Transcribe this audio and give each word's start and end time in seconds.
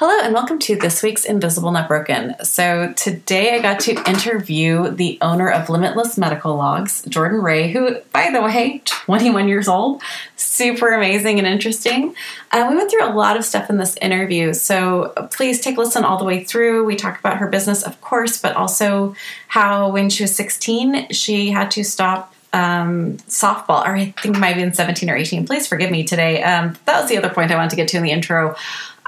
Hello, 0.00 0.16
and 0.22 0.32
welcome 0.32 0.60
to 0.60 0.76
this 0.76 1.02
week's 1.02 1.24
Invisible 1.24 1.72
Not 1.72 1.88
Broken. 1.88 2.36
So, 2.44 2.92
today 2.92 3.56
I 3.56 3.58
got 3.60 3.80
to 3.80 3.94
interview 4.08 4.92
the 4.92 5.18
owner 5.20 5.50
of 5.50 5.68
Limitless 5.68 6.16
Medical 6.16 6.54
Logs, 6.54 7.02
Jordan 7.08 7.42
Ray, 7.42 7.72
who, 7.72 7.96
by 8.12 8.30
the 8.30 8.40
way, 8.40 8.80
21 8.84 9.48
years 9.48 9.66
old, 9.66 10.00
super 10.36 10.92
amazing 10.92 11.40
and 11.40 11.48
interesting. 11.48 12.14
Uh, 12.52 12.68
we 12.70 12.76
went 12.76 12.92
through 12.92 13.06
a 13.06 13.10
lot 13.12 13.36
of 13.36 13.44
stuff 13.44 13.70
in 13.70 13.78
this 13.78 13.96
interview, 13.96 14.54
so 14.54 15.12
please 15.32 15.60
take 15.60 15.76
a 15.76 15.80
listen 15.80 16.04
all 16.04 16.16
the 16.16 16.24
way 16.24 16.44
through. 16.44 16.84
We 16.84 16.94
talked 16.94 17.18
about 17.18 17.38
her 17.38 17.48
business, 17.48 17.82
of 17.82 18.00
course, 18.00 18.40
but 18.40 18.54
also 18.54 19.16
how 19.48 19.90
when 19.90 20.10
she 20.10 20.22
was 20.22 20.36
16, 20.36 21.10
she 21.10 21.50
had 21.50 21.72
to 21.72 21.82
stop 21.82 22.32
um, 22.52 23.16
softball, 23.28 23.84
or 23.84 23.96
I 23.96 24.14
think 24.22 24.36
it 24.36 24.38
might 24.38 24.48
have 24.48 24.56
been 24.58 24.72
17 24.72 25.10
or 25.10 25.16
18. 25.16 25.44
Please 25.44 25.66
forgive 25.66 25.90
me 25.90 26.04
today. 26.04 26.42
Um, 26.42 26.78
that 26.84 27.00
was 27.00 27.10
the 27.10 27.18
other 27.18 27.30
point 27.30 27.50
I 27.50 27.56
wanted 27.56 27.70
to 27.70 27.76
get 27.76 27.88
to 27.88 27.96
in 27.96 28.04
the 28.04 28.12
intro. 28.12 28.54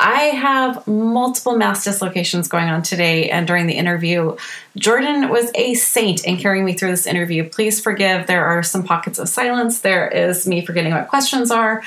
I 0.02 0.22
have 0.22 0.86
multiple 0.86 1.58
mass 1.58 1.84
dislocations 1.84 2.48
going 2.48 2.70
on 2.70 2.82
today 2.82 3.28
and 3.28 3.46
during 3.46 3.66
the 3.66 3.74
interview. 3.74 4.34
Jordan 4.78 5.28
was 5.28 5.50
a 5.54 5.74
saint 5.74 6.24
in 6.24 6.38
carrying 6.38 6.64
me 6.64 6.72
through 6.72 6.92
this 6.92 7.06
interview. 7.06 7.46
Please 7.46 7.82
forgive, 7.82 8.26
there 8.26 8.46
are 8.46 8.62
some 8.62 8.82
pockets 8.82 9.18
of 9.18 9.28
silence. 9.28 9.80
There 9.80 10.08
is 10.08 10.46
me 10.46 10.64
forgetting 10.64 10.94
what 10.94 11.08
questions 11.08 11.50
are. 11.50 11.82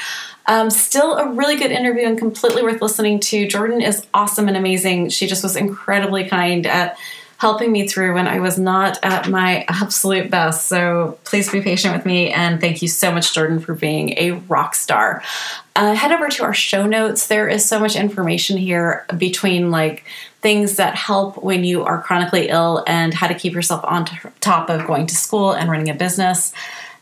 Um, 0.45 0.69
still 0.69 1.15
a 1.17 1.31
really 1.31 1.55
good 1.55 1.71
interview 1.71 2.05
and 2.05 2.15
completely 2.15 2.61
worth 2.61 2.83
listening 2.83 3.19
to. 3.21 3.47
Jordan 3.47 3.81
is 3.81 4.05
awesome 4.13 4.47
and 4.47 4.57
amazing. 4.57 5.09
She 5.09 5.25
just 5.25 5.41
was 5.41 5.55
incredibly 5.55 6.29
kind 6.29 6.67
at 6.67 6.99
helping 7.43 7.73
me 7.73 7.85
through 7.85 8.13
when 8.13 8.25
I 8.25 8.39
was 8.39 8.57
not 8.57 8.97
at 9.03 9.27
my 9.27 9.65
absolute 9.67 10.31
best. 10.31 10.69
So 10.69 11.19
please 11.25 11.51
be 11.51 11.59
patient 11.59 11.93
with 11.93 12.05
me. 12.05 12.31
And 12.31 12.61
thank 12.61 12.81
you 12.81 12.87
so 12.87 13.11
much, 13.11 13.33
Jordan, 13.33 13.59
for 13.59 13.73
being 13.73 14.17
a 14.17 14.31
rock 14.47 14.75
star. 14.75 15.21
Uh, 15.75 15.93
head 15.93 16.13
over 16.13 16.29
to 16.29 16.43
our 16.43 16.53
show 16.53 16.85
notes. 16.85 17.27
There 17.27 17.49
is 17.49 17.67
so 17.67 17.81
much 17.81 17.97
information 17.97 18.55
here 18.55 19.05
between 19.17 19.71
like 19.71 20.05
things 20.39 20.77
that 20.77 20.95
help 20.95 21.43
when 21.43 21.65
you 21.65 21.83
are 21.83 22.01
chronically 22.01 22.47
ill 22.47 22.81
and 22.87 23.13
how 23.13 23.27
to 23.27 23.35
keep 23.35 23.51
yourself 23.51 23.83
on 23.83 24.05
t- 24.05 24.15
top 24.39 24.69
of 24.69 24.87
going 24.87 25.05
to 25.07 25.15
school 25.15 25.51
and 25.51 25.69
running 25.69 25.89
a 25.89 25.93
business. 25.93 26.53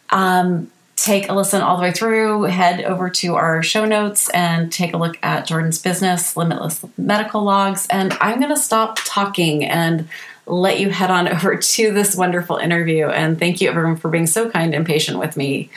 Um, 0.09 0.71
take 0.95 1.29
a 1.29 1.33
listen 1.33 1.61
all 1.61 1.77
the 1.77 1.83
way 1.83 1.91
through, 1.91 2.43
head 2.43 2.83
over 2.83 3.11
to 3.11 3.35
our 3.35 3.61
show 3.61 3.85
notes 3.85 4.27
and 4.31 4.71
take 4.71 4.93
a 4.95 4.97
look 4.97 5.19
at 5.21 5.45
Jordan's 5.45 5.79
business, 5.79 6.35
Limitless 6.35 6.83
Medical 6.97 7.43
Logs. 7.43 7.85
And 7.91 8.13
I'm 8.21 8.39
going 8.39 8.53
to 8.53 8.57
stop 8.57 8.97
talking 9.03 9.63
and 9.63 10.09
let 10.51 10.79
you 10.79 10.89
head 10.89 11.09
on 11.09 11.27
over 11.33 11.55
to 11.55 11.91
this 11.91 12.15
wonderful 12.15 12.57
interview. 12.57 13.07
And 13.07 13.39
thank 13.39 13.61
you, 13.61 13.69
everyone, 13.69 13.95
for 13.95 14.09
being 14.09 14.27
so 14.27 14.49
kind 14.49 14.75
and 14.75 14.85
patient 14.85 15.17
with 15.17 15.37
me 15.37 15.69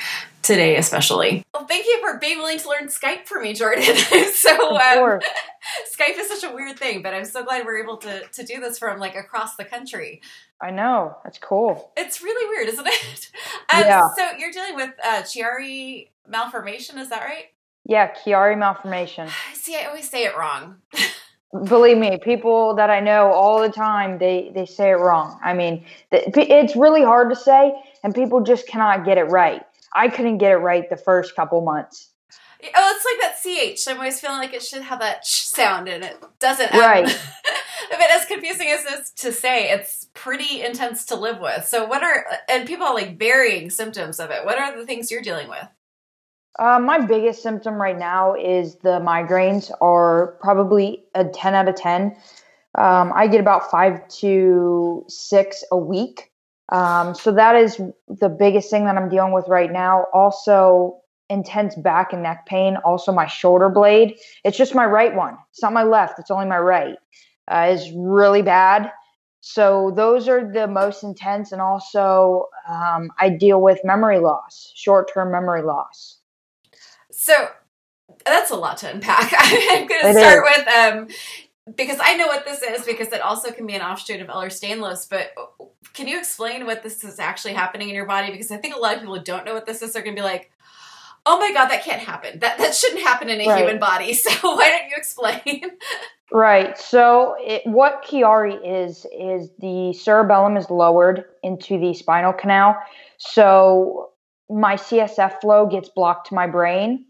today, 0.42 0.76
especially. 0.76 1.42
Well, 1.54 1.66
thank 1.66 1.86
you 1.86 2.00
for 2.00 2.18
being 2.18 2.38
willing 2.38 2.58
to 2.58 2.68
learn 2.68 2.88
Skype 2.88 3.26
for 3.26 3.40
me, 3.40 3.54
Jordan. 3.54 3.84
so, 4.34 4.76
um, 4.76 5.20
Skype 5.96 6.18
is 6.18 6.28
such 6.28 6.50
a 6.50 6.54
weird 6.54 6.78
thing, 6.78 7.02
but 7.02 7.14
I'm 7.14 7.24
so 7.24 7.44
glad 7.44 7.64
we're 7.64 7.82
able 7.82 7.96
to, 7.98 8.22
to 8.26 8.44
do 8.44 8.60
this 8.60 8.78
from 8.78 8.98
like 8.98 9.16
across 9.16 9.56
the 9.56 9.64
country. 9.64 10.20
I 10.60 10.70
know. 10.70 11.16
That's 11.24 11.38
cool. 11.38 11.92
It's 11.96 12.22
really 12.22 12.46
weird, 12.48 12.68
isn't 12.68 12.86
it? 12.86 13.30
Um, 13.72 13.80
yeah. 13.80 14.08
So, 14.16 14.36
you're 14.38 14.52
dealing 14.52 14.74
with 14.74 14.90
uh, 15.02 15.22
Chiari 15.22 16.08
malformation, 16.28 16.98
is 16.98 17.08
that 17.10 17.22
right? 17.22 17.46
Yeah, 17.86 18.12
Chiari 18.14 18.58
malformation. 18.58 19.28
See, 19.54 19.76
I 19.76 19.84
always 19.84 20.08
say 20.08 20.24
it 20.24 20.36
wrong. 20.36 20.76
Believe 21.62 21.98
me 21.98 22.18
people 22.18 22.74
that 22.74 22.90
i 22.90 22.98
know 22.98 23.30
all 23.32 23.60
the 23.60 23.68
time 23.68 24.18
they 24.18 24.50
they 24.54 24.66
say 24.66 24.90
it 24.90 24.94
wrong. 24.94 25.38
I 25.42 25.54
mean 25.54 25.84
it's 26.10 26.74
really 26.74 27.02
hard 27.02 27.30
to 27.30 27.36
say 27.36 27.74
and 28.02 28.14
people 28.14 28.40
just 28.40 28.66
cannot 28.66 29.04
get 29.04 29.18
it 29.18 29.24
right. 29.24 29.62
I 29.92 30.08
couldn't 30.08 30.38
get 30.38 30.52
it 30.52 30.56
right 30.56 30.88
the 30.90 30.96
first 30.96 31.36
couple 31.36 31.60
months. 31.60 32.10
Oh 32.62 32.94
it's 32.96 33.04
like 33.04 33.20
that 33.20 33.76
ch 33.76 33.88
i'm 33.88 33.98
always 33.98 34.20
feeling 34.20 34.38
like 34.38 34.54
it 34.54 34.62
should 34.62 34.82
have 34.82 35.00
that 35.00 35.22
ch 35.22 35.46
sound 35.46 35.88
and 35.88 36.02
it. 36.02 36.22
Doesn't 36.40 36.72
right. 36.72 37.06
but 37.90 38.10
as 38.10 38.24
confusing 38.24 38.68
as 38.68 38.84
this 38.84 39.10
to 39.10 39.32
say 39.32 39.70
it's 39.70 40.08
pretty 40.14 40.62
intense 40.62 41.04
to 41.06 41.14
live 41.14 41.38
with. 41.40 41.66
So 41.66 41.84
what 41.86 42.02
are 42.02 42.26
and 42.48 42.66
people 42.66 42.86
are 42.86 42.94
like 42.94 43.18
varying 43.18 43.70
symptoms 43.70 44.18
of 44.18 44.30
it. 44.30 44.44
What 44.44 44.58
are 44.58 44.76
the 44.76 44.86
things 44.86 45.10
you're 45.10 45.22
dealing 45.22 45.48
with 45.48 45.68
uh, 46.58 46.78
my 46.78 47.00
biggest 47.00 47.42
symptom 47.42 47.74
right 47.74 47.98
now 47.98 48.34
is 48.34 48.76
the 48.76 49.00
migraines 49.00 49.70
are 49.80 50.36
probably 50.40 51.04
a 51.14 51.24
10 51.24 51.54
out 51.54 51.68
of 51.68 51.74
10. 51.74 52.16
Um, 52.76 53.12
I 53.14 53.26
get 53.26 53.40
about 53.40 53.70
five 53.70 54.06
to 54.20 55.04
six 55.08 55.64
a 55.70 55.78
week. 55.78 56.30
Um, 56.70 57.14
so 57.14 57.32
that 57.32 57.56
is 57.56 57.80
the 58.08 58.28
biggest 58.28 58.70
thing 58.70 58.84
that 58.86 58.96
I'm 58.96 59.08
dealing 59.08 59.32
with 59.32 59.46
right 59.48 59.70
now. 59.70 60.06
Also, 60.12 61.00
intense 61.28 61.74
back 61.76 62.12
and 62.12 62.22
neck 62.22 62.46
pain. 62.46 62.76
Also, 62.84 63.12
my 63.12 63.26
shoulder 63.26 63.68
blade. 63.68 64.16
It's 64.44 64.56
just 64.56 64.74
my 64.74 64.86
right 64.86 65.14
one. 65.14 65.36
It's 65.50 65.62
not 65.62 65.72
my 65.72 65.82
left. 65.82 66.18
It's 66.18 66.30
only 66.30 66.46
my 66.46 66.58
right. 66.58 66.96
Uh, 67.48 67.68
is 67.70 67.90
really 67.94 68.42
bad. 68.42 68.90
So 69.40 69.92
those 69.94 70.26
are 70.28 70.50
the 70.50 70.66
most 70.66 71.02
intense. 71.02 71.52
And 71.52 71.60
also, 71.60 72.46
um, 72.66 73.10
I 73.18 73.28
deal 73.28 73.60
with 73.60 73.78
memory 73.84 74.18
loss, 74.18 74.72
short 74.74 75.12
term 75.12 75.30
memory 75.30 75.62
loss. 75.62 76.20
So 77.24 77.48
that's 78.26 78.50
a 78.50 78.54
lot 78.54 78.76
to 78.78 78.90
unpack. 78.90 79.32
I'm 79.38 79.86
going 79.86 80.02
to 80.02 80.12
start 80.12 80.46
is. 80.46 80.58
with 80.58 80.68
um, 80.68 81.08
because 81.74 81.98
I 82.02 82.18
know 82.18 82.26
what 82.26 82.44
this 82.44 82.60
is 82.60 82.84
because 82.84 83.08
it 83.08 83.22
also 83.22 83.50
can 83.50 83.66
be 83.66 83.74
an 83.74 83.80
offshoot 83.80 84.20
of 84.20 84.28
Ehlers-Danlos. 84.28 85.08
But 85.08 85.32
can 85.94 86.06
you 86.06 86.18
explain 86.18 86.66
what 86.66 86.82
this 86.82 87.02
is 87.02 87.18
actually 87.18 87.54
happening 87.54 87.88
in 87.88 87.94
your 87.94 88.04
body? 88.04 88.30
Because 88.30 88.50
I 88.50 88.58
think 88.58 88.76
a 88.76 88.78
lot 88.78 88.96
of 88.96 89.00
people 89.00 89.16
who 89.16 89.24
don't 89.24 89.46
know 89.46 89.54
what 89.54 89.64
this 89.64 89.80
is 89.80 89.94
They're 89.94 90.02
going 90.02 90.14
to 90.14 90.20
be 90.20 90.24
like, 90.24 90.50
"Oh 91.24 91.38
my 91.38 91.50
god, 91.54 91.68
that 91.68 91.82
can't 91.82 92.02
happen. 92.02 92.40
That 92.40 92.58
that 92.58 92.74
shouldn't 92.74 93.00
happen 93.00 93.30
in 93.30 93.40
a 93.40 93.46
right. 93.46 93.58
human 93.58 93.78
body." 93.78 94.12
So 94.14 94.30
why 94.54 94.68
don't 94.68 94.90
you 94.90 94.96
explain? 94.96 95.62
Right. 96.32 96.76
So 96.76 97.36
it, 97.38 97.62
what 97.64 98.02
Chiari 98.04 98.58
is 98.64 99.06
is 99.16 99.50
the 99.60 99.92
cerebellum 99.92 100.56
is 100.56 100.68
lowered 100.68 101.26
into 101.44 101.78
the 101.78 101.94
spinal 101.94 102.32
canal. 102.32 102.76
So 103.18 104.10
my 104.50 104.74
CSF 104.74 105.40
flow 105.40 105.66
gets 105.66 105.90
blocked 105.90 106.28
to 106.28 106.34
my 106.34 106.46
brain 106.46 107.04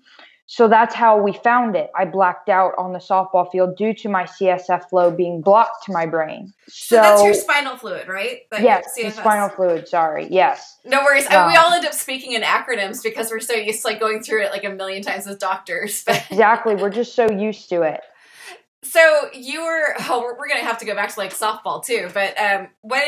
so 0.47 0.69
that's 0.69 0.95
how 0.95 1.21
we 1.21 1.33
found 1.33 1.75
it. 1.75 1.91
I 1.97 2.05
blacked 2.05 2.51
out 2.51 2.75
on 2.77 2.93
the 2.93 2.99
softball 2.99 3.51
field 3.51 3.77
due 3.77 3.95
to 3.95 4.09
my 4.11 4.25
CSF 4.25 4.91
flow 4.91 5.11
being 5.11 5.41
blocked 5.41 5.87
to 5.87 5.93
my 5.93 6.05
brain. 6.05 6.53
So, 6.69 6.97
so 6.97 7.03
that's 7.03 7.23
your 7.25 7.35
spinal 7.35 7.77
fluid, 7.79 8.09
right? 8.09 8.41
That 8.51 8.61
yes, 8.61 8.95
the 8.95 9.11
spinal 9.11 9.49
fluid. 9.49 9.89
Sorry. 9.89 10.29
Yes. 10.31 10.79
No 10.85 11.03
worries. 11.03 11.27
Um, 11.31 11.51
we 11.51 11.57
all 11.57 11.73
end 11.73 11.87
up 11.87 11.95
speaking 11.95 12.33
in 12.33 12.43
acronyms 12.43 13.03
because 13.03 13.31
we're 13.31 13.41
so 13.41 13.55
used 13.55 13.83
to 13.83 13.89
like 13.89 14.01
going 14.01 14.23
through 14.23 14.43
it 14.43 14.51
like 14.51 14.65
a 14.65 14.71
million 14.71 15.03
times 15.03 15.27
with 15.27 15.39
doctors. 15.39 16.05
exactly. 16.07 16.75
We're 16.75 16.91
just 16.91 17.15
so 17.15 17.31
used 17.31 17.71
to 17.71 17.83
it. 17.83 18.01
So 18.83 19.01
you 19.33 19.65
were 19.65 19.95
oh 20.11 20.21
we're, 20.21 20.39
we're, 20.39 20.49
gonna 20.49 20.61
have 20.61 20.77
to 20.79 20.85
go 20.85 20.95
back 20.95 21.15
to 21.15 21.19
like 21.19 21.33
softball 21.33 21.83
too, 21.83 22.11
but 22.13 22.39
um, 22.39 22.69
what 22.83 23.03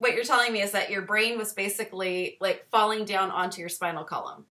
what 0.00 0.12
you're 0.12 0.24
telling 0.24 0.52
me 0.52 0.60
is 0.60 0.72
that 0.72 0.90
your 0.90 1.00
brain 1.00 1.38
was 1.38 1.54
basically 1.54 2.36
like 2.42 2.66
falling 2.70 3.06
down 3.06 3.30
onto 3.30 3.60
your 3.60 3.70
spinal 3.70 4.04
column. 4.04 4.44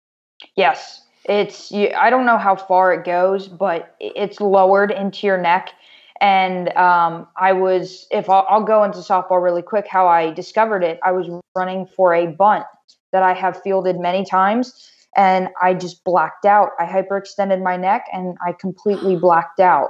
Yes 0.55 1.01
it's 1.25 1.71
I 1.73 2.09
don't 2.09 2.25
know 2.25 2.37
how 2.37 2.55
far 2.55 2.93
it 2.93 3.05
goes, 3.05 3.47
but 3.47 3.95
it's 3.99 4.41
lowered 4.41 4.91
into 4.91 5.27
your 5.27 5.37
neck. 5.37 5.71
And 6.19 6.69
um, 6.77 7.27
I 7.35 7.51
was, 7.51 8.05
if 8.11 8.29
I'll, 8.29 8.45
I'll 8.47 8.63
go 8.63 8.83
into 8.83 8.99
softball 8.99 9.41
really 9.41 9.63
quick, 9.63 9.87
how 9.87 10.07
I 10.07 10.31
discovered 10.31 10.83
it. 10.83 10.99
I 11.03 11.11
was 11.11 11.27
running 11.55 11.87
for 11.87 12.13
a 12.13 12.27
bunt 12.27 12.65
that 13.11 13.23
I 13.23 13.33
have 13.33 13.59
fielded 13.63 13.99
many 13.99 14.23
times, 14.23 14.91
and 15.15 15.49
I 15.61 15.73
just 15.73 16.03
blacked 16.03 16.45
out. 16.45 16.69
I 16.79 16.85
hyperextended 16.85 17.63
my 17.63 17.75
neck, 17.75 18.05
and 18.13 18.37
I 18.45 18.53
completely 18.53 19.15
blacked 19.15 19.59
out. 19.59 19.89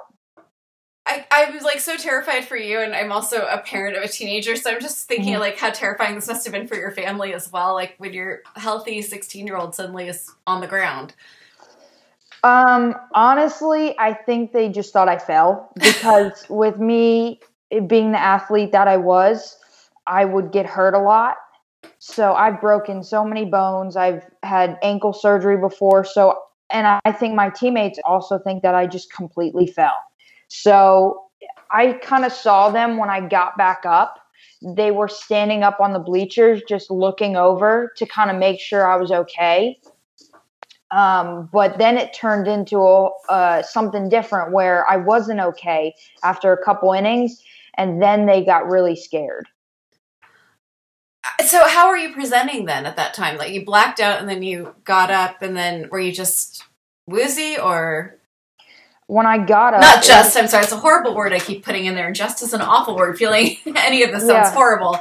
I, 1.05 1.25
I 1.31 1.49
was 1.49 1.63
like 1.63 1.79
so 1.79 1.97
terrified 1.97 2.45
for 2.45 2.55
you 2.55 2.79
and 2.79 2.93
i'm 2.93 3.11
also 3.11 3.45
a 3.45 3.57
parent 3.59 3.97
of 3.97 4.03
a 4.03 4.07
teenager 4.07 4.55
so 4.55 4.71
i'm 4.71 4.79
just 4.79 5.07
thinking 5.07 5.33
mm-hmm. 5.33 5.41
like 5.41 5.57
how 5.57 5.71
terrifying 5.71 6.15
this 6.15 6.27
must 6.27 6.45
have 6.45 6.53
been 6.53 6.67
for 6.67 6.75
your 6.75 6.91
family 6.91 7.33
as 7.33 7.51
well 7.51 7.73
like 7.73 7.95
when 7.97 8.13
your 8.13 8.41
healthy 8.55 9.01
16 9.01 9.47
year 9.47 9.57
old 9.57 9.73
suddenly 9.73 10.07
is 10.07 10.29
on 10.47 10.61
the 10.61 10.67
ground. 10.67 11.13
Um 12.43 12.95
honestly 13.13 13.95
i 13.99 14.13
think 14.13 14.51
they 14.51 14.69
just 14.69 14.93
thought 14.93 15.09
i 15.09 15.17
fell 15.17 15.71
because 15.75 16.45
with 16.49 16.79
me 16.79 17.39
being 17.87 18.11
the 18.11 18.19
athlete 18.19 18.71
that 18.71 18.87
i 18.87 18.97
was 18.97 19.57
i 20.07 20.25
would 20.25 20.51
get 20.51 20.65
hurt 20.65 20.93
a 20.93 20.99
lot. 20.99 21.37
So 21.97 22.33
i've 22.33 22.61
broken 22.61 23.03
so 23.03 23.25
many 23.25 23.45
bones 23.45 23.95
i've 23.95 24.23
had 24.43 24.77
ankle 24.83 25.13
surgery 25.13 25.57
before 25.57 26.03
so 26.03 26.37
and 26.71 26.99
i 27.05 27.11
think 27.11 27.35
my 27.35 27.49
teammates 27.49 27.99
also 28.05 28.39
think 28.39 28.63
that 28.63 28.75
i 28.75 28.87
just 28.87 29.11
completely 29.13 29.67
fell 29.67 29.97
so 30.53 31.27
I 31.71 31.93
kind 31.93 32.25
of 32.25 32.33
saw 32.33 32.69
them 32.71 32.97
when 32.97 33.09
I 33.09 33.21
got 33.21 33.57
back 33.57 33.85
up. 33.85 34.19
They 34.61 34.91
were 34.91 35.07
standing 35.07 35.63
up 35.63 35.79
on 35.79 35.93
the 35.93 35.99
bleachers, 35.99 36.61
just 36.67 36.91
looking 36.91 37.37
over 37.37 37.93
to 37.95 38.05
kind 38.05 38.29
of 38.29 38.35
make 38.35 38.59
sure 38.59 38.85
I 38.85 38.97
was 38.97 39.11
okay. 39.11 39.79
Um, 40.91 41.49
but 41.53 41.77
then 41.77 41.97
it 41.97 42.13
turned 42.13 42.49
into 42.49 42.81
uh, 43.29 43.61
something 43.61 44.09
different 44.09 44.51
where 44.51 44.85
I 44.89 44.97
wasn't 44.97 45.39
okay 45.39 45.95
after 46.21 46.51
a 46.51 46.61
couple 46.61 46.91
innings, 46.91 47.41
and 47.77 48.01
then 48.01 48.25
they 48.25 48.43
got 48.43 48.67
really 48.67 48.97
scared. 48.97 49.47
So, 51.45 51.65
how 51.65 51.87
were 51.87 51.95
you 51.95 52.13
presenting 52.13 52.65
then 52.65 52.85
at 52.85 52.97
that 52.97 53.13
time? 53.13 53.37
Like 53.37 53.53
you 53.53 53.63
blacked 53.63 54.01
out, 54.01 54.19
and 54.19 54.27
then 54.27 54.43
you 54.43 54.75
got 54.83 55.11
up, 55.11 55.41
and 55.41 55.55
then 55.55 55.87
were 55.89 56.01
you 56.01 56.11
just 56.11 56.65
woozy, 57.07 57.57
or 57.57 58.17
when 59.11 59.25
I 59.25 59.39
got 59.39 59.73
up, 59.73 59.81
not 59.81 60.03
just. 60.05 60.37
I'm 60.37 60.47
sorry, 60.47 60.63
it's 60.63 60.71
a 60.71 60.77
horrible 60.77 61.13
word 61.13 61.33
I 61.33 61.39
keep 61.39 61.65
putting 61.65 61.83
in 61.83 61.95
there. 61.95 62.13
Just 62.13 62.41
is 62.41 62.53
an 62.53 62.61
awful 62.61 62.95
word. 62.95 63.17
Feeling 63.17 63.57
any 63.75 64.03
of 64.03 64.11
this 64.11 64.21
sounds 64.25 64.47
yeah. 64.47 64.53
horrible. 64.53 64.97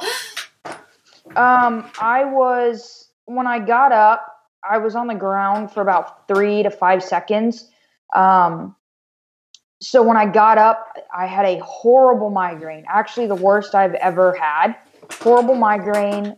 Um, 1.36 1.88
I 2.00 2.24
was 2.24 3.10
when 3.26 3.46
I 3.46 3.60
got 3.60 3.92
up, 3.92 4.26
I 4.68 4.78
was 4.78 4.96
on 4.96 5.06
the 5.06 5.14
ground 5.14 5.70
for 5.70 5.80
about 5.80 6.26
three 6.26 6.64
to 6.64 6.70
five 6.72 7.04
seconds. 7.04 7.70
Um, 8.12 8.74
so 9.80 10.02
when 10.02 10.16
I 10.16 10.26
got 10.26 10.58
up, 10.58 10.88
I 11.16 11.26
had 11.26 11.44
a 11.44 11.60
horrible 11.60 12.30
migraine. 12.30 12.84
Actually, 12.88 13.28
the 13.28 13.36
worst 13.36 13.76
I've 13.76 13.94
ever 13.94 14.34
had. 14.34 14.74
Horrible 15.20 15.54
migraine, 15.54 16.36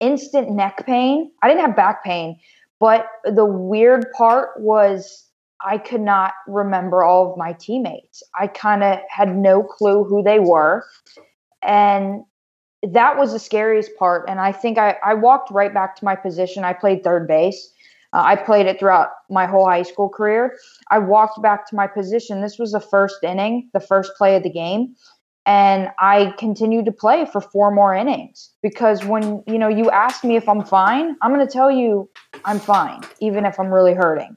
instant 0.00 0.50
neck 0.50 0.84
pain. 0.86 1.30
I 1.40 1.48
didn't 1.48 1.60
have 1.60 1.76
back 1.76 2.02
pain, 2.02 2.40
but 2.80 3.06
the 3.24 3.44
weird 3.44 4.10
part 4.10 4.60
was 4.60 5.28
I 5.64 5.78
could 5.78 6.00
not 6.00 6.34
remember 6.46 7.02
all 7.02 7.30
of 7.30 7.38
my 7.38 7.52
teammates. 7.52 8.22
I 8.38 8.46
kind 8.46 8.82
of 8.82 8.98
had 9.08 9.36
no 9.36 9.62
clue 9.62 10.04
who 10.04 10.22
they 10.22 10.38
were. 10.38 10.84
And 11.62 12.24
that 12.82 13.16
was 13.16 13.32
the 13.32 13.38
scariest 13.38 13.92
part. 13.98 14.28
And 14.28 14.40
I 14.40 14.52
think 14.52 14.78
I, 14.78 14.96
I 15.04 15.14
walked 15.14 15.50
right 15.50 15.72
back 15.72 15.96
to 15.96 16.04
my 16.04 16.16
position. 16.16 16.64
I 16.64 16.72
played 16.72 17.04
third 17.04 17.28
base. 17.28 17.72
Uh, 18.12 18.22
I 18.24 18.36
played 18.36 18.66
it 18.66 18.78
throughout 18.78 19.08
my 19.30 19.46
whole 19.46 19.66
high 19.66 19.84
school 19.84 20.08
career. 20.08 20.56
I 20.90 20.98
walked 20.98 21.40
back 21.40 21.66
to 21.68 21.76
my 21.76 21.86
position. 21.86 22.42
This 22.42 22.58
was 22.58 22.72
the 22.72 22.80
first 22.80 23.22
inning, 23.22 23.70
the 23.72 23.80
first 23.80 24.12
play 24.18 24.36
of 24.36 24.42
the 24.42 24.50
game 24.50 24.94
and 25.46 25.90
I 25.98 26.34
continued 26.38 26.84
to 26.86 26.92
play 26.92 27.26
for 27.26 27.40
four 27.40 27.70
more 27.70 27.94
innings 27.94 28.50
because 28.62 29.04
when 29.04 29.42
you 29.46 29.58
know 29.58 29.68
you 29.68 29.90
ask 29.90 30.24
me 30.24 30.36
if 30.36 30.48
I'm 30.48 30.64
fine, 30.64 31.16
I'm 31.20 31.34
going 31.34 31.46
to 31.46 31.52
tell 31.52 31.70
you 31.70 32.08
I'm 32.44 32.60
fine, 32.60 33.00
even 33.20 33.44
if 33.44 33.58
I'm 33.58 33.72
really 33.72 33.94
hurting. 33.94 34.36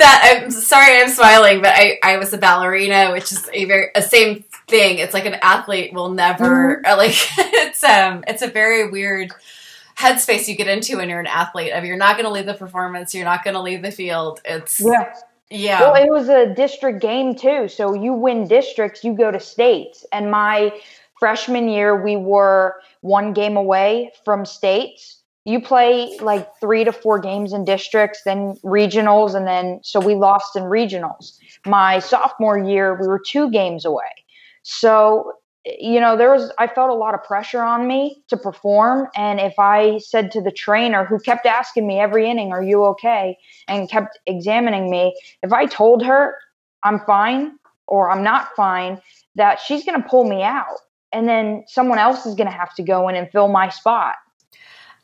That 0.00 0.42
I'm 0.42 0.50
sorry, 0.50 1.00
I'm 1.00 1.08
smiling, 1.10 1.60
but 1.62 1.72
I 1.74 1.98
I 2.02 2.16
was 2.16 2.32
a 2.32 2.38
ballerina, 2.38 3.12
which 3.12 3.32
is 3.32 3.48
a 3.52 3.64
very 3.66 3.88
a 3.94 4.02
same 4.02 4.44
thing. 4.66 4.98
It's 4.98 5.14
like 5.14 5.26
an 5.26 5.36
athlete 5.42 5.92
will 5.92 6.10
never 6.10 6.82
mm-hmm. 6.82 6.98
like 6.98 7.14
it's 7.38 7.84
um 7.84 8.24
it's 8.26 8.42
a 8.42 8.48
very 8.48 8.90
weird 8.90 9.32
headspace 9.98 10.48
you 10.48 10.56
get 10.56 10.68
into 10.68 10.96
when 10.96 11.08
you're 11.08 11.20
an 11.20 11.26
athlete. 11.26 11.72
Of 11.72 11.84
you're 11.84 11.96
not 11.96 12.16
going 12.16 12.24
to 12.24 12.32
leave 12.32 12.46
the 12.46 12.54
performance, 12.54 13.14
you're 13.14 13.24
not 13.24 13.44
going 13.44 13.54
to 13.54 13.60
leave 13.60 13.82
the 13.82 13.92
field. 13.92 14.40
It's 14.44 14.80
yeah. 14.80 15.14
Yeah. 15.50 15.80
Well, 15.80 15.94
it 16.02 16.08
was 16.08 16.28
a 16.28 16.54
district 16.54 17.02
game 17.02 17.34
too. 17.34 17.68
So 17.68 17.94
you 17.94 18.12
win 18.14 18.46
districts, 18.46 19.02
you 19.02 19.14
go 19.14 19.30
to 19.30 19.40
states. 19.40 20.06
And 20.12 20.30
my 20.30 20.72
freshman 21.18 21.68
year, 21.68 22.02
we 22.02 22.16
were 22.16 22.76
one 23.00 23.32
game 23.32 23.56
away 23.56 24.12
from 24.24 24.46
states. 24.46 25.19
You 25.44 25.60
play 25.60 26.16
like 26.20 26.48
three 26.60 26.84
to 26.84 26.92
four 26.92 27.18
games 27.18 27.52
in 27.52 27.64
districts, 27.64 28.20
then 28.24 28.56
regionals, 28.64 29.34
and 29.34 29.46
then 29.46 29.80
so 29.82 29.98
we 29.98 30.14
lost 30.14 30.54
in 30.54 30.64
regionals. 30.64 31.38
My 31.66 31.98
sophomore 31.98 32.58
year, 32.58 32.98
we 33.00 33.08
were 33.08 33.20
two 33.24 33.50
games 33.50 33.84
away. 33.84 34.10
So 34.62 35.32
you 35.64 36.00
know, 36.00 36.16
there 36.16 36.30
was, 36.30 36.50
I 36.58 36.66
felt 36.66 36.90
a 36.90 36.94
lot 36.94 37.14
of 37.14 37.22
pressure 37.22 37.60
on 37.60 37.86
me 37.86 38.22
to 38.28 38.36
perform. 38.36 39.08
And 39.14 39.38
if 39.40 39.58
I 39.58 39.98
said 39.98 40.30
to 40.32 40.40
the 40.40 40.50
trainer 40.50 41.04
who 41.04 41.18
kept 41.18 41.44
asking 41.44 41.86
me 41.86 42.00
every 42.00 42.28
inning, 42.28 42.52
Are 42.52 42.62
you 42.62 42.84
okay? 42.86 43.36
and 43.68 43.88
kept 43.88 44.18
examining 44.26 44.90
me, 44.90 45.14
if 45.42 45.52
I 45.52 45.66
told 45.66 46.04
her 46.04 46.36
I'm 46.82 47.00
fine 47.00 47.58
or 47.86 48.10
I'm 48.10 48.22
not 48.22 48.48
fine, 48.56 49.00
that 49.34 49.60
she's 49.60 49.84
going 49.84 50.00
to 50.02 50.08
pull 50.08 50.24
me 50.24 50.42
out. 50.42 50.76
And 51.12 51.28
then 51.28 51.64
someone 51.66 51.98
else 51.98 52.24
is 52.24 52.34
going 52.34 52.48
to 52.48 52.56
have 52.56 52.74
to 52.76 52.82
go 52.82 53.08
in 53.08 53.16
and 53.16 53.30
fill 53.30 53.48
my 53.48 53.68
spot. 53.68 54.14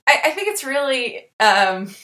I, 0.07 0.21
I 0.25 0.31
think 0.31 0.49
it's 0.49 0.65
really 0.65 1.31
um, 1.41 1.95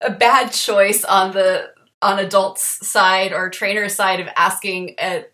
a 0.00 0.10
bad 0.10 0.52
choice 0.52 1.04
on 1.04 1.32
the 1.32 1.70
on 2.00 2.18
adults 2.18 2.86
side 2.86 3.32
or 3.32 3.50
trainer 3.50 3.88
side 3.88 4.20
of 4.20 4.28
asking 4.36 4.94
a 5.00 5.24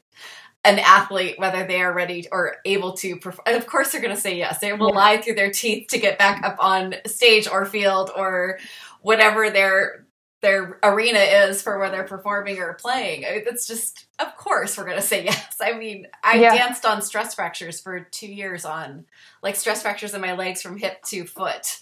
an 0.67 0.79
athlete 0.79 1.39
whether 1.39 1.67
they 1.67 1.83
are 1.83 1.93
ready 1.93 2.27
or 2.33 2.57
able 2.65 2.95
to 2.95 3.17
perform. 3.17 3.55
Of 3.55 3.67
course, 3.67 3.93
they're 3.93 4.01
going 4.01 4.15
to 4.15 4.21
say 4.21 4.37
yes. 4.37 4.61
They 4.61 4.73
will 4.73 4.89
yeah. 4.89 4.95
lie 4.95 5.17
through 5.19 5.35
their 5.35 5.51
teeth 5.51 5.89
to 5.89 5.99
get 5.99 6.19
back 6.19 6.43
up 6.43 6.57
on 6.59 6.95
stage 7.07 7.47
or 7.47 7.67
field 7.67 8.11
or 8.17 8.59
whatever 9.03 9.51
their 9.51 10.07
their 10.41 10.79
arena 10.83 11.19
is 11.19 11.63
for 11.63 11.79
where 11.79 11.91
they're 11.91 12.05
performing 12.05 12.59
or 12.59 12.75
playing. 12.75 13.23
It's 13.25 13.67
just, 13.67 14.05
of 14.19 14.37
course, 14.37 14.77
we're 14.77 14.85
going 14.85 14.97
to 14.97 15.03
say 15.03 15.25
yes. 15.25 15.57
I 15.61 15.73
mean, 15.73 16.07
I 16.23 16.37
yeah. 16.37 16.55
danced 16.55 16.85
on 16.85 17.01
stress 17.01 17.35
fractures 17.35 17.81
for 17.81 18.01
two 18.01 18.27
years 18.27 18.67
on 18.67 19.07
like 19.43 19.57
stress 19.57 19.83
fractures 19.83 20.13
in 20.13 20.21
my 20.21 20.35
legs 20.35 20.61
from 20.61 20.77
hip 20.77 21.03
to 21.05 21.25
foot. 21.25 21.81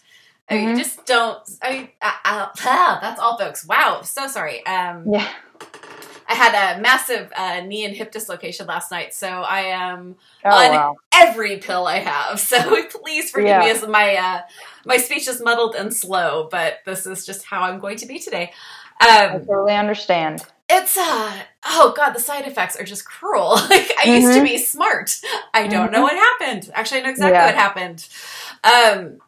I 0.52 0.56
mean, 0.56 0.68
mm-hmm. 0.68 0.78
just 0.78 1.06
don't. 1.06 1.38
I 1.62 1.72
mean, 1.72 1.88
I, 2.00 2.14
I, 2.24 2.50
ah, 2.64 2.98
that's 3.00 3.20
all, 3.20 3.38
folks. 3.38 3.66
Wow, 3.66 4.02
so 4.02 4.26
sorry. 4.28 4.64
Um, 4.66 5.04
yeah. 5.10 5.28
I 6.28 6.34
had 6.34 6.78
a 6.78 6.80
massive 6.80 7.30
uh, 7.36 7.60
knee 7.60 7.84
and 7.84 7.94
hip 7.94 8.12
dislocation 8.12 8.66
last 8.66 8.90
night, 8.90 9.12
so 9.12 9.28
I 9.28 9.60
am 9.60 10.16
oh, 10.44 10.50
on 10.50 10.70
wow. 10.70 10.96
every 11.14 11.58
pill 11.58 11.86
I 11.86 11.98
have. 11.98 12.40
So 12.52 12.82
please 12.84 13.30
forgive 13.30 13.48
yeah. 13.48 13.60
me 13.60 13.70
as 13.70 13.86
my 13.86 14.16
uh, 14.16 14.40
my 14.84 14.98
speech 14.98 15.26
is 15.26 15.42
muddled 15.42 15.74
and 15.74 15.94
slow, 15.94 16.48
but 16.50 16.78
this 16.84 17.06
is 17.06 17.24
just 17.24 17.44
how 17.44 17.62
I'm 17.62 17.78
going 17.78 17.96
to 17.98 18.06
be 18.06 18.18
today. 18.18 18.52
Um, 19.00 19.08
I 19.08 19.38
totally 19.38 19.74
understand. 19.74 20.42
It's 20.68 20.96
uh 20.96 21.42
oh 21.64 21.92
god, 21.96 22.12
the 22.12 22.20
side 22.20 22.46
effects 22.46 22.76
are 22.76 22.84
just 22.84 23.04
cruel. 23.04 23.50
like 23.70 23.70
I 23.70 24.04
mm-hmm. 24.04 24.10
used 24.10 24.26
to 24.28 24.34
mm-hmm. 24.34 24.44
be 24.44 24.58
smart. 24.58 25.20
I 25.52 25.66
don't 25.66 25.84
mm-hmm. 25.84 25.92
know 25.92 26.02
what 26.02 26.14
happened. 26.14 26.70
Actually, 26.74 27.00
I 27.00 27.04
know 27.04 27.10
exactly 27.10 27.34
yeah. 27.34 27.46
what 27.46 27.54
happened. 27.54 28.08
Um, 28.64 29.20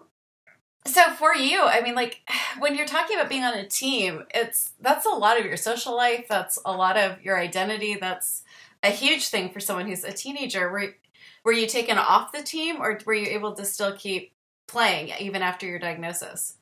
so 0.87 1.11
for 1.13 1.35
you, 1.35 1.63
I 1.63 1.81
mean, 1.81 1.95
like 1.95 2.21
when 2.59 2.75
you're 2.75 2.87
talking 2.87 3.17
about 3.17 3.29
being 3.29 3.45
on 3.45 3.55
a 3.55 3.67
team, 3.67 4.25
it's 4.35 4.73
that's 4.81 5.07
a 5.07 5.11
lot 5.11 5.39
of 5.39 5.47
your 5.47 5.57
social 5.57 5.97
life. 5.97 6.27
That's 6.29 6.59
a 6.65 6.73
lot 6.73 6.97
of 6.97 7.23
your 7.23 7.39
identity. 7.39 7.97
That's 8.01 8.43
a 8.83 8.91
huge 8.91 9.29
thing 9.29 9.51
for 9.51 9.61
someone 9.61 9.87
who's 9.87 10.05
a 10.05 10.13
teenager. 10.13 10.71
Were 10.71 10.95
were 11.45 11.53
you 11.53 11.67
taken 11.67 11.99
off 11.99 12.33
the 12.33 12.43
team, 12.43 12.77
or 12.81 12.99
were 13.07 13.15
you 13.15 13.27
able 13.27 13.53
to 13.55 13.65
still 13.65 13.95
keep 13.97 14.33
playing 14.67 15.13
even 15.19 15.43
after 15.43 15.67
your 15.67 15.79
diagnosis? 15.79 16.57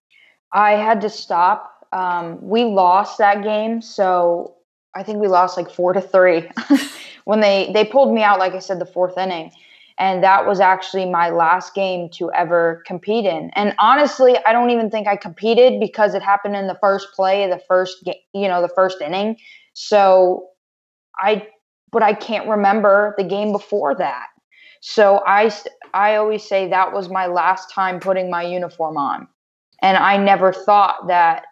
I 0.53 0.73
had 0.73 1.01
to 1.03 1.11
stop. 1.11 1.87
Um, 1.93 2.39
we 2.41 2.65
lost 2.65 3.19
that 3.19 3.43
game, 3.43 3.83
so 3.83 4.55
I 4.95 5.03
think 5.03 5.19
we 5.19 5.29
lost 5.29 5.57
like 5.57 5.71
four 5.71 5.93
to 5.93 6.01
three 6.01 6.49
when 7.25 7.41
they 7.41 7.71
they 7.73 7.85
pulled 7.85 8.15
me 8.15 8.23
out. 8.23 8.39
Like 8.39 8.55
I 8.55 8.61
said, 8.61 8.79
the 8.79 8.87
fourth 8.87 9.19
inning 9.19 9.53
and 9.99 10.23
that 10.23 10.47
was 10.47 10.61
actually 10.61 11.07
my 11.07 11.31
last 11.31 11.75
game 11.75 12.09
to 12.11 12.31
ever 12.33 12.83
compete 12.87 13.25
in. 13.25 13.51
And 13.55 13.75
honestly 13.79 14.37
i 14.47 14.53
don't 14.53 14.71
even 14.71 14.91
think 14.91 15.07
i 15.07 15.17
competed 15.17 15.81
because 15.81 16.15
it 16.15 16.23
happened 16.23 16.57
in 16.57 16.67
the 16.67 16.79
first 16.81 17.09
play 17.15 17.45
of 17.45 17.51
the 17.51 17.63
first 17.67 18.09
you 18.33 18.49
know 18.49 18.63
the 18.63 18.73
first 18.75 19.01
inning. 19.01 19.37
So 19.75 20.49
i 21.19 21.47
but 21.91 22.03
i 22.03 22.15
can't 22.15 22.49
remember 22.49 23.15
the 23.19 23.25
game 23.25 23.53
before 23.53 23.95
that. 23.97 24.27
So 24.81 25.23
i 25.27 25.53
i 25.95 26.17
always 26.17 26.43
say 26.43 26.69
that 26.69 26.93
was 26.93 27.09
my 27.09 27.27
last 27.27 27.71
time 27.71 28.01
putting 28.01 28.31
my 28.31 28.43
uniform 28.43 28.97
on. 28.97 29.29
And 29.83 29.97
i 29.97 30.17
never 30.17 30.53
thought 30.53 31.09
that 31.09 31.45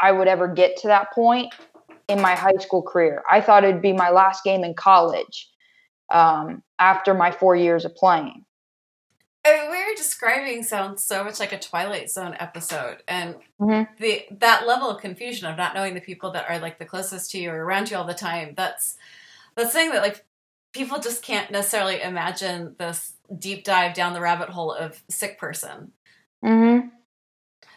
i 0.00 0.10
would 0.12 0.28
ever 0.28 0.48
get 0.48 0.76
to 0.78 0.88
that 0.88 1.12
point 1.12 1.54
in 2.08 2.20
my 2.20 2.34
high 2.34 2.56
school 2.58 2.82
career. 2.82 3.22
I 3.30 3.40
thought 3.40 3.64
it'd 3.64 3.80
be 3.80 3.92
my 3.94 4.10
last 4.10 4.44
game 4.44 4.62
in 4.62 4.74
college 4.74 5.48
um, 6.10 6.62
after 6.78 7.14
my 7.14 7.30
four 7.30 7.56
years 7.56 7.84
of 7.84 7.94
playing. 7.94 8.44
I 9.46 9.60
mean, 9.60 9.70
we 9.70 9.76
were 9.76 9.94
describing 9.96 10.62
sounds 10.62 11.04
so 11.04 11.22
much 11.22 11.38
like 11.38 11.52
a 11.52 11.58
Twilight 11.58 12.10
Zone 12.10 12.34
episode, 12.38 13.02
and 13.06 13.34
mm-hmm. 13.60 13.82
the 14.02 14.24
that 14.38 14.66
level 14.66 14.88
of 14.88 15.02
confusion 15.02 15.46
of 15.50 15.58
not 15.58 15.74
knowing 15.74 15.94
the 15.94 16.00
people 16.00 16.30
that 16.32 16.48
are 16.48 16.58
like 16.58 16.78
the 16.78 16.86
closest 16.86 17.30
to 17.32 17.38
you 17.38 17.50
or 17.50 17.64
around 17.64 17.90
you 17.90 17.96
all 17.98 18.06
the 18.06 18.14
time. 18.14 18.54
That's 18.56 18.96
that's 19.54 19.72
thing 19.72 19.90
that 19.90 20.02
like 20.02 20.24
people 20.72 20.98
just 20.98 21.22
can't 21.22 21.50
necessarily 21.50 22.00
imagine 22.00 22.74
this 22.78 23.12
deep 23.38 23.64
dive 23.64 23.94
down 23.94 24.14
the 24.14 24.20
rabbit 24.20 24.48
hole 24.48 24.72
of 24.72 25.02
sick 25.08 25.38
person. 25.38 25.92
Mm-hmm. 26.42 26.88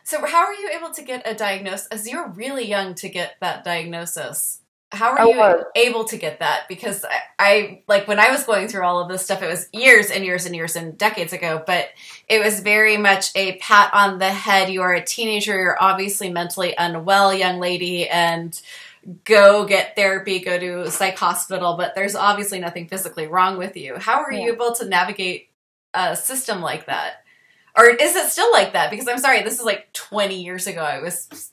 So, 0.03 0.25
how 0.25 0.45
are 0.45 0.53
you 0.53 0.69
able 0.73 0.91
to 0.91 1.01
get 1.03 1.29
a 1.29 1.35
diagnosis? 1.35 1.87
As 1.87 2.07
you're 2.09 2.29
really 2.29 2.65
young 2.65 2.95
to 2.95 3.09
get 3.09 3.35
that 3.41 3.65
diagnosis, 3.65 4.61
how 4.91 5.17
are 5.17 5.27
you 5.27 5.65
able 5.75 6.05
to 6.05 6.17
get 6.17 6.39
that? 6.39 6.67
Because 6.69 7.03
I, 7.03 7.19
I, 7.37 7.83
like 7.87 8.07
when 8.07 8.19
I 8.19 8.31
was 8.31 8.45
going 8.45 8.67
through 8.69 8.85
all 8.85 9.01
of 9.01 9.09
this 9.09 9.23
stuff, 9.23 9.41
it 9.41 9.47
was 9.47 9.67
years 9.73 10.09
and 10.09 10.23
years 10.23 10.45
and 10.45 10.55
years 10.55 10.77
and 10.77 10.97
decades 10.97 11.33
ago, 11.33 11.61
but 11.65 11.89
it 12.29 12.43
was 12.43 12.61
very 12.61 12.95
much 12.95 13.31
a 13.35 13.57
pat 13.57 13.93
on 13.93 14.17
the 14.17 14.29
head. 14.29 14.71
You 14.71 14.81
are 14.83 14.93
a 14.93 15.03
teenager, 15.03 15.59
you're 15.59 15.81
obviously 15.81 16.29
mentally 16.29 16.73
unwell, 16.77 17.33
young 17.33 17.59
lady, 17.59 18.07
and 18.07 18.59
go 19.25 19.65
get 19.65 19.95
therapy, 19.95 20.39
go 20.39 20.57
to 20.57 20.81
a 20.83 20.91
psych 20.91 21.17
hospital, 21.17 21.75
but 21.75 21.93
there's 21.93 22.15
obviously 22.15 22.59
nothing 22.59 22.87
physically 22.87 23.27
wrong 23.27 23.57
with 23.57 23.75
you. 23.75 23.97
How 23.97 24.23
are 24.23 24.31
yeah. 24.31 24.45
you 24.45 24.53
able 24.53 24.73
to 24.75 24.85
navigate 24.85 25.49
a 25.93 26.15
system 26.15 26.61
like 26.61 26.85
that? 26.85 27.23
Or 27.77 27.87
is 27.89 28.15
it 28.15 28.29
still 28.29 28.51
like 28.51 28.73
that? 28.73 28.89
Because 28.89 29.07
I'm 29.07 29.19
sorry, 29.19 29.43
this 29.43 29.59
is 29.59 29.65
like 29.65 29.91
20 29.93 30.41
years 30.41 30.65
ago. 30.65 30.81
I 30.81 30.99
was 30.99 31.51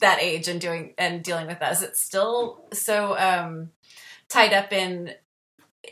that 0.00 0.22
age 0.22 0.48
and 0.48 0.60
doing 0.60 0.94
and 0.98 1.22
dealing 1.22 1.46
with 1.46 1.62
us. 1.62 1.82
It's 1.82 2.00
still 2.00 2.64
so 2.72 3.16
um 3.18 3.70
tied 4.28 4.52
up 4.52 4.72
in 4.72 5.12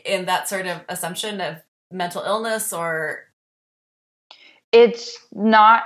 in 0.05 0.25
that 0.25 0.47
sort 0.47 0.65
of 0.65 0.81
assumption 0.89 1.41
of 1.41 1.57
mental 1.91 2.23
illness 2.23 2.71
or 2.73 3.25
it's 4.71 5.17
not 5.33 5.83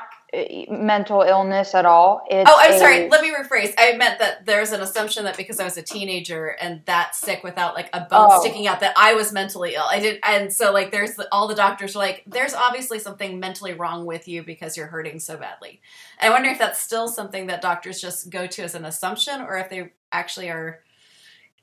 mental 0.70 1.22
illness 1.22 1.76
at 1.76 1.86
all. 1.86 2.26
It's 2.30 2.50
oh, 2.50 2.58
I'm 2.60 2.74
a, 2.74 2.80
sorry. 2.80 3.10
Let 3.10 3.22
me 3.22 3.32
rephrase. 3.32 3.74
I 3.78 3.96
meant 3.98 4.20
that 4.20 4.46
there's 4.46 4.72
an 4.72 4.82
assumption 4.82 5.26
that 5.26 5.38
because 5.38 5.60
I 5.60 5.64
was 5.64 5.78
a 5.78 5.84
teenager 5.84 6.48
and 6.60 6.82
that 6.86 7.16
sick 7.16 7.44
without 7.44 7.76
like 7.76 7.90
a 7.94 8.02
bone 8.02 8.30
oh. 8.32 8.42
sticking 8.42 8.68
out, 8.68 8.80
that 8.80 8.94
I 8.98 9.14
was 9.14 9.32
mentally 9.32 9.76
ill. 9.76 9.86
I 9.88 10.00
did, 10.00 10.20
and 10.24 10.52
so 10.52 10.72
like 10.72 10.92
there's 10.92 11.14
the, 11.16 11.28
all 11.32 11.48
the 11.48 11.56
doctors 11.56 11.96
are 11.96 12.00
like, 12.00 12.24
there's 12.26 12.54
obviously 12.54 12.98
something 13.00 13.40
mentally 13.40 13.74
wrong 13.74 14.06
with 14.06 14.28
you 14.28 14.44
because 14.44 14.76
you're 14.76 14.88
hurting 14.88 15.20
so 15.20 15.38
badly. 15.38 15.82
And 16.20 16.32
I 16.32 16.36
wonder 16.36 16.50
if 16.50 16.58
that's 16.58 16.82
still 16.82 17.08
something 17.08 17.48
that 17.48 17.62
doctors 17.62 18.02
just 18.02 18.30
go 18.30 18.48
to 18.48 18.64
as 18.64 18.74
an 18.74 18.86
assumption, 18.86 19.42
or 19.42 19.58
if 19.58 19.70
they 19.70 19.92
actually 20.12 20.50
are 20.50 20.80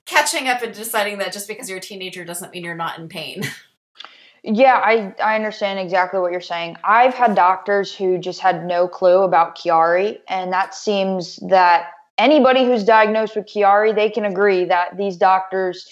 catching 0.05 0.49
up 0.49 0.63
and 0.63 0.75
deciding 0.75 1.19
that 1.19 1.33
just 1.33 1.49
because 1.49 1.69
you're 1.69 1.79
a 1.79 1.83
teenager 1.83 2.25
doesn't 2.25 2.53
mean 2.53 2.65
you're 2.65 2.75
not 2.75 2.99
in 2.99 3.09
pain. 3.09 3.43
Yeah, 4.43 4.81
I, 4.83 5.15
I 5.23 5.35
understand 5.37 5.79
exactly 5.79 6.19
what 6.21 6.33
you're 6.33 6.41
saying. 6.41 6.77
I've 6.85 7.15
had 7.15 7.35
doctors 7.35 7.95
who 7.95 8.19
just 8.19 8.41
had 8.41 8.65
no 8.67 8.89
clue 8.89 9.23
about 9.23 9.57
Chiari, 9.57 10.19
and 10.29 10.53
that 10.53 10.75
seems 10.75 11.37
that 11.49 11.91
anybody 12.17 12.65
who's 12.65 12.83
diagnosed 12.85 13.37
with 13.37 13.47
Chiari, 13.47 13.95
they 13.95 14.09
can 14.09 14.25
agree 14.25 14.65
that 14.65 14.97
these 14.97 15.17
doctors, 15.19 15.87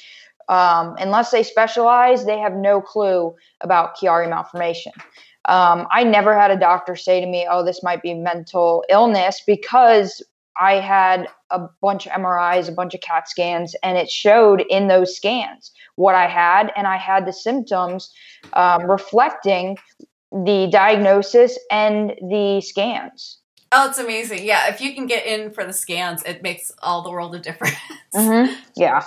um, 0.49 0.97
unless 0.99 1.31
they 1.31 1.43
specialize, 1.43 2.25
they 2.25 2.39
have 2.39 2.55
no 2.55 2.81
clue 2.81 3.35
about 3.61 3.97
Chiari 3.99 4.29
malformation. 4.31 4.93
Um, 5.45 5.87
I 5.91 6.05
never 6.05 6.39
had 6.39 6.51
a 6.51 6.59
doctor 6.59 6.97
say 6.97 7.21
to 7.21 7.27
me, 7.27 7.47
"Oh, 7.51 7.65
this 7.65 7.83
might 7.83 8.03
be 8.03 8.15
mental 8.15 8.85
illness," 8.89 9.43
because 9.47 10.23
I 10.59 10.75
had 10.75 11.29
a 11.51 11.61
bunch 11.81 12.07
of 12.07 12.13
MRIs, 12.13 12.69
a 12.69 12.73
bunch 12.73 12.95
of 12.95 13.01
CAT 13.01 13.29
scans, 13.29 13.75
and 13.83 13.97
it 13.97 14.11
showed 14.11 14.61
in 14.69 14.89
those 14.89 15.17
scans 15.17 15.73
what 15.97 16.15
I 16.15 16.27
had, 16.27 16.73
and 16.77 16.87
I 16.87 16.97
had 16.97 17.27
the 17.27 17.33
symptoms 17.33 18.13
um, 18.53 18.91
reflecting 18.91 19.77
the 20.31 20.69
diagnosis 20.71 21.59
and 21.71 22.11
the 22.21 22.61
scans. 22.65 23.39
Oh, 23.71 23.89
it's 23.89 23.99
amazing. 23.99 24.45
Yeah, 24.45 24.69
if 24.69 24.81
you 24.81 24.95
can 24.95 25.07
get 25.07 25.27
in 25.27 25.51
for 25.51 25.65
the 25.65 25.73
scans, 25.73 26.23
it 26.23 26.43
makes 26.43 26.73
all 26.83 27.03
the 27.03 27.11
world 27.11 27.35
of 27.35 27.43
difference. 27.43 27.77
Mm-hmm. 28.15 28.55
Yeah. 28.75 29.05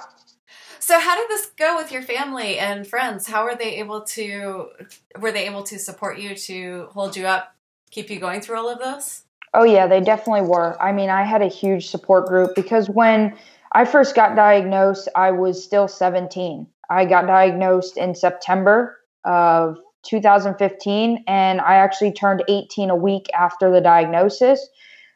So, 0.80 1.00
how 1.00 1.16
did 1.16 1.28
this 1.30 1.48
go 1.58 1.76
with 1.78 1.92
your 1.92 2.04
family 2.04 2.60
and 2.60 2.86
friends? 2.86 3.28
How 3.28 3.46
were 3.46 3.56
they 3.56 3.78
able 3.78 4.02
to 4.02 4.68
were 5.20 5.32
they 5.32 5.48
able 5.48 5.64
to 5.64 5.80
support 5.80 6.20
you 6.20 6.36
to 6.36 6.88
hold 6.92 7.16
you 7.16 7.26
up, 7.26 7.56
keep 7.90 8.10
you 8.10 8.20
going 8.20 8.42
through 8.42 8.58
all 8.58 8.70
of 8.70 8.78
this? 8.78 9.24
Oh 9.54 9.64
yeah, 9.64 9.88
they 9.88 10.00
definitely 10.00 10.48
were. 10.48 10.82
I 10.82 10.92
mean, 10.92 11.10
I 11.10 11.24
had 11.24 11.42
a 11.42 11.48
huge 11.48 11.90
support 11.90 12.28
group 12.28 12.56
because 12.56 12.90
when 12.90 13.38
I 13.74 13.86
first 13.86 14.16
got 14.16 14.36
diagnosed, 14.36 15.10
I 15.16 15.32
was 15.32 15.64
still 15.64 15.88
17. 15.88 16.68
I 16.90 17.06
got 17.06 17.28
diagnosed 17.28 17.98
in 17.98 18.16
September 18.16 18.98
of 19.26 19.78
2015, 20.04 21.24
and 21.28 21.62
I 21.62 21.76
actually 21.76 22.12
turned 22.12 22.44
18 22.48 22.90
a 22.90 22.96
week 22.96 23.28
after 23.38 23.72
the 23.72 23.82
diagnosis. 23.82 24.68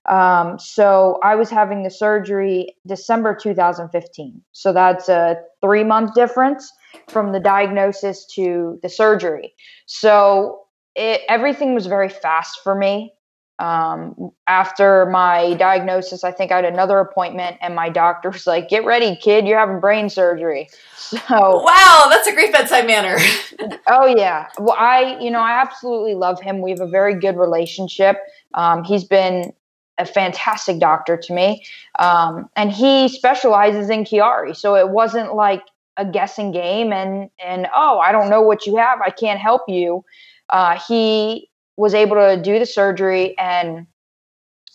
Um, 0.08 0.60
so 0.60 1.20
I 1.24 1.36
was 1.36 1.50
having 1.50 1.84
the 1.84 1.90
surgery 1.90 2.76
December 2.86 3.36
2015. 3.36 4.42
So 4.52 4.72
that's 4.72 5.10
a 5.10 5.38
three 5.62 5.84
month 5.84 6.14
difference 6.14 6.72
from 7.10 7.32
the 7.32 7.40
diagnosis 7.40 8.26
to 8.36 8.80
the 8.84 8.90
surgery. 8.90 9.54
So 9.88 10.62
it, 10.96 11.22
everything 11.28 11.74
was 11.74 11.88
very 11.88 12.10
fast 12.10 12.60
for 12.64 12.76
me. 12.76 13.15
Um, 13.58 14.32
after 14.48 15.06
my 15.06 15.54
diagnosis, 15.54 16.26
I 16.26 16.32
think 16.32 16.52
I 16.52 16.58
had 16.58 16.66
another 16.66 17.00
appointment, 17.00 17.58
and 17.62 17.74
my 17.74 17.88
doctor 17.88 18.30
was 18.30 18.46
like, 18.46 18.68
"Get 18.68 18.84
ready, 18.84 19.16
kid, 19.16 19.48
you're 19.48 19.58
having 19.58 19.80
brain 19.80 20.10
surgery." 20.10 20.70
So, 20.98 21.22
wow, 21.30 22.08
that's 22.10 22.28
a 22.28 22.34
great 22.34 22.52
bedside 22.52 22.88
manner. 22.88 23.18
oh 23.88 24.08
yeah, 24.08 24.48
well, 24.58 24.76
I, 24.76 25.20
you 25.22 25.30
know, 25.30 25.40
I 25.40 25.62
absolutely 25.62 26.16
love 26.16 26.42
him. 26.42 26.62
We 26.62 26.72
have 26.72 26.80
a 26.80 26.88
very 26.88 27.14
good 27.14 27.38
relationship. 27.38 28.18
Um, 28.56 28.84
he's 28.84 29.04
been 29.04 29.54
a 30.00 30.06
fantastic 30.06 30.80
doctor 30.80 31.16
to 31.16 31.34
me, 31.34 31.64
um, 32.00 32.50
and 32.56 32.72
he 32.72 33.08
specializes 33.08 33.92
in 33.92 34.04
Chiari, 34.04 34.56
so 34.56 34.76
it 34.76 34.90
wasn't 34.90 35.36
like 35.36 35.62
a 35.96 36.06
guessing 36.06 36.52
game. 36.52 36.92
And 36.92 37.30
and 37.44 37.68
oh, 37.76 38.00
I 38.00 38.12
don't 38.12 38.32
know 38.32 38.42
what 38.42 38.66
you 38.66 38.78
have, 38.78 39.00
I 39.00 39.12
can't 39.12 39.40
help 39.40 39.62
you. 39.68 40.04
Uh, 40.50 40.80
he 40.88 41.50
was 41.78 41.94
able 41.94 42.16
to 42.16 42.42
do 42.42 42.60
the 42.60 42.66
surgery 42.66 43.38
and 43.38 43.86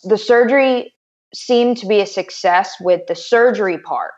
the 0.05 0.19
surgery 0.19 0.93
seemed 1.35 1.77
to 1.77 1.87
be 1.87 2.01
a 2.01 2.07
success 2.07 2.75
with 2.81 3.07
the 3.07 3.15
surgery 3.15 3.79
part 3.79 4.13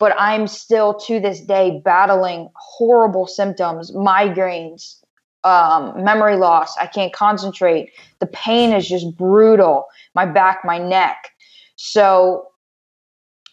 but 0.00 0.14
i'm 0.18 0.46
still 0.46 0.94
to 0.94 1.20
this 1.20 1.40
day 1.40 1.80
battling 1.84 2.48
horrible 2.56 3.26
symptoms 3.26 3.90
migraines 3.92 4.96
um, 5.44 6.02
memory 6.02 6.36
loss. 6.36 6.74
I 6.78 6.86
can't 6.86 7.12
concentrate. 7.12 7.92
The 8.20 8.26
pain 8.26 8.72
is 8.72 8.88
just 8.88 9.14
brutal. 9.14 9.84
My 10.14 10.24
back 10.24 10.62
my 10.64 10.78
neck. 10.78 11.32
So 11.76 12.48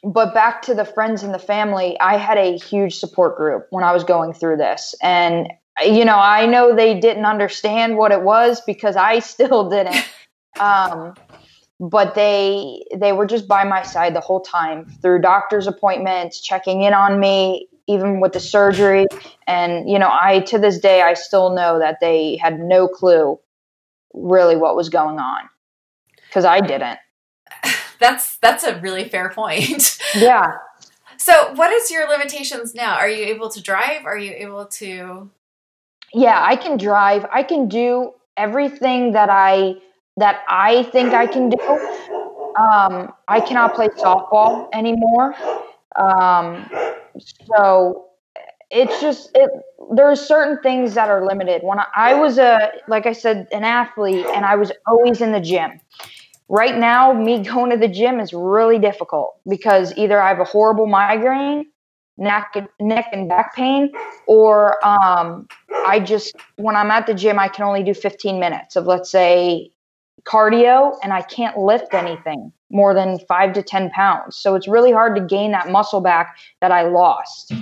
but 0.04 0.34
back 0.34 0.62
to 0.64 0.74
the 0.74 0.86
friends 0.86 1.22
and 1.22 1.34
the 1.34 1.40
family 1.40 2.00
i 2.00 2.18
had 2.18 2.38
a 2.38 2.58
huge 2.58 2.96
support 2.96 3.38
group 3.38 3.68
when 3.70 3.84
i 3.84 3.92
was 3.92 4.04
going 4.04 4.34
through 4.34 4.58
this 4.58 4.96
and 5.02 5.52
you 5.84 6.06
know, 6.06 6.18
I 6.18 6.46
know 6.46 6.76
they 6.76 7.00
didn't 7.00 7.26
understand 7.26 7.98
what 7.98 8.12
it 8.12 8.22
was 8.22 8.62
because 8.62 8.96
I 8.96 9.20
still 9.34 9.70
didn't. 9.70 10.06
Um, 10.60 11.14
but 11.80 12.14
they 12.14 12.84
they 12.96 13.12
were 13.12 13.26
just 13.26 13.48
by 13.48 13.64
my 13.64 13.82
side 13.82 14.16
the 14.16 14.22
whole 14.22 14.42
time 14.42 14.86
through 15.02 15.20
doctor's 15.20 15.66
appointments, 15.66 16.40
checking 16.40 16.84
in 16.84 16.94
on 16.94 17.20
me, 17.20 17.68
even 17.88 18.20
with 18.20 18.34
the 18.34 18.40
surgery. 18.40 19.08
And 19.48 19.90
you 19.90 19.98
know, 19.98 20.10
I 20.12 20.42
to 20.42 20.60
this 20.60 20.78
day 20.80 21.02
I 21.02 21.16
still 21.16 21.56
know 21.56 21.80
that 21.80 21.98
they 22.00 22.38
had 22.38 22.60
no 22.60 22.88
clue 22.88 23.40
really 24.14 24.56
what 24.56 24.76
was 24.76 24.90
going 24.90 25.20
on 25.20 25.50
because 26.28 26.46
I 26.46 26.62
didn't. 26.62 27.00
That's 28.00 28.38
that's 28.38 28.64
a 28.64 28.80
really 28.80 29.08
fair 29.10 29.30
point. 29.30 30.00
yeah. 30.16 30.54
So, 31.18 31.54
what 31.54 31.72
is 31.72 31.92
your 31.92 32.10
limitations 32.10 32.74
now? 32.74 32.96
Are 32.96 33.08
you 33.08 33.26
able 33.26 33.48
to 33.50 33.62
drive? 33.62 34.06
Are 34.06 34.18
you 34.18 34.32
able 34.32 34.66
to 34.66 35.30
yeah, 36.14 36.44
I 36.46 36.56
can 36.56 36.78
drive. 36.78 37.26
I 37.32 37.44
can 37.44 37.68
do 37.68 38.14
everything 38.38 39.14
that 39.14 39.30
I 39.30 39.76
that 40.18 40.44
I 40.50 40.84
think 40.84 41.14
I 41.14 41.26
can 41.28 41.50
do. 41.50 41.60
Um, 42.60 43.14
I 43.28 43.40
cannot 43.40 43.74
play 43.76 43.88
softball 43.90 44.68
anymore. 44.74 45.34
Um, 45.98 46.70
so 47.56 48.08
it's 48.70 49.02
just 49.02 49.32
it. 49.36 49.50
There's 49.96 50.22
certain 50.22 50.62
things 50.64 50.94
that 50.96 51.10
are 51.10 51.26
limited. 51.26 51.62
When 51.64 51.80
I, 51.80 51.86
I 51.96 52.14
was 52.16 52.38
a 52.38 52.72
like 52.88 53.06
I 53.06 53.14
said 53.14 53.48
an 53.52 53.64
athlete, 53.64 54.26
and 54.34 54.46
I 54.46 54.56
was 54.56 54.72
always 54.88 55.22
in 55.22 55.32
the 55.32 55.42
gym. 55.42 55.80
Right 56.50 56.78
now, 56.78 57.14
me 57.14 57.44
going 57.44 57.72
to 57.72 57.78
the 57.78 57.88
gym 57.88 58.20
is 58.20 58.34
really 58.34 58.80
difficult 58.80 59.36
because 59.50 59.94
either 59.98 60.22
I 60.22 60.30
have 60.30 60.40
a 60.40 60.46
horrible 60.46 60.88
migraine 60.88 61.68
neck 62.18 62.54
neck 62.80 63.08
and 63.12 63.28
back 63.30 63.56
pain 63.56 63.92
or 64.28 64.86
um, 64.86 65.48
i 65.86 66.00
just 66.00 66.36
when 66.58 66.76
i'm 66.76 66.92
at 66.92 67.08
the 67.08 67.14
gym 67.14 67.40
i 67.40 67.48
can 67.48 67.66
only 67.66 67.84
do 67.84 67.94
15 67.94 68.40
minutes 68.40 68.76
of 68.76 68.86
let's 68.86 69.10
say 69.10 69.72
cardio 70.24 70.96
and 71.04 71.14
i 71.14 71.22
can't 71.22 71.58
lift 71.58 71.94
anything 71.94 72.52
more 72.72 72.94
than 72.94 73.20
five 73.28 73.54
to 73.54 73.62
ten 73.62 73.90
pounds. 73.92 74.38
So 74.38 74.56
it's 74.56 74.68
really 74.68 74.92
hard 74.92 75.16
to 75.16 75.22
gain 75.22 75.52
that 75.52 75.70
muscle 75.70 76.02
back 76.02 76.38
that 76.62 76.72
i 76.72 76.84
lost 76.84 77.54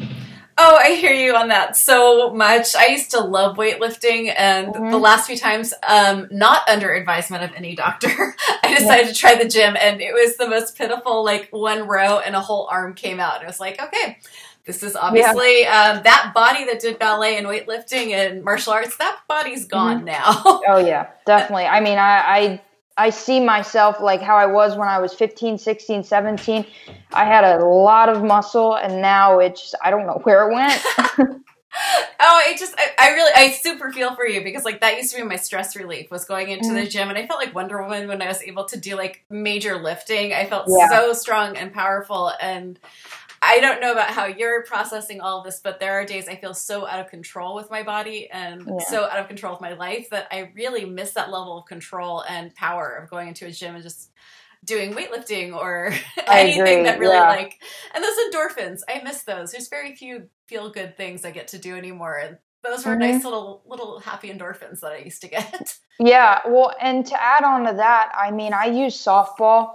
Oh, 0.62 0.76
I 0.76 0.96
hear 0.96 1.14
you 1.14 1.38
on 1.38 1.48
that 1.48 1.78
so 1.78 2.34
much. 2.34 2.76
I 2.76 2.88
used 2.88 3.12
to 3.12 3.22
love 3.22 3.56
weightlifting, 3.56 4.34
and 4.38 4.68
mm-hmm. 4.68 4.92
the 4.92 4.98
last 4.98 5.26
few 5.26 5.38
times, 5.38 5.74
um, 5.88 6.28
not 6.32 6.68
under 6.68 6.94
advisement 6.94 7.46
of 7.46 7.54
any 7.56 7.76
doctor, 7.76 8.10
I 8.64 8.76
decided 8.78 9.06
yeah. 9.06 9.14
to 9.14 9.14
try 9.14 9.36
the 9.42 9.48
gym, 9.48 9.78
and 9.80 10.02
it 10.02 10.14
was 10.14 10.36
the 10.36 10.50
most 10.50 10.78
pitiful. 10.78 11.24
Like 11.24 11.48
one 11.52 11.88
row, 11.88 12.20
and 12.20 12.36
a 12.36 12.42
whole 12.42 12.68
arm 12.70 12.94
came 12.94 13.22
out. 13.22 13.36
And 13.36 13.44
it 13.44 13.48
was 13.48 13.62
like, 13.62 13.82
okay, 13.82 14.18
this 14.66 14.84
is 14.84 14.98
obviously 14.98 15.62
yeah. 15.62 15.94
um, 15.94 16.04
that 16.04 16.34
body 16.36 16.66
that 16.66 16.82
did 16.82 17.00
ballet 17.00 17.38
and 17.38 17.48
weightlifting 17.48 18.12
and 18.12 18.44
martial 18.44 18.74
arts. 18.74 18.98
That 18.98 19.18
body's 19.30 19.64
gone 19.64 20.00
mm-hmm. 20.00 20.08
now. 20.08 20.44
oh 20.68 20.84
yeah, 20.86 21.08
definitely. 21.26 21.68
I 21.68 21.80
mean, 21.80 21.98
I, 21.98 22.18
I 22.20 22.62
I 23.00 23.12
see 23.12 23.40
myself 23.40 24.02
like 24.02 24.22
how 24.22 24.36
I 24.36 24.46
was 24.46 24.76
when 24.76 24.90
I 24.90 25.00
was 25.00 25.14
15, 25.14 25.58
16, 25.58 26.04
17. 26.04 26.66
I 27.14 27.24
had 27.24 27.46
a 27.46 27.64
lot 27.66 28.10
of 28.10 28.22
muscle 28.22 28.76
and 28.76 29.02
now 29.02 29.40
it's 29.40 29.74
I 29.82 29.90
don't 29.90 30.06
know 30.06 30.20
where 30.24 30.50
it 30.50 30.54
went. 30.54 30.84
oh, 30.98 31.40
I 32.20 32.56
just 32.60 32.76
I, 32.78 32.90
I, 33.00 33.10
really 33.12 33.32
I 33.34 33.52
super 33.52 33.94
feel 33.94 34.16
for 34.16 34.28
you 34.28 34.44
because 34.44 34.66
like 34.66 34.82
that 34.82 34.98
used 34.98 35.12
to 35.16 35.22
be 35.22 35.24
my 35.24 35.38
stress 35.38 35.78
relief 35.78 36.12
was 36.12 36.26
going 36.26 36.50
into 36.50 36.66
mm-hmm. 36.66 36.76
the 36.76 36.88
gym 36.88 37.08
and 37.08 37.18
I 37.18 37.26
felt 37.26 37.40
like 37.40 37.56
Wonder 37.56 37.82
Woman 37.82 38.10
when 38.10 38.22
I 38.22 38.28
was 38.28 38.42
able 38.42 38.66
to 38.66 38.78
do 38.78 38.98
like 38.98 39.24
major 39.30 39.78
lifting. 39.78 40.34
I 40.34 40.46
felt 40.46 40.66
yeah. 40.68 40.90
so 40.90 41.14
strong 41.14 41.56
and 41.56 41.74
powerful 41.74 42.34
and 42.42 42.78
I 43.42 43.60
don't 43.60 43.82
know 43.82 43.92
about 43.92 44.10
how 44.10 44.26
you're 44.26 44.64
processing 44.64 45.22
all 45.22 45.40
of 45.40 45.46
this, 45.46 45.60
but 45.60 45.80
there 45.80 45.94
are 45.94 46.06
days 46.06 46.28
I 46.28 46.36
feel 46.36 46.54
so 46.54 46.88
out 46.88 47.00
of 47.00 47.10
control 47.10 47.56
with 47.56 47.70
my 47.70 47.84
body 47.84 48.30
and 48.32 48.68
yeah. 48.68 48.86
so 48.88 49.04
out 49.06 49.20
of 49.20 49.28
control 49.28 49.54
with 49.54 49.62
my 49.62 49.74
life 49.74 50.10
that 50.10 50.28
I 50.32 50.52
really 50.56 50.86
miss 50.86 51.12
that 51.14 51.32
level 51.32 51.58
of 51.58 51.66
control 51.66 52.24
and 52.28 52.54
power 52.56 52.96
of 52.96 53.10
going 53.10 53.30
into 53.30 53.46
a 53.46 53.52
gym 53.52 53.76
and 53.76 53.84
just 53.84 54.12
doing 54.66 54.94
weightlifting 54.94 55.56
or 55.56 55.94
anything 56.28 56.84
that 56.84 57.00
really 57.00 57.16
yeah. 57.16 57.30
like 57.30 57.62
and 57.96 58.04
those 58.04 58.18
endorphins 58.28 58.82
i 58.90 59.02
miss 59.06 59.24
those 59.24 59.54
there's 59.54 59.70
very 59.70 59.96
few 59.96 60.28
feel 60.48 60.70
good 60.70 60.98
things 60.98 61.24
i 61.24 61.32
get 61.32 61.48
to 61.48 61.58
do 61.58 61.78
anymore 61.78 62.18
and 62.18 62.38
those 62.64 62.86
were 62.86 62.92
mm-hmm. 62.92 63.12
nice 63.12 63.24
little 63.24 63.62
little 63.66 64.00
happy 64.00 64.30
endorphins 64.30 64.82
that 64.82 64.92
I 64.92 64.98
used 64.98 65.22
to 65.22 65.28
get. 65.28 65.78
Yeah, 66.02 66.40
well, 66.48 66.74
and 66.80 67.06
to 67.08 67.22
add 67.22 67.44
on 67.44 67.66
to 67.66 67.74
that, 67.74 68.14
I 68.18 68.32
mean, 68.32 68.54
I 68.54 68.68
use 68.68 68.96
softball 68.96 69.72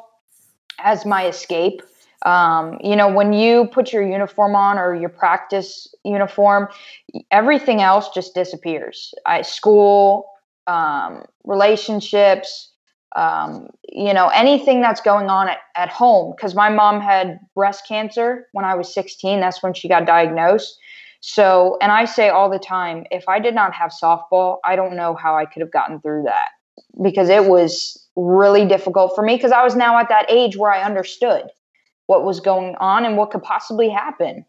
as 0.78 1.04
my 1.04 1.26
escape. 1.26 1.82
Um, 2.24 2.78
you 2.82 2.96
know, 2.96 3.08
when 3.08 3.32
you 3.32 3.66
put 3.66 3.92
your 3.92 4.06
uniform 4.06 4.56
on 4.56 4.78
or 4.78 4.94
your 4.94 5.10
practice 5.10 5.94
uniform, 6.04 6.68
everything 7.30 7.82
else 7.82 8.08
just 8.14 8.34
disappears. 8.34 9.12
I, 9.26 9.42
school, 9.42 10.26
um, 10.66 11.24
relationships, 11.44 12.72
um, 13.14 13.68
you 13.90 14.14
know, 14.14 14.28
anything 14.28 14.80
that's 14.80 15.02
going 15.02 15.28
on 15.28 15.48
at, 15.48 15.58
at 15.76 15.90
home. 15.90 16.32
Because 16.34 16.54
my 16.54 16.70
mom 16.70 17.00
had 17.00 17.38
breast 17.54 17.86
cancer 17.86 18.46
when 18.52 18.64
I 18.64 18.74
was 18.74 18.92
16. 18.92 19.40
That's 19.40 19.62
when 19.62 19.74
she 19.74 19.88
got 19.88 20.06
diagnosed. 20.06 20.78
So, 21.20 21.78
and 21.80 21.90
I 21.90 22.04
say 22.04 22.28
all 22.28 22.50
the 22.50 22.58
time, 22.58 23.04
if 23.10 23.28
I 23.28 23.38
did 23.38 23.54
not 23.54 23.74
have 23.74 23.90
softball, 23.90 24.58
I 24.64 24.76
don't 24.76 24.96
know 24.96 25.14
how 25.14 25.36
I 25.36 25.46
could 25.46 25.60
have 25.60 25.70
gotten 25.70 26.00
through 26.00 26.24
that 26.24 26.48
because 27.02 27.28
it 27.28 27.46
was 27.46 27.98
really 28.16 28.66
difficult 28.66 29.12
for 29.14 29.24
me 29.24 29.36
because 29.36 29.52
I 29.52 29.62
was 29.64 29.74
now 29.74 29.98
at 29.98 30.08
that 30.10 30.26
age 30.30 30.56
where 30.56 30.70
I 30.70 30.82
understood 30.82 31.44
what 32.06 32.24
was 32.24 32.40
going 32.40 32.74
on 32.76 33.04
and 33.04 33.16
what 33.16 33.30
could 33.30 33.42
possibly 33.42 33.88
happen. 33.88 34.44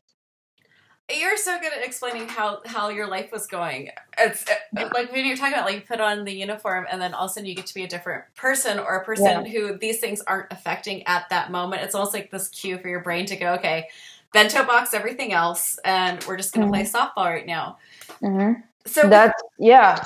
You're 1.14 1.38
so 1.38 1.60
good 1.60 1.72
at 1.72 1.86
explaining 1.86 2.28
how 2.28 2.62
how 2.66 2.90
your 2.90 3.08
life 3.08 3.32
was 3.32 3.46
going. 3.46 3.90
It's 4.18 4.44
uh, 4.50 4.90
like 4.96 5.12
when 5.12 5.24
you're 5.26 5.38
talking 5.38 5.54
about 5.54 5.66
like 5.66 5.76
you 5.76 5.82
put 5.82 6.02
on 6.02 6.26
the 6.26 6.34
uniform 6.34 6.88
and 6.90 7.00
then 7.00 7.14
all 7.14 7.26
of 7.26 7.32
a 7.32 7.34
sudden 7.36 7.48
you 7.48 7.54
get 7.54 7.68
to 7.68 7.76
be 7.76 7.84
a 7.84 7.88
different 7.88 8.24
person 8.36 8.80
or 8.80 8.96
a 8.96 9.06
person 9.06 9.46
yeah. 9.46 9.52
who 9.52 9.78
these 9.78 10.00
things 10.00 10.22
aren't 10.22 10.52
affecting 10.52 11.06
at 11.06 11.30
that 11.30 11.52
moment. 11.52 11.84
It's 11.84 11.94
almost 11.94 12.16
like 12.16 12.32
this 12.32 12.50
cue 12.50 12.80
for 12.80 12.88
your 12.88 13.02
brain 13.02 13.28
to 13.28 13.36
go, 13.36 13.54
okay, 13.54 13.88
bento 14.34 14.64
box 14.64 14.96
everything 14.96 15.32
else, 15.32 15.78
and 15.86 16.24
we're 16.24 16.38
just 16.38 16.54
going 16.54 16.66
to 16.66 16.76
mm-hmm. 16.76 16.90
play 16.92 17.00
softball 17.00 17.30
right 17.32 17.46
now. 17.46 17.78
Mm-hmm. 18.24 18.62
So 18.88 19.08
that's 19.08 19.42
yeah. 19.60 20.04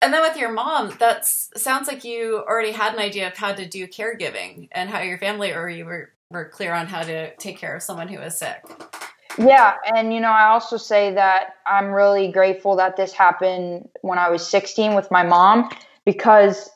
And 0.00 0.14
then 0.14 0.22
with 0.22 0.36
your 0.36 0.52
mom, 0.52 0.94
that 1.00 1.26
sounds 1.26 1.88
like 1.88 2.04
you 2.04 2.44
already 2.46 2.72
had 2.72 2.94
an 2.94 3.00
idea 3.00 3.26
of 3.26 3.36
how 3.36 3.52
to 3.52 3.66
do 3.66 3.88
caregiving 3.88 4.68
and 4.70 4.88
how 4.90 5.00
your 5.00 5.18
family, 5.18 5.52
or 5.52 5.68
you 5.68 5.86
were 5.86 6.12
were 6.34 6.48
clear 6.48 6.74
on 6.74 6.86
how 6.86 7.02
to 7.02 7.34
take 7.36 7.58
care 7.58 7.74
of 7.76 7.82
someone 7.82 8.08
who 8.08 8.20
is 8.20 8.36
sick. 8.36 8.62
Yeah, 9.38 9.74
and 9.96 10.12
you 10.14 10.20
know, 10.20 10.30
I 10.30 10.46
also 10.46 10.76
say 10.76 11.12
that 11.14 11.54
I'm 11.66 11.90
really 11.90 12.30
grateful 12.30 12.76
that 12.76 12.96
this 12.96 13.12
happened 13.12 13.88
when 14.02 14.18
I 14.18 14.30
was 14.30 14.46
16 14.46 14.94
with 14.94 15.10
my 15.10 15.24
mom 15.24 15.70
because 16.04 16.70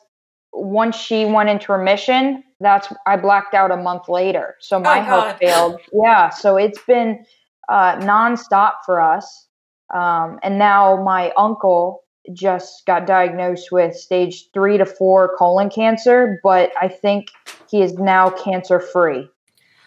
once 0.51 0.95
she 0.97 1.25
went 1.25 1.49
into 1.49 1.71
remission, 1.71 2.43
that's 2.59 2.91
I 3.05 3.15
blacked 3.15 3.53
out 3.53 3.71
a 3.71 3.77
month 3.77 4.09
later. 4.09 4.55
So 4.59 4.79
my 4.79 4.99
oh, 4.99 5.03
health 5.03 5.37
failed. 5.41 5.79
Yeah, 5.93 6.29
so 6.29 6.57
it's 6.57 6.81
been 6.83 7.25
uh, 7.69 7.97
nonstop 7.97 8.73
for 8.85 8.99
us. 8.99 9.47
Um, 9.93 10.39
and 10.43 10.59
now 10.59 11.01
my 11.01 11.31
uncle 11.37 12.03
just 12.33 12.85
got 12.85 13.07
diagnosed 13.07 13.71
with 13.71 13.95
stage 13.95 14.49
three 14.53 14.77
to 14.77 14.85
four 14.85 15.35
colon 15.37 15.69
cancer, 15.69 16.39
but 16.43 16.71
I 16.79 16.87
think 16.87 17.29
he 17.69 17.81
is 17.81 17.93
now 17.93 18.29
cancer 18.29 18.79
free. 18.79 19.29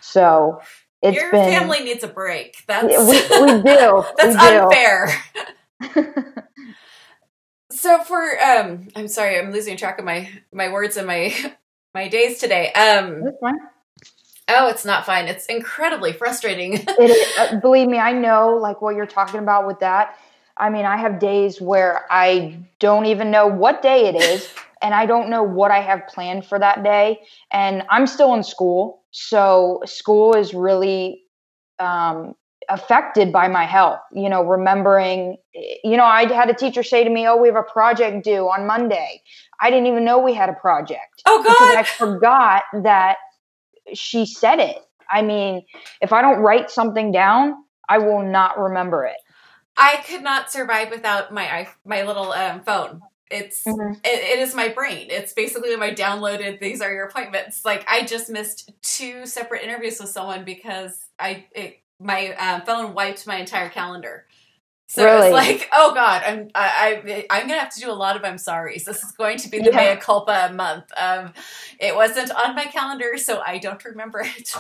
So 0.03 0.61
it's 1.01 1.17
your 1.17 1.31
been, 1.31 1.51
family 1.51 1.81
needs 1.81 2.05
a 2.05 2.09
break. 2.09 2.65
That's 2.67 2.85
we, 2.85 2.97
we 2.97 3.63
do. 3.63 4.05
that's 4.17 4.43
we 4.43 4.57
unfair. 4.57 5.09
so 7.71 8.03
for 8.05 8.41
um, 8.43 8.89
I'm 8.95 9.09
sorry, 9.09 9.39
I'm 9.39 9.53
losing 9.53 9.77
track 9.77 9.99
of 9.99 10.05
my 10.05 10.29
my 10.53 10.71
words 10.73 10.97
and 10.97 11.07
my 11.07 11.35
my 11.95 12.09
days 12.09 12.39
today. 12.39 12.73
Um, 12.73 13.23
That's 13.25 13.39
fine. 13.41 13.59
Oh, 14.49 14.69
it's 14.69 14.85
not 14.85 15.07
fine. 15.07 15.29
It's 15.29 15.47
incredibly 15.47 16.13
frustrating. 16.13 16.75
it 16.75 17.11
is, 17.11 17.39
uh, 17.39 17.61
believe 17.61 17.89
me, 17.89 17.99
I 17.99 18.13
know 18.13 18.59
like 18.61 18.83
what 18.83 18.97
you're 18.97 19.07
talking 19.07 19.41
about 19.41 19.67
with 19.67 19.79
that. 19.81 20.19
I 20.57 20.69
mean, 20.69 20.85
I 20.85 20.97
have 20.97 21.19
days 21.19 21.61
where 21.61 22.05
I 22.11 22.59
don't 22.79 23.07
even 23.07 23.31
know 23.31 23.47
what 23.47 23.83
day 23.83 24.09
it 24.09 24.17
is 24.17 24.53
and 24.83 24.93
I 24.93 25.07
don't 25.07 25.31
know 25.31 25.43
what 25.43 25.71
I 25.71 25.81
have 25.81 26.07
planned 26.09 26.45
for 26.45 26.59
that 26.59 26.83
day. 26.83 27.21
And 27.51 27.85
I'm 27.89 28.07
still 28.07 28.35
in 28.35 28.43
school. 28.43 29.02
So 29.13 29.81
school 29.85 30.35
is 30.35 30.55
really 30.55 31.23
um, 31.79 32.35
affected 32.69 33.33
by 33.33 33.49
my 33.49 33.65
health. 33.65 34.01
You 34.13 34.29
know, 34.29 34.43
remembering, 34.43 35.37
you 35.55 35.97
know, 35.97 36.05
I 36.05 36.33
had 36.33 36.51
a 36.51 36.55
teacher 36.55 36.83
say 36.83 37.05
to 37.05 37.11
me, 37.11 37.27
Oh, 37.27 37.37
we 37.37 37.49
have 37.49 37.57
a 37.57 37.63
project 37.63 38.25
due 38.25 38.47
on 38.47 38.67
Monday. 38.67 39.23
I 39.61 39.71
didn't 39.71 39.87
even 39.87 40.05
know 40.05 40.19
we 40.19 40.35
had 40.35 40.49
a 40.49 40.55
project. 40.55 41.23
Oh, 41.27 41.43
God. 41.43 41.53
Because 41.53 41.77
I 41.77 41.83
forgot 41.85 42.63
that 42.83 43.17
she 43.95 44.27
said 44.27 44.59
it. 44.59 44.79
I 45.11 45.23
mean, 45.23 45.63
if 46.01 46.13
I 46.13 46.23
don't 46.23 46.39
write 46.39 46.71
something 46.71 47.13
down, 47.13 47.55
I 47.89 47.99
will 47.99 48.23
not 48.23 48.59
remember 48.59 49.05
it. 49.05 49.17
I 49.77 50.03
could 50.07 50.23
not 50.23 50.51
survive 50.51 50.91
without 50.91 51.33
my 51.33 51.69
my 51.85 52.03
little 52.03 52.33
um, 52.33 52.61
phone. 52.61 53.03
It's 53.33 53.65
mm-hmm. 53.65 53.95
it, 53.95 53.99
it 54.05 54.39
is 54.39 54.55
my 54.55 54.69
brain. 54.69 55.09
It's 55.11 55.33
basically 55.33 55.75
my 55.77 55.91
downloaded. 55.91 56.61
These 56.61 56.81
are 56.81 56.93
your 56.93 57.07
appointments. 57.07 57.65
Like 57.65 57.85
I 57.89 58.05
just 58.05 58.31
missed 58.31 58.71
two 58.83 59.27
separate 59.27 59.63
interviews 59.63 59.99
with 59.99 60.11
someone 60.11 60.45
because 60.45 60.99
I 61.19 61.47
it, 61.53 61.81
my 61.99 62.35
um, 62.35 62.63
phone 62.63 62.95
wiped 62.95 63.27
my 63.27 63.37
entire 63.37 63.69
calendar. 63.69 64.27
So 64.93 65.05
really? 65.05 65.29
it's 65.29 65.33
like, 65.33 65.71
oh 65.73 65.95
god, 65.95 66.23
I'm 66.23 66.51
I, 66.55 67.25
I 67.31 67.41
am 67.41 67.49
gonna 67.49 67.59
have 67.59 67.73
to 67.75 67.81
do 67.81 67.91
a 67.91 67.95
lot 67.95 68.15
of 68.15 68.25
I'm 68.25 68.37
sorry's. 68.37 68.85
This 68.85 69.03
is 69.03 69.13
going 69.13 69.39
to 69.39 69.49
be 69.49 69.61
the 69.61 69.71
yeah. 69.73 69.95
mea 69.95 70.01
culpa 70.01 70.53
month. 70.55 70.85
Um, 71.01 71.33
it 71.81 71.95
wasn't 71.95 72.31
on 72.31 72.55
my 72.55 72.67
calendar, 72.67 73.17
so 73.17 73.41
I 73.41 73.57
don't 73.57 73.83
remember 73.87 74.21
it. 74.21 74.55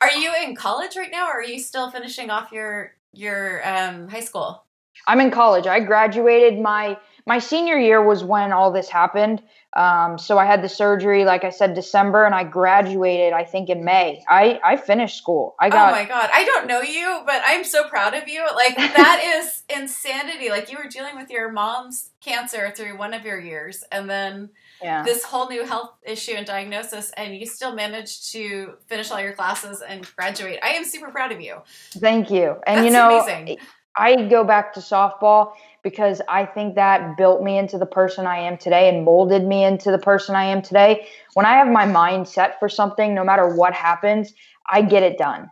Are 0.00 0.12
you 0.12 0.30
in 0.44 0.54
college 0.54 0.94
right 0.96 1.10
now, 1.10 1.26
or 1.26 1.40
are 1.40 1.44
you 1.44 1.58
still 1.58 1.90
finishing 1.90 2.30
off 2.30 2.52
your 2.52 2.94
your 3.12 3.68
um, 3.68 4.08
high 4.08 4.20
school? 4.20 4.64
I'm 5.08 5.20
in 5.20 5.32
college. 5.32 5.66
I 5.66 5.80
graduated 5.80 6.60
my 6.60 6.96
my 7.26 7.38
senior 7.38 7.78
year 7.78 8.02
was 8.02 8.24
when 8.24 8.52
all 8.52 8.72
this 8.72 8.88
happened. 8.88 9.42
Um, 9.74 10.18
so 10.18 10.38
I 10.38 10.44
had 10.44 10.62
the 10.62 10.68
surgery, 10.68 11.24
like 11.24 11.44
I 11.44 11.50
said, 11.50 11.74
December, 11.74 12.24
and 12.24 12.34
I 12.34 12.44
graduated. 12.44 13.32
I 13.32 13.44
think 13.44 13.70
in 13.70 13.84
May. 13.84 14.22
I 14.28 14.60
I 14.62 14.76
finished 14.76 15.16
school. 15.16 15.54
I 15.58 15.70
got. 15.70 15.92
Oh 15.92 15.96
my 15.96 16.04
god! 16.04 16.28
I 16.32 16.44
don't 16.44 16.66
know 16.66 16.82
you, 16.82 17.22
but 17.24 17.40
I'm 17.44 17.64
so 17.64 17.88
proud 17.88 18.12
of 18.14 18.28
you. 18.28 18.44
Like 18.54 18.76
that 18.76 19.38
is 19.38 19.62
insanity. 19.74 20.50
Like 20.50 20.70
you 20.70 20.76
were 20.76 20.90
dealing 20.90 21.16
with 21.16 21.30
your 21.30 21.50
mom's 21.50 22.10
cancer 22.20 22.72
through 22.76 22.98
one 22.98 23.14
of 23.14 23.24
your 23.24 23.40
years, 23.40 23.82
and 23.90 24.10
then 24.10 24.50
yeah. 24.82 25.02
this 25.04 25.24
whole 25.24 25.48
new 25.48 25.64
health 25.64 25.94
issue 26.02 26.32
and 26.32 26.46
diagnosis, 26.46 27.10
and 27.16 27.34
you 27.34 27.46
still 27.46 27.74
managed 27.74 28.32
to 28.32 28.74
finish 28.88 29.10
all 29.10 29.20
your 29.20 29.32
classes 29.32 29.82
and 29.86 30.06
graduate. 30.16 30.58
I 30.62 30.70
am 30.70 30.84
super 30.84 31.10
proud 31.10 31.32
of 31.32 31.40
you. 31.40 31.58
Thank 31.92 32.30
you. 32.30 32.56
And 32.66 32.78
That's 32.78 32.84
you 32.84 32.92
know, 32.92 33.20
amazing. 33.20 33.58
I 33.96 34.28
go 34.28 34.44
back 34.44 34.72
to 34.74 34.80
softball 34.80 35.52
because 35.82 36.22
I 36.28 36.46
think 36.46 36.76
that 36.76 37.16
built 37.16 37.42
me 37.42 37.58
into 37.58 37.78
the 37.78 37.86
person 37.86 38.26
I 38.26 38.38
am 38.38 38.56
today 38.56 38.88
and 38.88 39.04
molded 39.04 39.44
me 39.44 39.64
into 39.64 39.90
the 39.90 39.98
person 39.98 40.34
I 40.34 40.44
am 40.44 40.62
today. 40.62 41.06
When 41.34 41.44
I 41.44 41.54
have 41.54 41.68
my 41.68 41.86
mind 41.86 42.28
set 42.28 42.58
for 42.58 42.68
something, 42.68 43.14
no 43.14 43.24
matter 43.24 43.54
what 43.54 43.74
happens, 43.74 44.32
I 44.66 44.82
get 44.82 45.02
it 45.02 45.18
done. 45.18 45.50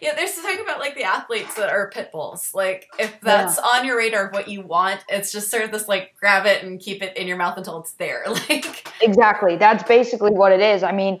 Yeah, 0.00 0.14
there's 0.14 0.34
talk 0.34 0.58
about 0.60 0.80
like 0.80 0.94
the 0.94 1.04
athletes 1.04 1.54
that 1.54 1.70
are 1.70 1.90
pit 1.90 2.10
bulls. 2.12 2.52
Like 2.54 2.88
if 2.98 3.20
that's 3.20 3.58
yeah. 3.58 3.78
on 3.78 3.86
your 3.86 3.96
radar 3.98 4.26
of 4.26 4.32
what 4.32 4.48
you 4.48 4.62
want, 4.62 5.04
it's 5.08 5.32
just 5.32 5.50
sort 5.50 5.64
of 5.64 5.70
this 5.70 5.88
like 5.88 6.14
grab 6.18 6.46
it 6.46 6.62
and 6.62 6.80
keep 6.80 7.02
it 7.02 7.16
in 7.16 7.26
your 7.26 7.36
mouth 7.36 7.56
until 7.56 7.80
it's 7.80 7.92
there. 7.92 8.24
Like 8.48 8.88
exactly, 9.00 9.56
that's 9.56 9.82
basically 9.84 10.32
what 10.32 10.52
it 10.52 10.60
is. 10.60 10.82
I 10.82 10.92
mean, 10.92 11.20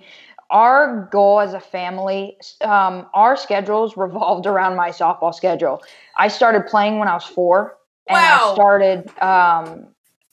our 0.50 1.08
goal 1.10 1.40
as 1.40 1.54
a 1.54 1.60
family, 1.60 2.36
um, 2.60 3.06
our 3.14 3.36
schedules 3.36 3.96
revolved 3.96 4.46
around 4.46 4.76
my 4.76 4.90
softball 4.90 5.34
schedule. 5.34 5.82
I 6.18 6.28
started 6.28 6.66
playing 6.66 6.98
when 6.98 7.08
I 7.08 7.14
was 7.14 7.24
four, 7.24 7.76
and 8.08 8.16
wow. 8.16 8.50
I 8.50 8.54
started 8.54 9.08
um, 9.20 9.88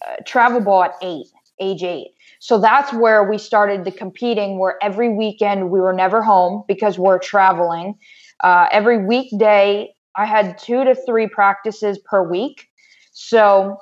uh, 0.06 0.16
travel 0.26 0.62
ball 0.62 0.84
at 0.84 0.96
eight, 1.02 1.28
age 1.60 1.84
eight. 1.84 2.12
So 2.40 2.60
that's 2.60 2.92
where 2.94 3.24
we 3.30 3.38
started 3.38 3.86
the 3.86 3.92
competing. 3.92 4.60
Where 4.60 4.78
every 4.82 5.10
weekend 5.10 5.70
we 5.70 5.80
were 5.80 5.94
never 5.94 6.22
home 6.22 6.64
because 6.68 6.98
we're 6.98 7.20
traveling. 7.20 7.96
Uh, 8.44 8.68
every 8.72 9.06
weekday, 9.06 9.94
I 10.16 10.26
had 10.26 10.58
two 10.58 10.84
to 10.84 10.96
three 10.96 11.28
practices 11.28 12.00
per 12.00 12.28
week. 12.28 12.68
So 13.14 13.78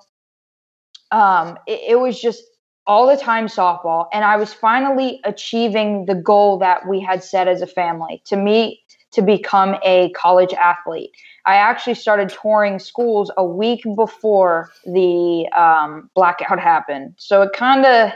um, 1.12 1.58
it, 1.68 1.82
it 1.90 2.00
was 2.00 2.20
just 2.20 2.44
all 2.88 3.08
the 3.08 3.16
time 3.16 3.46
softball 3.46 4.08
and 4.12 4.26
i 4.26 4.36
was 4.36 4.52
finally 4.54 5.22
achieving 5.24 6.06
the 6.06 6.16
goal 6.16 6.58
that 6.58 6.88
we 6.88 7.00
had 7.00 7.24
set 7.24 7.48
as 7.48 7.62
a 7.62 7.68
family 7.68 8.22
to 8.26 8.36
meet 8.36 8.80
to 9.12 9.22
become 9.22 9.76
a 9.84 10.12
college 10.12 10.54
athlete. 10.54 11.12
I 11.46 11.56
actually 11.56 11.96
started 11.96 12.30
touring 12.30 12.80
schools 12.80 13.32
a 13.38 13.46
week 13.46 13.84
before 13.96 14.72
the 14.86 15.50
um, 15.56 16.10
blackout 16.16 16.60
happened. 16.60 17.16
So 17.18 17.42
it 17.42 17.52
kind 17.54 17.86
of 17.86 18.12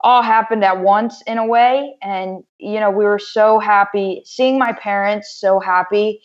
all 0.00 0.22
happened 0.22 0.64
at 0.64 0.80
once 0.80 1.22
in 1.26 1.38
a 1.38 1.46
way. 1.46 1.94
And 2.02 2.42
you 2.58 2.80
know 2.80 2.90
we 2.90 3.04
were 3.04 3.18
so 3.18 3.58
happy 3.58 4.22
seeing 4.24 4.58
my 4.58 4.72
parents 4.72 5.36
so 5.40 5.60
happy 5.60 6.20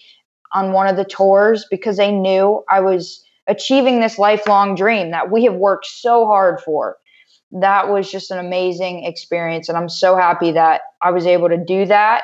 on 0.54 0.74
one 0.74 0.88
of 0.88 0.96
the 0.96 1.06
tours 1.06 1.68
because 1.70 1.98
they 1.98 2.12
knew 2.12 2.64
i 2.72 2.80
was 2.80 3.24
achieving 3.50 4.00
this 4.00 4.18
lifelong 4.18 4.76
dream 4.76 5.12
that 5.12 5.32
we 5.32 5.44
have 5.44 5.56
worked 5.56 5.88
so 5.88 6.26
hard 6.26 6.62
for. 6.62 6.98
That 7.52 7.90
was 7.90 8.10
just 8.10 8.32
an 8.32 8.38
amazing 8.38 9.06
experience. 9.06 9.68
And 9.68 9.78
I'm 9.78 9.90
so 9.90 10.16
happy 10.16 10.52
that 10.52 10.82
I 11.02 11.12
was 11.12 11.26
able 11.26 11.50
to 11.50 11.58
do 11.58 11.86
that 11.88 12.24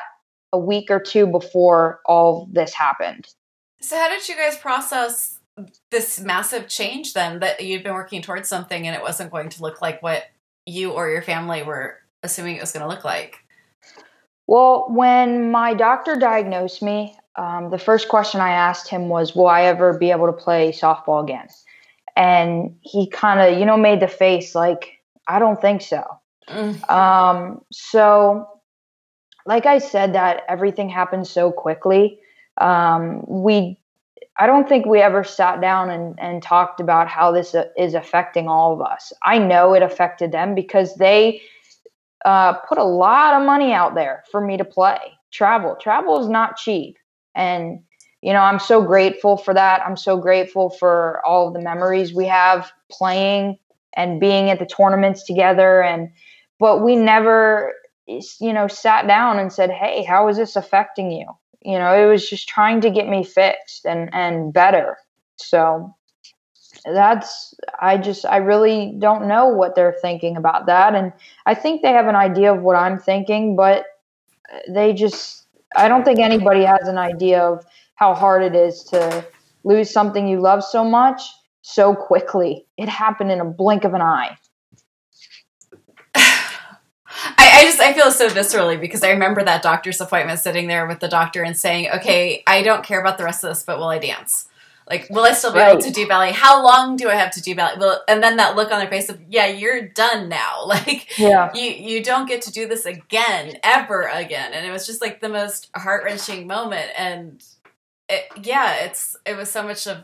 a 0.55 0.57
week 0.57 0.89
or 0.89 0.99
two 0.99 1.27
before 1.27 1.99
all 2.05 2.47
this 2.51 2.73
happened. 2.73 3.27
So, 3.81 3.97
how 3.97 4.09
did 4.09 4.27
you 4.27 4.35
guys 4.35 4.57
process 4.57 5.39
this 5.91 6.19
massive 6.19 6.67
change 6.67 7.13
then 7.13 7.39
that 7.39 7.63
you'd 7.63 7.83
been 7.83 7.93
working 7.93 8.21
towards 8.21 8.47
something 8.47 8.87
and 8.87 8.95
it 8.95 9.01
wasn't 9.01 9.31
going 9.31 9.49
to 9.49 9.61
look 9.61 9.81
like 9.81 10.01
what 10.01 10.23
you 10.65 10.91
or 10.91 11.09
your 11.09 11.21
family 11.21 11.61
were 11.61 11.99
assuming 12.23 12.55
it 12.55 12.61
was 12.61 12.71
going 12.71 12.81
to 12.81 12.89
look 12.89 13.03
like? 13.03 13.37
Well, 14.47 14.85
when 14.89 15.51
my 15.51 15.73
doctor 15.73 16.15
diagnosed 16.15 16.81
me, 16.81 17.17
um, 17.35 17.69
the 17.69 17.77
first 17.77 18.07
question 18.07 18.39
I 18.39 18.51
asked 18.51 18.87
him 18.87 19.09
was, 19.09 19.35
Will 19.35 19.47
I 19.47 19.63
ever 19.63 19.97
be 19.97 20.11
able 20.11 20.27
to 20.27 20.33
play 20.33 20.71
softball 20.71 21.23
again? 21.23 21.47
And 22.15 22.77
he 22.81 23.09
kind 23.09 23.39
of, 23.39 23.59
you 23.59 23.65
know, 23.65 23.77
made 23.77 23.99
the 23.99 24.07
face 24.07 24.55
like, 24.55 25.01
I 25.27 25.39
don't 25.39 25.59
think 25.59 25.81
so. 25.81 26.03
Mm. 26.47 26.89
Um, 26.89 27.61
so, 27.71 28.47
like 29.45 29.65
I 29.65 29.79
said, 29.79 30.13
that 30.13 30.43
everything 30.49 30.89
happened 30.89 31.27
so 31.27 31.51
quickly. 31.51 32.19
Um, 32.57 33.23
we, 33.27 33.77
I 34.37 34.47
don't 34.47 34.67
think 34.67 34.85
we 34.85 35.01
ever 35.01 35.23
sat 35.23 35.61
down 35.61 35.89
and, 35.89 36.17
and 36.19 36.41
talked 36.41 36.79
about 36.79 37.07
how 37.07 37.31
this 37.31 37.53
uh, 37.53 37.65
is 37.77 37.93
affecting 37.93 38.47
all 38.47 38.73
of 38.73 38.81
us. 38.81 39.13
I 39.23 39.37
know 39.37 39.73
it 39.73 39.83
affected 39.83 40.31
them 40.31 40.55
because 40.55 40.95
they 40.95 41.41
uh, 42.25 42.53
put 42.53 42.77
a 42.77 42.83
lot 42.83 43.39
of 43.39 43.45
money 43.45 43.71
out 43.71 43.95
there 43.95 44.23
for 44.31 44.41
me 44.41 44.57
to 44.57 44.65
play. 44.65 44.97
Travel, 45.31 45.75
travel 45.79 46.19
is 46.21 46.29
not 46.29 46.57
cheap, 46.57 46.97
and 47.35 47.79
you 48.21 48.31
know 48.31 48.39
I'm 48.39 48.57
so 48.59 48.81
grateful 48.81 49.37
for 49.37 49.53
that. 49.53 49.81
I'm 49.85 49.97
so 49.97 50.17
grateful 50.17 50.69
for 50.69 51.21
all 51.25 51.47
of 51.49 51.53
the 51.53 51.61
memories 51.61 52.13
we 52.13 52.25
have 52.25 52.71
playing 52.89 53.57
and 53.95 54.19
being 54.19 54.49
at 54.49 54.59
the 54.59 54.65
tournaments 54.65 55.23
together. 55.23 55.83
And 55.83 56.09
but 56.59 56.83
we 56.83 56.95
never, 56.95 57.73
you 58.07 58.53
know, 58.53 58.67
sat 58.67 59.07
down 59.07 59.39
and 59.39 59.51
said, 59.51 59.71
"Hey, 59.71 60.03
how 60.03 60.27
is 60.27 60.37
this 60.37 60.55
affecting 60.55 61.11
you?" 61.11 61.27
You 61.61 61.79
know, 61.79 61.93
it 61.93 62.05
was 62.05 62.29
just 62.29 62.47
trying 62.47 62.81
to 62.81 62.89
get 62.91 63.07
me 63.07 63.23
fixed 63.23 63.85
and 63.85 64.13
and 64.13 64.53
better. 64.53 64.97
So 65.37 65.95
that's 66.85 67.53
i 67.79 67.97
just 67.97 68.25
i 68.25 68.37
really 68.37 68.93
don't 68.99 69.27
know 69.27 69.47
what 69.47 69.75
they're 69.75 69.95
thinking 70.01 70.37
about 70.37 70.65
that 70.65 70.93
and 70.93 71.11
i 71.45 71.53
think 71.53 71.81
they 71.81 71.91
have 71.91 72.07
an 72.07 72.15
idea 72.15 72.53
of 72.53 72.61
what 72.61 72.75
i'm 72.75 72.99
thinking 72.99 73.55
but 73.55 73.85
uh, 74.53 74.59
they 74.69 74.93
just 74.93 75.47
i 75.75 75.87
don't 75.87 76.03
think 76.03 76.19
anybody 76.19 76.63
has 76.63 76.87
an 76.87 76.97
idea 76.97 77.41
of 77.41 77.65
how 77.95 78.13
hard 78.13 78.43
it 78.43 78.55
is 78.55 78.83
to 78.83 79.25
lose 79.63 79.89
something 79.89 80.27
you 80.27 80.39
love 80.39 80.63
so 80.63 80.83
much 80.83 81.21
so 81.61 81.95
quickly 81.95 82.65
it 82.77 82.89
happened 82.89 83.31
in 83.31 83.39
a 83.39 83.45
blink 83.45 83.83
of 83.83 83.93
an 83.93 84.01
eye 84.01 84.37
I, 87.55 87.59
I, 87.59 87.63
just 87.63 87.79
I 87.79 87.93
feel 87.93 88.11
so 88.11 88.27
viscerally 88.29 88.79
because 88.79 89.03
I 89.03 89.11
remember 89.11 89.43
that 89.43 89.61
doctor's 89.61 90.01
appointment 90.01 90.39
sitting 90.39 90.67
there 90.67 90.87
with 90.87 90.99
the 90.99 91.07
doctor 91.07 91.43
and 91.43 91.57
saying, 91.57 91.89
"Okay, 91.95 92.43
I 92.45 92.61
don't 92.61 92.83
care 92.83 92.99
about 92.99 93.17
the 93.17 93.23
rest 93.23 93.43
of 93.43 93.49
this, 93.49 93.63
but 93.63 93.77
will 93.77 93.87
I 93.87 93.99
dance?" 93.99 94.47
Like, 94.89 95.07
will 95.09 95.23
I 95.23 95.31
still 95.33 95.51
be 95.51 95.59
right. 95.59 95.71
able 95.71 95.81
to 95.81 95.91
do 95.91 96.07
ballet? 96.07 96.31
How 96.31 96.63
long 96.63 96.95
do 96.95 97.09
I 97.09 97.15
have 97.15 97.31
to 97.31 97.41
do 97.41 97.55
ballet? 97.55 97.77
Well, 97.79 98.03
and 98.07 98.21
then 98.21 98.37
that 98.37 98.55
look 98.55 98.71
on 98.71 98.79
their 98.79 98.89
face 98.89 99.09
of, 99.09 99.19
yeah, 99.27 99.47
you're 99.47 99.87
done 99.87 100.29
now. 100.29 100.65
Like, 100.75 101.17
yeah. 101.17 101.51
you 101.53 101.71
you 101.71 102.03
don't 102.03 102.27
get 102.27 102.41
to 102.43 102.51
do 102.51 102.67
this 102.67 102.85
again, 102.85 103.57
ever 103.63 104.03
again. 104.03 104.53
And 104.53 104.65
it 104.65 104.71
was 104.71 104.85
just 104.85 105.01
like 105.01 105.21
the 105.21 105.29
most 105.29 105.69
heart 105.75 106.03
wrenching 106.03 106.47
moment. 106.47 106.91
And 106.97 107.43
it, 108.09 108.25
yeah, 108.43 108.83
it's 108.83 109.15
it 109.25 109.35
was 109.37 109.49
so 109.49 109.63
much 109.63 109.87
of. 109.87 110.03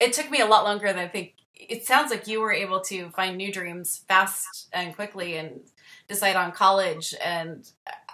It 0.00 0.12
took 0.12 0.30
me 0.30 0.40
a 0.40 0.46
lot 0.46 0.64
longer 0.64 0.86
than 0.86 0.98
I 0.98 1.08
think. 1.08 1.34
It 1.54 1.86
sounds 1.86 2.10
like 2.10 2.26
you 2.26 2.40
were 2.40 2.52
able 2.52 2.80
to 2.82 3.10
find 3.10 3.36
new 3.36 3.52
dreams 3.52 4.04
fast 4.08 4.68
and 4.72 4.94
quickly 4.94 5.36
and 5.36 5.60
decide 6.12 6.36
on 6.36 6.52
college 6.52 7.14
and 7.22 7.68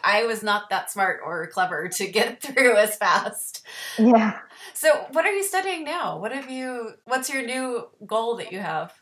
I 0.04 0.24
was 0.24 0.42
not 0.42 0.70
that 0.70 0.90
smart 0.90 1.20
or 1.24 1.46
clever 1.48 1.88
to 1.88 2.06
get 2.06 2.40
through 2.42 2.76
as 2.76 2.96
fast. 2.96 3.64
Yeah. 3.98 4.38
So, 4.74 5.06
what 5.12 5.24
are 5.24 5.32
you 5.32 5.42
studying 5.42 5.84
now? 5.84 6.18
What 6.18 6.32
have 6.32 6.50
you 6.50 6.92
what's 7.04 7.30
your 7.30 7.44
new 7.44 7.88
goal 8.06 8.36
that 8.36 8.52
you 8.52 8.58
have? 8.58 8.92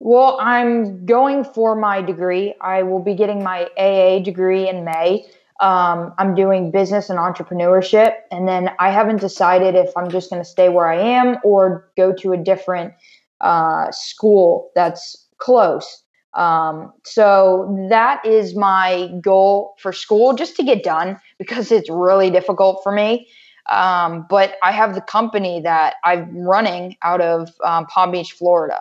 Well, 0.00 0.38
I'm 0.40 1.06
going 1.06 1.44
for 1.44 1.74
my 1.74 2.02
degree. 2.02 2.54
I 2.60 2.82
will 2.82 3.02
be 3.02 3.14
getting 3.14 3.42
my 3.42 3.68
AA 3.78 4.22
degree 4.22 4.68
in 4.68 4.84
May. 4.84 5.26
Um, 5.60 6.12
I'm 6.18 6.34
doing 6.34 6.70
business 6.70 7.10
and 7.10 7.18
entrepreneurship, 7.18 8.14
and 8.30 8.46
then 8.46 8.70
I 8.80 8.90
haven't 8.90 9.20
decided 9.20 9.74
if 9.76 9.96
I'm 9.96 10.10
just 10.10 10.28
going 10.28 10.42
to 10.42 10.48
stay 10.48 10.68
where 10.68 10.88
I 10.88 11.00
am 11.00 11.38
or 11.42 11.88
go 11.96 12.12
to 12.12 12.32
a 12.32 12.36
different 12.36 12.92
uh, 13.40 13.90
school 13.92 14.70
that's 14.74 15.26
close. 15.38 16.03
Um, 16.34 16.92
so 17.04 17.86
that 17.90 18.24
is 18.26 18.56
my 18.56 19.10
goal 19.20 19.74
for 19.78 19.92
school, 19.92 20.34
just 20.34 20.56
to 20.56 20.64
get 20.64 20.82
done 20.82 21.18
because 21.38 21.70
it's 21.70 21.88
really 21.88 22.30
difficult 22.30 22.80
for 22.82 22.92
me. 22.92 23.28
Um, 23.70 24.26
but 24.28 24.56
I 24.62 24.72
have 24.72 24.94
the 24.94 25.00
company 25.00 25.60
that 25.62 25.94
I'm 26.04 26.36
running 26.36 26.96
out 27.02 27.20
of 27.20 27.50
um, 27.64 27.86
Palm 27.86 28.10
Beach, 28.10 28.32
Florida. 28.32 28.80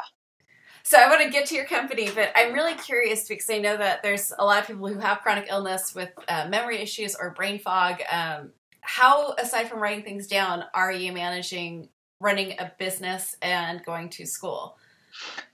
So 0.85 0.97
I 0.97 1.07
want 1.07 1.21
to 1.21 1.29
get 1.29 1.45
to 1.47 1.55
your 1.55 1.65
company, 1.65 2.09
but 2.13 2.31
I'm 2.35 2.53
really 2.53 2.75
curious 2.75 3.25
because 3.27 3.49
I 3.49 3.59
know 3.59 3.77
that 3.77 4.03
there's 4.03 4.33
a 4.37 4.43
lot 4.43 4.61
of 4.61 4.67
people 4.67 4.87
who 4.89 4.99
have 4.99 5.21
chronic 5.21 5.47
illness 5.49 5.95
with 5.95 6.09
uh, 6.27 6.47
memory 6.49 6.79
issues 6.79 7.15
or 7.15 7.31
brain 7.31 7.59
fog. 7.59 8.01
Um, 8.11 8.51
how, 8.81 9.33
aside 9.39 9.69
from 9.69 9.79
writing 9.79 10.03
things 10.03 10.27
down, 10.27 10.65
are 10.73 10.91
you 10.91 11.13
managing 11.13 11.87
running 12.19 12.59
a 12.59 12.73
business 12.77 13.37
and 13.41 13.83
going 13.85 14.09
to 14.09 14.25
school? 14.25 14.77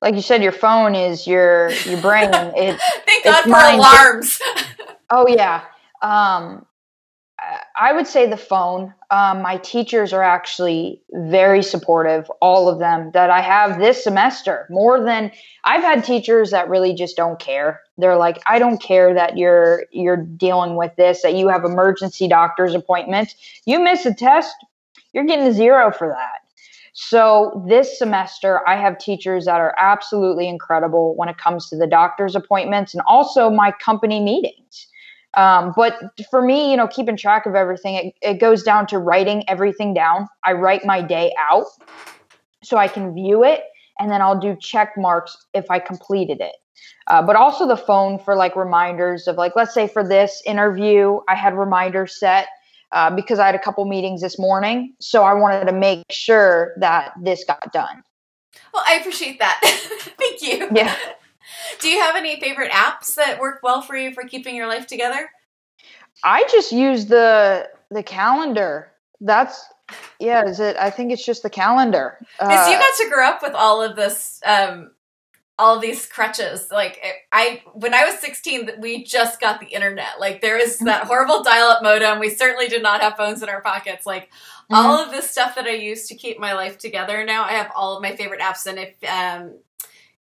Like 0.02 0.16
you 0.16 0.22
said, 0.22 0.42
your 0.42 0.52
phone 0.52 0.96
is 0.96 1.28
your 1.28 1.72
your 1.86 2.02
brain. 2.02 2.30
It, 2.56 2.80
Thank 3.06 3.24
God 3.24 3.44
for 3.44 3.76
alarms. 3.76 4.42
oh 5.10 5.28
yeah. 5.28 5.64
Um, 6.02 6.66
I 7.80 7.94
would 7.94 8.08
say 8.08 8.28
the 8.28 8.38
phone. 8.38 8.94
Um, 9.12 9.42
my 9.42 9.58
teachers 9.58 10.14
are 10.14 10.24
actually 10.24 11.02
very 11.12 11.64
supportive, 11.64 12.30
all 12.42 12.68
of 12.68 12.80
them 12.80 13.12
that 13.14 13.30
I 13.30 13.42
have 13.42 13.80
this 13.80 14.04
semester. 14.04 14.68
More 14.70 15.04
than 15.04 15.32
I've 15.64 15.82
had 15.84 16.04
teachers 16.04 16.52
that 16.52 16.70
really 16.70 16.94
just 16.94 17.16
don't 17.16 17.40
care. 17.40 17.82
They're 17.98 18.18
like, 18.18 18.42
I 18.46 18.60
don't 18.60 18.82
care 18.82 19.14
that 19.14 19.38
you're 19.38 19.86
you're 19.92 20.18
dealing 20.18 20.76
with 20.76 20.96
this, 20.96 21.22
that 21.22 21.36
you 21.36 21.48
have 21.48 21.64
emergency 21.64 22.28
doctor's 22.28 22.76
appointments. 22.76 23.36
You 23.66 23.80
miss 23.80 24.06
a 24.06 24.14
test, 24.14 24.56
you're 25.14 25.26
getting 25.26 25.48
a 25.48 25.54
zero 25.54 25.92
for 25.92 26.10
that. 26.10 26.49
So 27.02 27.64
this 27.66 27.98
semester, 27.98 28.60
I 28.68 28.76
have 28.76 28.98
teachers 28.98 29.46
that 29.46 29.62
are 29.62 29.74
absolutely 29.78 30.50
incredible 30.50 31.16
when 31.16 31.30
it 31.30 31.38
comes 31.38 31.70
to 31.70 31.78
the 31.78 31.88
doctor's 31.88 32.36
appointments 32.36 32.94
and 32.94 33.02
also 33.08 33.50
my 33.50 33.72
company 33.72 34.20
meetings. 34.20 34.88
Um, 35.36 35.72
but 35.78 35.98
for 36.30 36.42
me, 36.42 36.70
you 36.70 36.76
know, 36.76 36.90
keeping 36.90 37.16
track 37.16 37.46
of 37.46 37.56
everything, 37.56 37.96
it, 37.96 38.14
it 38.22 38.34
goes 38.42 38.64
down 38.64 38.86
to 38.88 38.98
writing 38.98 39.46
everything 39.48 39.94
down. 39.94 40.28
I 40.44 40.52
write 40.52 40.84
my 40.84 41.02
day 41.02 41.34
out 41.40 41.68
so 42.66 42.76
I 42.76 42.90
can 42.90 43.14
view 43.14 43.46
it 43.46 43.62
and 43.98 44.12
then 44.12 44.22
I'll 44.22 44.40
do 44.40 44.58
check 44.60 44.96
marks 44.98 45.38
if 45.54 45.72
I 45.72 45.80
completed 45.80 46.42
it. 46.42 46.58
Uh, 47.08 47.22
but 47.22 47.38
also 47.38 47.66
the 47.66 47.78
phone 47.78 48.20
for 48.20 48.36
like 48.36 48.58
reminders 48.58 49.26
of 49.26 49.38
like, 49.38 49.54
let's 49.56 49.74
say 49.74 49.88
for 49.88 50.06
this 50.06 50.44
interview, 50.46 51.22
I 51.30 51.36
had 51.36 51.54
reminders 51.54 52.20
set 52.20 52.50
uh, 52.92 53.16
because 53.16 53.40
I 53.40 53.46
had 53.46 53.56
a 53.56 53.60
couple 53.60 53.86
meetings 53.86 54.22
this 54.22 54.40
morning. 54.40 54.94
So 55.00 55.24
I 55.24 55.34
wanted 55.34 55.66
to 55.66 55.74
make 55.74 56.06
sure 56.10 56.74
that 56.78 57.14
this 57.22 57.44
got 57.44 57.72
done. 57.72 58.04
Well, 58.74 58.84
I 58.88 58.96
appreciate 58.96 59.40
that. 59.40 59.60
Thank 59.64 60.42
you. 60.42 60.70
Yeah. 60.76 60.96
Do 61.80 61.90
you 61.90 62.00
have 62.00 62.16
any 62.16 62.40
favorite 62.40 62.72
apps 62.72 63.16
that 63.16 63.40
work 63.40 63.62
well 63.64 63.82
for 63.82 63.96
you 63.96 64.14
for 64.14 64.24
keeping 64.24 64.56
your 64.56 64.68
life 64.68 64.88
together? 64.88 65.30
I 66.24 66.44
just 66.52 66.72
use 66.72 67.06
the 67.06 67.70
the 67.90 68.04
calendar. 68.04 68.92
That's 69.22 69.64
yeah. 70.20 70.46
Is 70.46 70.60
it? 70.60 70.76
I 70.78 70.90
think 70.90 71.12
it's 71.12 71.26
just 71.26 71.44
the 71.44 71.50
calendar. 71.50 72.18
Because 72.40 72.68
uh, 72.68 72.72
you 72.72 72.78
got 72.78 72.98
to 72.98 73.10
grow 73.10 73.28
up 73.28 73.42
with 73.42 73.54
all 73.54 73.82
of 73.82 73.96
this 73.96 74.42
um, 74.46 74.92
all 75.60 75.78
these 75.78 76.06
crutches. 76.06 76.72
Like 76.72 77.00
I, 77.32 77.62
when 77.74 77.94
I 77.94 78.06
was 78.06 78.18
16, 78.20 78.72
we 78.80 79.04
just 79.04 79.40
got 79.40 79.60
the 79.60 79.68
internet. 79.68 80.20
Like 80.20 80.42
there 80.42 80.58
is 80.58 80.80
that 80.80 81.06
horrible 81.06 81.44
dial-up 81.44 81.84
modem. 81.84 82.20
We 82.20 82.30
certainly 82.30 82.68
did 82.68 82.82
not 82.82 83.02
have 83.02 83.18
phones 83.18 83.44
in 83.44 83.50
our 83.50 83.62
pockets. 83.62 84.06
Like 84.06 84.24
mm-hmm. 84.24 84.76
all 84.76 84.98
of 84.98 85.12
this 85.12 85.30
stuff 85.30 85.56
that 85.56 85.66
I 85.66 85.74
use 85.74 86.08
to 86.08 86.16
keep 86.16 86.40
my 86.40 86.54
life 86.54 86.78
together. 86.78 87.24
Now 87.26 87.44
I 87.44 87.52
have 87.52 87.72
all 87.76 87.98
of 87.98 88.02
my 88.02 88.16
favorite 88.16 88.40
apps. 88.40 88.66
And 88.66 88.80
if 88.80 88.96
um, 89.08 89.60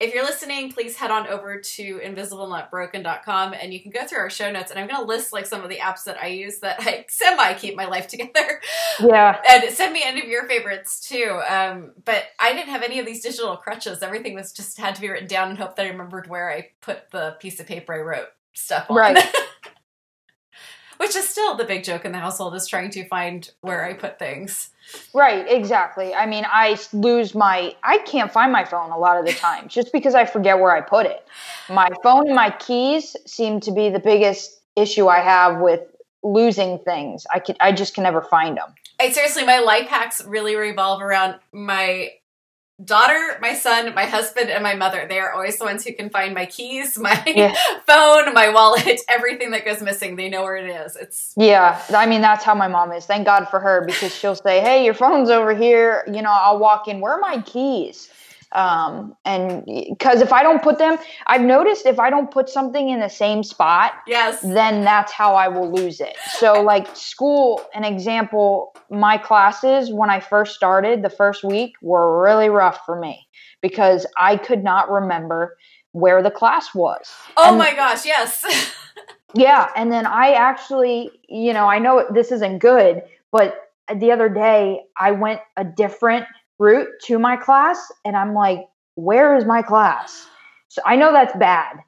if 0.00 0.14
you're 0.14 0.24
listening, 0.24 0.70
please 0.70 0.96
head 0.96 1.11
on 1.11 1.26
over 1.26 1.61
to 1.61 1.98
invisiblenotbroken.com 1.98 3.54
and 3.54 3.74
you 3.74 3.80
can 3.80 3.90
go 3.90 4.06
through 4.06 4.18
our 4.18 4.30
show 4.30 4.50
notes. 4.50 4.70
And 4.70 4.78
I'm 4.78 4.87
going 4.87 5.00
to 5.00 5.06
list 5.06 5.32
like 5.32 5.44
some 5.44 5.62
of 5.62 5.68
the 5.68 5.78
apps 5.78 6.04
that 6.04 6.22
I 6.22 6.28
use 6.28 6.61
that 6.61 6.76
I 6.80 7.04
semi 7.08 7.54
keep 7.54 7.74
my 7.74 7.87
life 7.87 8.06
together. 8.06 8.61
Yeah. 9.00 9.40
And 9.48 9.72
send 9.72 9.92
me 9.92 10.02
any 10.04 10.22
of 10.22 10.28
your 10.28 10.46
favorites 10.46 11.00
too. 11.00 11.40
Um, 11.48 11.92
but 12.04 12.24
I 12.38 12.52
didn't 12.52 12.68
have 12.68 12.82
any 12.82 13.00
of 13.00 13.06
these 13.06 13.22
digital 13.22 13.56
crutches. 13.56 14.02
Everything 14.02 14.34
was 14.34 14.52
just 14.52 14.78
had 14.78 14.94
to 14.94 15.00
be 15.00 15.08
written 15.08 15.28
down 15.28 15.48
and 15.48 15.58
hope 15.58 15.74
that 15.76 15.87
I 15.87 15.88
remembered 15.88 16.28
where 16.28 16.50
I 16.50 16.68
put 16.80 17.11
the 17.11 17.37
piece 17.40 17.58
of 17.58 17.66
paper 17.66 17.94
I 17.94 17.98
wrote 17.98 18.28
stuff 18.54 18.88
on. 18.90 18.96
Right. 18.96 19.18
Which 20.98 21.16
is 21.16 21.28
still 21.28 21.56
the 21.56 21.64
big 21.64 21.84
joke 21.84 22.04
in 22.04 22.12
the 22.12 22.18
household 22.18 22.54
is 22.54 22.66
trying 22.66 22.90
to 22.90 23.06
find 23.06 23.50
where 23.61 23.84
I 23.84 23.94
put 23.94 24.18
things. 24.18 24.70
Right, 25.14 25.46
exactly. 25.48 26.14
I 26.14 26.26
mean, 26.26 26.44
I 26.46 26.78
lose 26.92 27.34
my 27.34 27.74
I 27.82 27.98
can't 27.98 28.32
find 28.32 28.52
my 28.52 28.64
phone 28.64 28.90
a 28.90 28.98
lot 28.98 29.18
of 29.18 29.26
the 29.26 29.32
time 29.46 29.68
just 29.68 29.92
because 29.92 30.14
I 30.14 30.24
forget 30.24 30.58
where 30.58 30.72
I 30.72 30.80
put 30.80 31.06
it. 31.06 31.26
My 31.68 31.88
phone 32.02 32.26
and 32.26 32.34
my 32.34 32.50
keys 32.50 33.16
seem 33.26 33.61
to 33.61 33.72
be 33.72 33.90
the 33.90 34.00
biggest 34.00 34.61
issue 34.76 35.08
I 35.08 35.20
have 35.20 35.61
with 35.61 35.80
losing 36.22 36.78
things. 36.80 37.26
I 37.32 37.38
could 37.38 37.56
I 37.61 37.72
just 37.72 37.94
can 37.94 38.02
never 38.02 38.22
find 38.22 38.56
them. 38.56 38.74
I 39.00 39.11
seriously 39.12 39.44
my 39.44 39.61
life 39.61 39.87
hacks 39.87 40.24
really 40.24 40.56
revolve 40.56 41.00
around 41.00 41.37
my 41.52 42.11
daughter, 42.85 43.38
my 43.41 43.55
son, 43.55 43.95
my 43.95 44.05
husband, 44.05 44.51
and 44.51 44.62
my 44.62 44.75
mother. 44.75 45.07
They 45.09 45.19
are 45.21 45.33
always 45.33 45.59
the 45.59 45.64
ones 45.64 45.85
who 45.85 45.93
can 45.95 46.11
find 46.11 46.35
my 46.35 46.47
keys, 46.47 46.99
my 47.01 47.23
Yeah. 47.27 47.55
phone, 47.87 48.35
my 48.35 48.51
wallet, 48.51 49.01
everything 49.09 49.51
that 49.53 49.64
goes 49.64 49.83
missing. 49.83 50.17
They 50.17 50.29
know 50.29 50.43
where 50.43 50.57
it 50.57 50.71
is. 50.71 50.97
It's 50.97 51.33
Yeah, 51.37 51.83
I 51.95 52.07
mean 52.07 52.21
that's 52.21 52.45
how 52.45 52.55
my 52.55 52.69
mom 52.69 52.93
is. 52.93 53.07
Thank 53.07 53.27
God 53.27 53.49
for 53.49 53.61
her 53.61 53.85
because 53.87 54.14
she'll 54.14 54.35
say, 54.37 54.61
"Hey, 54.61 54.85
your 54.85 54.95
phone's 54.95 55.31
over 55.31 55.55
here." 55.55 56.05
You 56.07 56.23
know, 56.23 56.31
I'll 56.33 56.59
walk 56.59 56.88
in. 56.88 57.01
Where 57.01 57.14
are 57.14 57.21
my 57.21 57.43
keys? 57.43 58.09
Um, 58.52 59.14
and 59.24 59.64
because 59.66 60.20
if 60.22 60.32
I 60.32 60.42
don't 60.42 60.62
put 60.62 60.78
them, 60.78 60.96
I've 61.26 61.42
noticed 61.42 61.84
if 61.84 61.98
I 61.98 62.08
don't 62.08 62.30
put 62.30 62.48
something 62.48 62.88
in 62.88 63.00
the 63.00 63.08
same 63.08 63.42
spot, 63.42 63.92
yes. 64.06 64.40
then 64.40 64.84
that's 64.84 65.12
how 65.12 65.34
I 65.34 65.48
will 65.48 65.70
lose 65.70 66.00
it. 66.00 66.16
So, 66.38 66.62
like 66.62 66.94
school, 66.96 67.62
an 67.74 67.84
example, 67.84 68.74
my 68.90 69.18
classes 69.18 69.92
when 69.92 70.08
I 70.11 70.20
first 70.20 70.54
started 70.54 71.02
the 71.02 71.11
first 71.11 71.44
week 71.44 71.74
were 71.82 72.22
really 72.22 72.48
rough 72.48 72.80
for 72.87 72.98
me 72.98 73.26
because 73.61 74.06
I 74.16 74.37
could 74.37 74.64
not 74.64 74.90
remember 74.90 75.56
where 75.92 76.22
the 76.22 76.30
class 76.30 76.74
was. 76.74 77.11
Oh 77.37 77.50
And- 77.50 77.58
my 77.58 77.74
gosh, 77.74 78.06
yes. 78.06 78.44
Yeah, 79.34 79.68
and 79.76 79.92
then 79.92 80.06
I 80.06 80.32
actually, 80.32 81.11
you 81.28 81.52
know, 81.52 81.66
I 81.66 81.78
know 81.78 82.06
this 82.11 82.32
isn't 82.32 82.61
good, 82.61 83.02
but 83.30 83.61
the 83.94 84.11
other 84.11 84.28
day 84.30 84.80
I 84.98 85.11
went 85.11 85.40
a 85.56 85.64
different 85.64 86.24
route 86.59 86.88
to 87.05 87.18
my 87.18 87.37
class 87.37 87.90
and 88.05 88.16
I'm 88.16 88.35
like, 88.35 88.68
where 88.94 89.37
is 89.37 89.44
my 89.44 89.62
class? 89.62 90.27
So 90.68 90.83
I 90.85 90.97
know 90.97 91.12
that's 91.12 91.37
bad, 91.37 91.79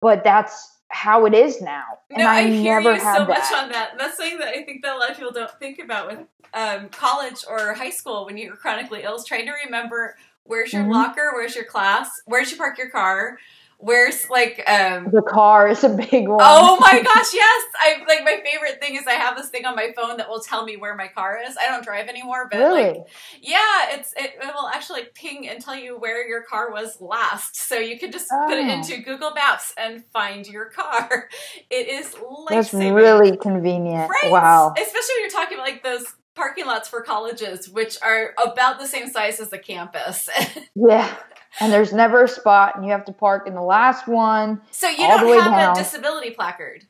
but 0.00 0.22
that's 0.22 0.76
how 0.90 1.26
it 1.26 1.34
is 1.34 1.60
now. 1.60 1.84
And 2.10 2.22
no, 2.22 2.28
I, 2.28 2.38
I, 2.38 2.46
hear 2.50 2.80
never 2.80 2.94
you 2.94 3.00
so 3.00 3.04
that. 3.04 3.28
much 3.28 3.52
on 3.52 3.70
that. 3.70 3.92
That's 3.98 4.16
something 4.16 4.38
that 4.38 4.48
I 4.48 4.62
think 4.64 4.82
that 4.82 4.96
a 4.96 4.98
lot 4.98 5.10
of 5.10 5.16
people 5.16 5.32
don't 5.32 5.50
think 5.58 5.78
about 5.78 6.08
with 6.08 6.20
um, 6.54 6.88
college 6.90 7.44
or 7.48 7.74
high 7.74 7.90
school 7.90 8.26
when 8.26 8.36
you're 8.36 8.56
chronically 8.56 9.02
ill. 9.02 9.16
Is 9.16 9.24
trying 9.24 9.46
to 9.46 9.52
remember 9.64 10.16
where's 10.44 10.72
your 10.72 10.84
Mhm. 10.84 10.92
locker, 10.92 11.32
where's 11.34 11.54
your 11.54 11.64
class, 11.64 12.10
where'd 12.24 12.50
you 12.50 12.56
park 12.56 12.78
your 12.78 12.88
car, 12.88 13.38
where's 13.78 14.28
like 14.28 14.62
um, 14.68 15.08
the 15.12 15.22
car 15.22 15.68
is 15.68 15.82
a 15.84 15.88
big 15.88 16.28
one. 16.28 16.38
Oh 16.42 16.76
my 16.80 17.00
gosh, 17.04 17.32
yes! 17.32 17.64
I 17.80 17.96
like 18.06 18.24
my 18.24 18.38
favorite 18.44 18.80
thing 18.80 18.96
is 18.96 19.06
I 19.06 19.12
have 19.12 19.36
this 19.36 19.48
thing 19.48 19.64
on 19.64 19.74
my 19.76 19.92
phone 19.96 20.16
that 20.18 20.28
will 20.28 20.40
tell 20.40 20.64
me 20.64 20.76
where 20.76 20.94
my 20.94 21.08
car 21.08 21.38
is. 21.46 21.56
I 21.56 21.66
don't 21.70 21.84
drive 21.84 22.08
anymore, 22.08 22.48
but 22.50 22.58
really? 22.58 22.82
like 22.82 22.96
yeah, 23.40 23.90
it's 23.94 24.12
it, 24.16 24.32
it 24.42 24.52
will 24.54 24.68
actually 24.68 25.00
like 25.00 25.14
ping 25.14 25.48
and 25.48 25.60
tell 25.62 25.76
you 25.76 25.98
where 25.98 26.26
your 26.28 26.42
car 26.42 26.70
was 26.70 27.00
last. 27.00 27.56
So 27.56 27.76
you 27.78 27.98
can 27.98 28.12
just 28.12 28.28
put 28.28 28.58
it 28.58 28.66
Oh. 28.66 28.70
into 28.72 28.98
Google 29.02 29.30
Maps 29.32 29.72
and 29.78 30.04
find 30.12 30.46
your 30.46 30.66
car. 30.70 31.28
It 31.70 31.88
is 31.88 32.10
That's 32.12 32.72
life-saving. 32.72 32.94
really 32.94 33.36
convenient. 33.36 34.10
right. 34.10 34.30
Wow. 34.32 34.72
Especially 34.76 35.14
when 35.16 35.20
you're 35.22 35.30
talking 35.30 35.58
about 35.58 35.66
like 35.68 35.82
those 35.82 36.04
parking 36.34 36.66
lots 36.66 36.88
for 36.88 37.02
colleges, 37.02 37.68
which 37.68 37.98
are 38.02 38.34
about 38.44 38.78
the 38.78 38.86
same 38.86 39.08
size 39.08 39.38
as 39.40 39.50
the 39.50 39.58
campus. 39.58 40.28
Yeah. 40.74 41.14
And 41.60 41.72
there's 41.72 41.92
never 41.92 42.24
a 42.24 42.28
spot, 42.28 42.76
and 42.76 42.84
you 42.84 42.92
have 42.92 43.04
to 43.06 43.12
park 43.12 43.46
in 43.46 43.54
the 43.54 43.62
last 43.62 44.06
one. 44.06 44.60
so 44.70 44.88
you 44.88 45.04
All 45.04 45.18
don't 45.18 45.30
way 45.30 45.38
have 45.38 45.52
down. 45.52 45.76
a 45.76 45.80
disability 45.80 46.30
placard. 46.30 46.84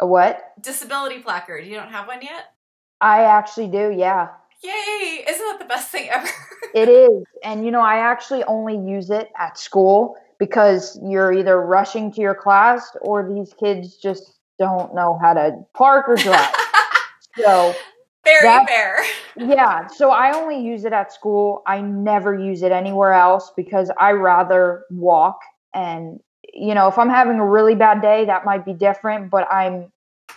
A 0.00 0.06
what? 0.06 0.54
Disability 0.60 1.20
placard. 1.20 1.66
You 1.66 1.74
don't 1.74 1.90
have 1.90 2.06
one 2.08 2.22
yet? 2.22 2.52
I 3.00 3.22
actually 3.24 3.68
do, 3.68 3.90
yeah. 3.96 4.28
Yay! 4.62 5.24
Isn't 5.28 5.46
that 5.46 5.56
the 5.58 5.64
best 5.66 5.90
thing 5.90 6.08
ever? 6.10 6.28
It 6.72 6.88
is. 6.88 7.24
And 7.42 7.64
you 7.64 7.72
know, 7.72 7.80
I 7.80 7.96
actually 7.96 8.44
only 8.44 8.76
use 8.76 9.10
it 9.10 9.30
at 9.36 9.58
school 9.58 10.16
because 10.38 10.96
you're 11.02 11.32
either 11.32 11.60
rushing 11.60 12.12
to 12.12 12.20
your 12.20 12.34
class 12.34 12.96
or 13.00 13.28
these 13.28 13.52
kids 13.54 13.96
just 13.96 14.38
don't 14.58 14.94
know 14.94 15.18
how 15.20 15.34
to 15.34 15.56
park 15.74 16.08
or 16.08 16.14
drive. 16.14 16.54
so, 17.36 17.74
Very 18.24 18.66
fair. 18.66 19.02
yeah, 19.36 19.86
so 19.94 20.10
I 20.10 20.36
only 20.36 20.60
use 20.60 20.84
it 20.84 20.92
at 20.92 21.12
school. 21.12 21.62
I 21.66 21.80
never 21.80 22.34
use 22.34 22.62
it 22.62 22.72
anywhere 22.72 23.12
else 23.12 23.52
because 23.56 23.90
I 23.98 24.12
rather 24.12 24.84
walk 24.90 25.40
and 25.74 26.20
you 26.52 26.74
know, 26.74 26.88
if 26.88 26.98
I'm 26.98 27.08
having 27.08 27.38
a 27.38 27.46
really 27.46 27.76
bad 27.76 28.02
day, 28.02 28.24
that 28.24 28.44
might 28.44 28.64
be 28.64 28.72
different, 28.72 29.30
but 29.30 29.46
I'm 29.52 29.92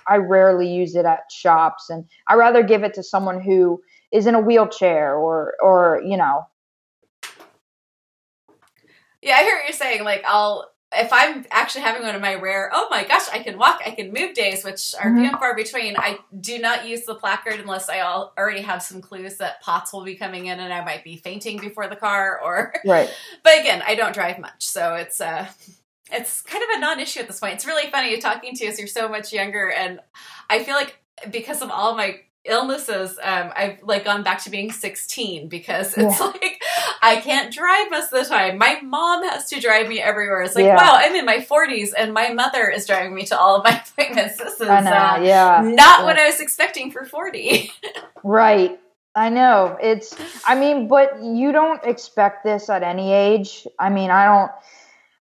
I 0.08 0.18
rarely 0.18 0.68
use 0.68 0.96
it 0.96 1.06
at 1.06 1.32
shops 1.32 1.90
and 1.90 2.06
I 2.28 2.36
rather 2.36 2.62
give 2.64 2.84
it 2.84 2.94
to 2.96 3.04
someone 3.04 3.42
who 3.42 3.82
is 4.12 4.28
in 4.28 4.36
a 4.36 4.40
wheelchair 4.40 5.16
or 5.16 5.54
or, 5.62 6.02
you 6.06 6.18
know, 6.18 6.46
Yeah, 9.24 9.38
I 9.38 9.44
hear 9.44 9.56
what 9.56 9.64
you're 9.64 9.74
saying. 9.74 10.04
Like, 10.04 10.24
I'll 10.26 10.70
if 10.96 11.12
I'm 11.12 11.46
actually 11.52 11.82
having 11.82 12.04
one 12.04 12.16
of 12.16 12.22
my 12.22 12.36
rare, 12.36 12.70
oh 12.74 12.88
my 12.92 13.04
gosh, 13.04 13.28
I 13.32 13.40
can 13.40 13.58
walk, 13.58 13.82
I 13.86 13.92
can 13.92 14.14
move 14.14 14.34
days, 14.34 14.64
which 14.64 14.94
are 15.02 15.14
few 15.16 15.26
and 15.26 15.38
far 15.40 15.56
between. 15.56 15.96
I 15.98 16.20
do 16.40 16.60
not 16.60 16.88
use 16.88 17.06
the 17.06 17.16
placard 17.16 17.60
unless 17.60 17.90
I 17.90 17.98
al- 17.98 18.34
already 18.38 18.62
have 18.62 18.82
some 18.84 19.02
clues 19.02 19.38
that 19.38 19.62
POTS 19.62 19.94
will 19.94 20.04
be 20.04 20.16
coming 20.16 20.46
in 20.48 20.60
and 20.60 20.74
I 20.74 20.84
might 20.84 21.04
be 21.04 21.18
fainting 21.18 21.60
before 21.60 21.88
the 21.88 21.96
car. 21.96 22.40
Or, 22.44 22.74
right. 22.86 23.10
but 23.44 23.60
again, 23.60 23.82
I 23.86 23.96
don't 23.96 24.14
drive 24.14 24.40
much, 24.40 24.66
so 24.66 24.96
it's 24.96 25.20
uh 25.22 25.48
it's 26.12 26.42
kind 26.42 26.64
of 26.64 26.70
a 26.78 26.80
non-issue 26.80 27.22
at 27.22 27.28
this 27.28 27.40
point. 27.40 27.56
It's 27.56 27.66
really 27.66 27.90
funny 27.90 28.18
talking 28.20 28.54
to 28.56 28.64
you 28.66 28.70
as 28.70 28.78
you're 28.78 28.88
so 28.88 29.08
much 29.10 29.34
younger, 29.34 29.72
and 29.72 30.00
I 30.50 30.64
feel 30.64 30.76
like 30.76 31.00
because 31.32 31.62
of 31.62 31.72
all 31.72 31.96
my 31.96 32.20
illnesses, 32.46 33.18
um, 33.24 33.52
I've 33.56 33.80
like 33.84 34.04
gone 34.04 34.22
back 34.24 34.44
to 34.44 34.50
being 34.50 34.72
16 34.72 35.48
because 35.48 35.98
it's 35.98 36.20
Yeah. 36.20 36.26
like 36.42 36.62
I 37.04 37.18
can't 37.18 37.54
drive 37.54 37.92
most 37.92 38.14
of 38.14 38.24
the 38.24 38.30
time. 38.30 38.58
My 38.58 38.80
mom 38.82 39.24
has 39.24 39.48
to 39.50 39.60
drive 39.60 39.88
me 39.90 40.00
everywhere. 40.02 40.42
It's 40.42 40.56
like, 40.56 40.66
Yeah. 40.66 40.78
wow, 40.78 40.94
I'm 40.96 41.14
in 41.16 41.26
my 41.26 41.38
40s 41.40 41.90
and 41.98 42.14
my 42.14 42.30
mother 42.30 42.70
is 42.70 42.88
driving 42.88 43.14
me 43.14 43.26
to 43.26 43.38
all 43.38 43.58
of 43.58 43.64
my 43.64 43.82
appointments. 43.98 44.38
This 44.38 44.54
is 44.54 44.60
know, 44.62 44.74
uh, 44.76 45.20
yeah. 45.22 45.62
not 45.64 46.00
Yeah. 46.00 46.04
what 46.06 46.18
I 46.18 46.26
was 46.26 46.40
expecting 46.40 46.92
for 46.92 47.06
40. 47.06 47.72
Right. 48.24 48.80
I 49.16 49.28
know. 49.30 49.78
It's 49.82 50.16
I 50.48 50.56
mean, 50.56 50.88
but 50.88 51.22
you 51.22 51.52
don't 51.52 51.84
expect 51.84 52.46
this 52.46 52.70
at 52.70 52.84
any 52.84 53.12
age. 53.14 53.68
I 53.78 53.90
mean, 53.90 54.10
I 54.10 54.26
don't 54.26 54.52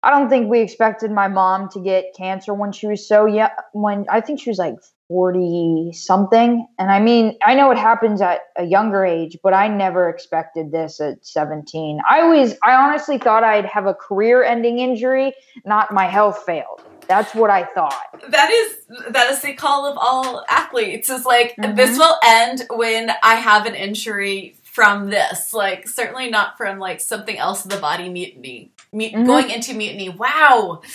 I 0.03 0.11
don't 0.11 0.29
think 0.29 0.49
we 0.49 0.59
expected 0.61 1.09
my 1.11 1.27
mom 1.29 1.69
to 1.69 1.79
get 1.79 2.13
cancer 2.15 2.53
when 2.53 2.71
she 2.73 2.87
was 2.87 3.07
so 3.07 3.25
young 3.25 3.49
when 3.71 4.05
I 4.09 4.19
think 4.21 4.41
she 4.41 4.49
was 4.49 4.59
like 4.59 4.75
40 5.09 5.91
something. 5.93 6.65
And 6.77 6.89
I 6.91 6.99
mean, 6.99 7.37
I 7.43 7.55
know 7.55 7.71
it 7.71 7.77
happens 7.77 8.21
at 8.21 8.41
a 8.57 8.63
younger 8.63 9.03
age, 9.03 9.37
but 9.43 9.53
I 9.53 9.67
never 9.67 10.07
expected 10.07 10.71
this 10.71 11.01
at 11.01 11.25
17. 11.25 11.99
I 12.09 12.21
always 12.21 12.53
I 12.63 12.73
honestly 12.75 13.17
thought 13.17 13.43
I'd 13.43 13.65
have 13.65 13.87
a 13.87 13.93
career-ending 13.95 14.79
injury, 14.79 15.33
not 15.65 15.91
my 15.91 16.05
health 16.05 16.43
failed. 16.45 16.81
That's 17.07 17.33
what 17.33 17.49
I 17.49 17.63
thought. 17.65 18.05
that 18.29 18.51
is 18.51 18.75
that 19.09 19.31
is 19.31 19.41
the 19.41 19.53
call 19.55 19.87
of 19.87 19.97
all 19.99 20.45
athletes 20.47 21.09
is 21.09 21.25
like 21.25 21.55
Mhm. 21.57 21.75
this 21.75 21.97
will 21.97 22.15
end 22.25 22.63
when 22.69 23.11
i 23.23 23.35
have 23.35 23.65
an 23.65 23.73
injury 23.75 24.55
from 24.63 25.09
this 25.09 25.53
like 25.53 25.87
certainly 25.87 26.29
not 26.29 26.57
from 26.57 26.77
like 26.79 26.99
something 26.99 27.37
else 27.37 27.63
in 27.65 27.69
the 27.69 27.77
body 27.77 28.09
mutiny 28.09 28.71
Mhm. 28.93 29.25
going 29.25 29.49
into 29.49 29.73
mutiny 29.73 30.09
wow 30.09 30.81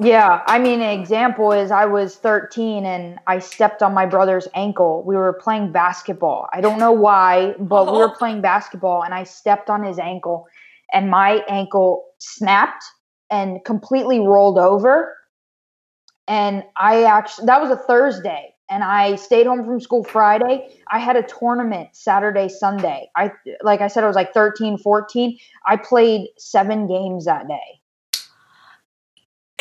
Yeah, 0.00 0.42
I 0.46 0.60
mean, 0.60 0.80
an 0.80 1.00
example 1.00 1.50
is 1.50 1.72
I 1.72 1.86
was 1.86 2.16
13 2.16 2.86
and 2.86 3.18
I 3.26 3.40
stepped 3.40 3.82
on 3.82 3.94
my 3.94 4.06
brother's 4.06 4.46
ankle. 4.54 5.02
We 5.04 5.16
were 5.16 5.32
playing 5.32 5.72
basketball. 5.72 6.48
I 6.52 6.60
don't 6.60 6.78
know 6.78 6.92
why, 6.92 7.54
but 7.58 7.86
we 7.90 7.98
were 7.98 8.10
Oh. 8.10 8.14
playing 8.16 8.40
basketball 8.40 9.02
and 9.02 9.12
I 9.12 9.24
stepped 9.24 9.68
on 9.68 9.82
his 9.82 9.98
ankle 9.98 10.46
and 10.92 11.10
my 11.10 11.42
ankle 11.48 12.04
snapped 12.18 12.84
and 13.30 13.64
completely 13.64 14.20
rolled 14.20 14.58
over. 14.58 15.16
And 16.28 16.62
I 16.76 17.04
actually, 17.04 17.46
that 17.46 17.60
was 17.60 17.70
a 17.70 17.76
Thursday 17.76 18.54
and 18.70 18.84
I 18.84 19.16
stayed 19.16 19.46
home 19.46 19.64
from 19.64 19.80
school 19.80 20.04
Friday. 20.04 20.68
I 20.90 20.98
had 20.98 21.16
a 21.16 21.22
tournament 21.22 21.90
Saturday, 21.92 22.48
Sunday. 22.48 23.10
I, 23.16 23.32
like 23.62 23.80
I 23.80 23.88
said, 23.88 24.04
I 24.04 24.06
was 24.06 24.16
like 24.16 24.34
13, 24.34 24.78
14. 24.78 25.38
I 25.66 25.76
played 25.76 26.28
seven 26.38 26.86
games 26.86 27.24
that 27.24 27.48
day. 27.48 27.80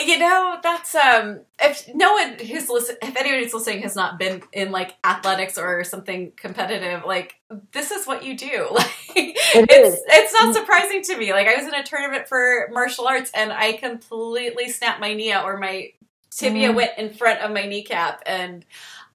you 0.06 0.20
know 0.20 0.60
that's 0.62 0.94
um 0.94 1.40
if 1.60 1.90
no 1.96 2.14
one 2.14 2.38
who's 2.38 2.70
listen 2.70 2.96
if 3.02 3.18
anyone 3.18 3.42
who's 3.42 3.54
listening 3.54 3.82
has 3.82 3.96
not 3.96 4.20
been 4.20 4.44
in 4.54 4.72
like 4.72 4.96
athletics 5.04 5.58
or 5.58 5.84
something 5.84 6.32
competitive 6.36 7.04
like 7.04 7.36
this 7.72 7.90
is 7.90 8.06
what 8.06 8.24
you 8.24 8.38
do 8.38 8.68
like 8.72 8.94
it's 9.16 9.74
is. 9.74 10.04
it's 10.08 10.34
not 10.34 10.54
surprising 10.54 11.02
to 11.02 11.18
me 11.18 11.32
like 11.34 11.48
i 11.48 11.56
was 11.56 11.66
in 11.66 11.74
a 11.74 11.84
tournament 11.84 12.28
for 12.28 12.70
martial 12.72 13.08
arts 13.08 13.32
and 13.34 13.52
i 13.52 13.74
completely 13.74 14.70
snapped 14.70 15.02
my 15.02 15.16
knee 15.16 15.32
out 15.32 15.46
or 15.46 15.58
my 15.58 15.92
tibia 16.32 16.70
Mm. 16.72 16.76
went 16.76 16.92
in 16.98 17.14
front 17.14 17.40
of 17.42 17.52
my 17.52 17.64
kneecap 17.66 18.22
and 18.26 18.66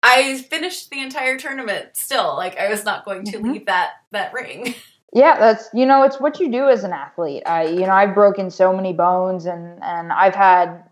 i 0.03 0.38
finished 0.51 0.90
the 0.90 1.01
entire 1.01 1.38
tournament 1.38 1.88
still 1.94 2.37
like 2.37 2.59
i 2.59 2.68
was 2.68 2.85
not 2.85 3.05
going 3.05 3.25
to 3.25 3.38
Mhm. 3.38 3.53
leave 3.53 3.66
that 3.66 3.90
that 4.12 4.33
ring 4.33 4.75
Yeah, 5.14 5.38
that's 5.38 5.68
you 5.75 5.85
know, 5.85 6.05
it's 6.05 6.18
what 6.18 6.40
you 6.40 6.51
do 6.51 6.70
as 6.70 6.85
an 6.85 6.94
athlete. 6.94 7.42
I 7.44 7.64
you 7.64 7.81
know, 7.81 7.90
I've 7.92 8.14
broken 8.14 8.51
so 8.51 8.72
many 8.75 8.94
bones 8.94 9.44
and 9.44 9.79
and 9.85 10.11
I've 10.11 10.35
had 10.35 10.85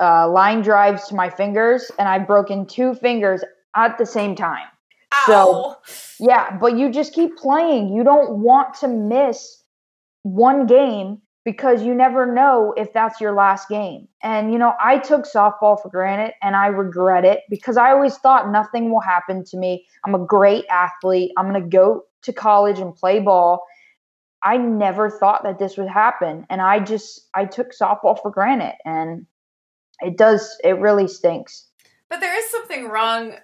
uh, 0.00 0.28
line 0.28 0.62
drives 0.62 1.06
to 1.06 1.14
my 1.14 1.30
fingers 1.30 1.88
and 1.96 2.08
I've 2.08 2.26
broken 2.26 2.66
two 2.66 2.94
fingers 2.94 3.44
at 3.76 3.96
the 3.96 4.06
same 4.06 4.34
time. 4.34 4.66
So 5.24 5.76
yeah, 6.18 6.56
but 6.58 6.76
you 6.76 6.90
just 6.90 7.12
keep 7.14 7.36
playing. 7.36 7.94
You 7.94 8.02
don't 8.02 8.38
want 8.40 8.74
to 8.80 8.88
miss 8.88 9.62
one 10.24 10.66
game 10.66 11.22
because 11.44 11.82
you 11.82 11.94
never 11.94 12.32
know 12.32 12.74
if 12.76 12.92
that's 12.92 13.20
your 13.20 13.32
last 13.32 13.68
game. 13.68 14.08
And 14.22 14.52
you 14.52 14.58
know, 14.58 14.74
I 14.82 14.98
took 14.98 15.24
softball 15.24 15.80
for 15.80 15.88
granted 15.88 16.34
and 16.42 16.54
I 16.54 16.66
regret 16.66 17.24
it 17.24 17.40
because 17.48 17.76
I 17.76 17.92
always 17.92 18.16
thought 18.18 18.52
nothing 18.52 18.90
will 18.90 19.00
happen 19.00 19.44
to 19.44 19.56
me. 19.56 19.86
I'm 20.04 20.14
a 20.14 20.24
great 20.24 20.66
athlete. 20.70 21.32
I'm 21.36 21.48
going 21.48 21.62
to 21.62 21.68
go 21.68 22.04
to 22.22 22.32
college 22.32 22.78
and 22.78 22.94
play 22.94 23.20
ball. 23.20 23.64
I 24.42 24.56
never 24.56 25.10
thought 25.10 25.42
that 25.44 25.58
this 25.58 25.76
would 25.76 25.88
happen. 25.88 26.46
And 26.50 26.60
I 26.60 26.80
just, 26.80 27.28
I 27.34 27.44
took 27.44 27.72
softball 27.72 28.20
for 28.20 28.30
granted. 28.30 28.74
And 28.84 29.26
it 30.00 30.16
does, 30.16 30.56
it 30.64 30.78
really 30.78 31.08
stinks. 31.08 31.66
But 32.08 32.20
there 32.20 32.36
is 32.38 32.50
something 32.50 32.88
wrong 32.88 33.34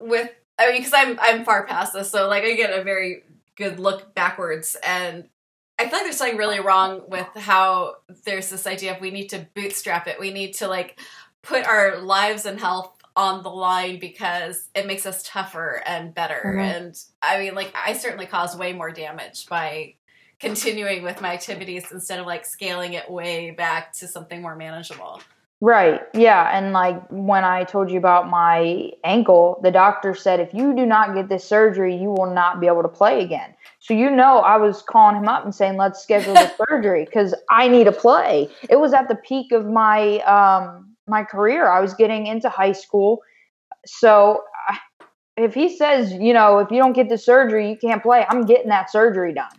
with, 0.00 0.30
I 0.58 0.68
mean, 0.68 0.78
because 0.78 0.94
I'm, 0.94 1.18
I'm 1.20 1.44
far 1.44 1.66
past 1.66 1.92
this. 1.92 2.10
So, 2.10 2.28
like, 2.28 2.44
I 2.44 2.54
get 2.54 2.76
a 2.76 2.82
very 2.82 3.22
good 3.56 3.78
look 3.78 4.14
backwards. 4.14 4.76
And 4.82 5.28
I 5.78 5.84
feel 5.84 5.92
like 5.92 6.02
there's 6.04 6.16
something 6.16 6.38
really 6.38 6.60
wrong 6.60 7.02
with 7.08 7.28
how 7.36 7.96
there's 8.24 8.48
this 8.48 8.66
idea 8.66 8.94
of 8.94 9.00
we 9.00 9.10
need 9.10 9.28
to 9.28 9.46
bootstrap 9.54 10.06
it. 10.06 10.18
We 10.18 10.32
need 10.32 10.54
to, 10.54 10.68
like, 10.68 10.98
put 11.42 11.66
our 11.66 11.98
lives 11.98 12.46
and 12.46 12.58
health 12.58 12.92
on 13.14 13.42
the 13.42 13.50
line 13.50 13.98
because 13.98 14.68
it 14.74 14.86
makes 14.86 15.06
us 15.06 15.22
tougher 15.22 15.82
and 15.86 16.14
better. 16.14 16.42
Mm-hmm. 16.44 16.60
And 16.60 17.02
I 17.22 17.38
mean, 17.38 17.54
like, 17.54 17.74
I 17.74 17.94
certainly 17.94 18.26
caused 18.26 18.58
way 18.58 18.72
more 18.72 18.90
damage 18.90 19.46
by 19.46 19.94
continuing 20.38 21.02
with 21.02 21.20
my 21.20 21.32
activities 21.32 21.90
instead 21.92 22.20
of 22.20 22.26
like 22.26 22.44
scaling 22.44 22.92
it 22.92 23.10
way 23.10 23.50
back 23.52 23.92
to 23.94 24.06
something 24.06 24.42
more 24.42 24.54
manageable. 24.54 25.20
Right. 25.62 26.02
Yeah. 26.12 26.50
And 26.52 26.74
like 26.74 27.02
when 27.08 27.42
I 27.42 27.64
told 27.64 27.90
you 27.90 27.96
about 27.96 28.28
my 28.28 28.90
ankle, 29.02 29.58
the 29.62 29.70
doctor 29.70 30.14
said 30.14 30.38
if 30.40 30.52
you 30.52 30.76
do 30.76 30.84
not 30.84 31.14
get 31.14 31.30
this 31.30 31.44
surgery, 31.44 31.96
you 31.96 32.10
will 32.10 32.30
not 32.34 32.60
be 32.60 32.66
able 32.66 32.82
to 32.82 32.88
play 32.88 33.24
again. 33.24 33.54
So 33.86 33.94
you 33.94 34.10
know, 34.10 34.40
I 34.40 34.56
was 34.56 34.82
calling 34.82 35.14
him 35.16 35.28
up 35.28 35.44
and 35.44 35.54
saying, 35.54 35.76
"Let's 35.76 36.02
schedule 36.02 36.34
the 36.34 36.52
surgery 36.68 37.04
because 37.04 37.34
I 37.50 37.68
need 37.68 37.84
to 37.84 37.92
play." 37.92 38.50
It 38.68 38.80
was 38.80 38.92
at 38.92 39.06
the 39.06 39.14
peak 39.14 39.52
of 39.52 39.64
my 39.64 40.18
um, 40.20 40.96
my 41.06 41.22
career. 41.22 41.68
I 41.68 41.80
was 41.80 41.94
getting 41.94 42.26
into 42.26 42.48
high 42.48 42.72
school, 42.72 43.22
so 43.86 44.42
if 45.36 45.54
he 45.54 45.76
says, 45.76 46.12
you 46.12 46.32
know, 46.32 46.58
if 46.58 46.70
you 46.72 46.78
don't 46.78 46.94
get 46.94 47.08
the 47.08 47.18
surgery, 47.18 47.70
you 47.70 47.76
can't 47.76 48.02
play, 48.02 48.26
I'm 48.28 48.44
getting 48.44 48.70
that 48.70 48.90
surgery 48.90 49.32
done 49.32 49.52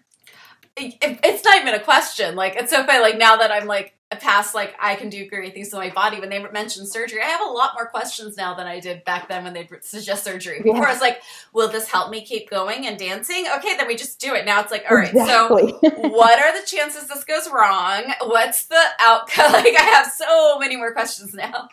it's 0.78 1.44
not 1.44 1.62
even 1.62 1.74
a 1.74 1.80
question. 1.80 2.36
Like 2.36 2.56
it's 2.56 2.72
so 2.72 2.86
funny. 2.86 3.00
Like 3.00 3.18
now 3.18 3.38
that 3.38 3.52
I'm 3.52 3.66
like 3.66 3.94
past, 4.16 4.56
like 4.56 4.76
I 4.80 4.96
can 4.96 5.10
do 5.10 5.28
great 5.28 5.54
things 5.54 5.70
to 5.70 5.76
my 5.76 5.90
body. 5.90 6.20
When 6.20 6.30
they 6.30 6.40
mentioned 6.40 6.88
surgery, 6.88 7.22
I 7.22 7.26
have 7.26 7.42
a 7.42 7.52
lot 7.52 7.72
more 7.76 7.88
questions 7.88 8.38
now 8.38 8.54
than 8.54 8.66
I 8.66 8.80
did 8.80 9.04
back 9.04 9.28
then 9.28 9.44
when 9.44 9.54
they 9.54 9.68
suggest 9.82 10.24
surgery. 10.24 10.62
Before 10.62 10.78
yeah. 10.78 10.90
I 10.90 10.92
was 10.92 11.02
like, 11.02 11.22
"Will 11.54 11.68
this 11.68 11.90
help 11.90 12.10
me 12.10 12.24
keep 12.24 12.50
going 12.50 12.88
and 12.88 12.98
dancing?" 12.98 13.46
Okay, 13.58 13.76
then 13.76 13.88
we 13.88 13.96
just 13.96 14.20
do 14.20 14.34
it. 14.34 14.46
Now 14.46 14.62
it's 14.62 14.72
like, 14.72 14.86
all 14.90 14.98
right. 14.98 15.10
Exactly. 15.10 15.74
So, 15.84 15.90
what 16.10 16.40
are 16.40 16.60
the 16.60 16.66
chances 16.66 17.08
this 17.08 17.24
goes 17.24 17.50
wrong? 17.52 18.14
What's 18.22 18.66
the 18.66 18.84
outcome? 19.00 19.52
Like 19.58 19.76
I 19.80 19.84
have 19.84 20.12
so 20.12 20.60
many 20.60 20.78
more 20.78 20.94
questions 20.94 21.34
now. 21.34 21.68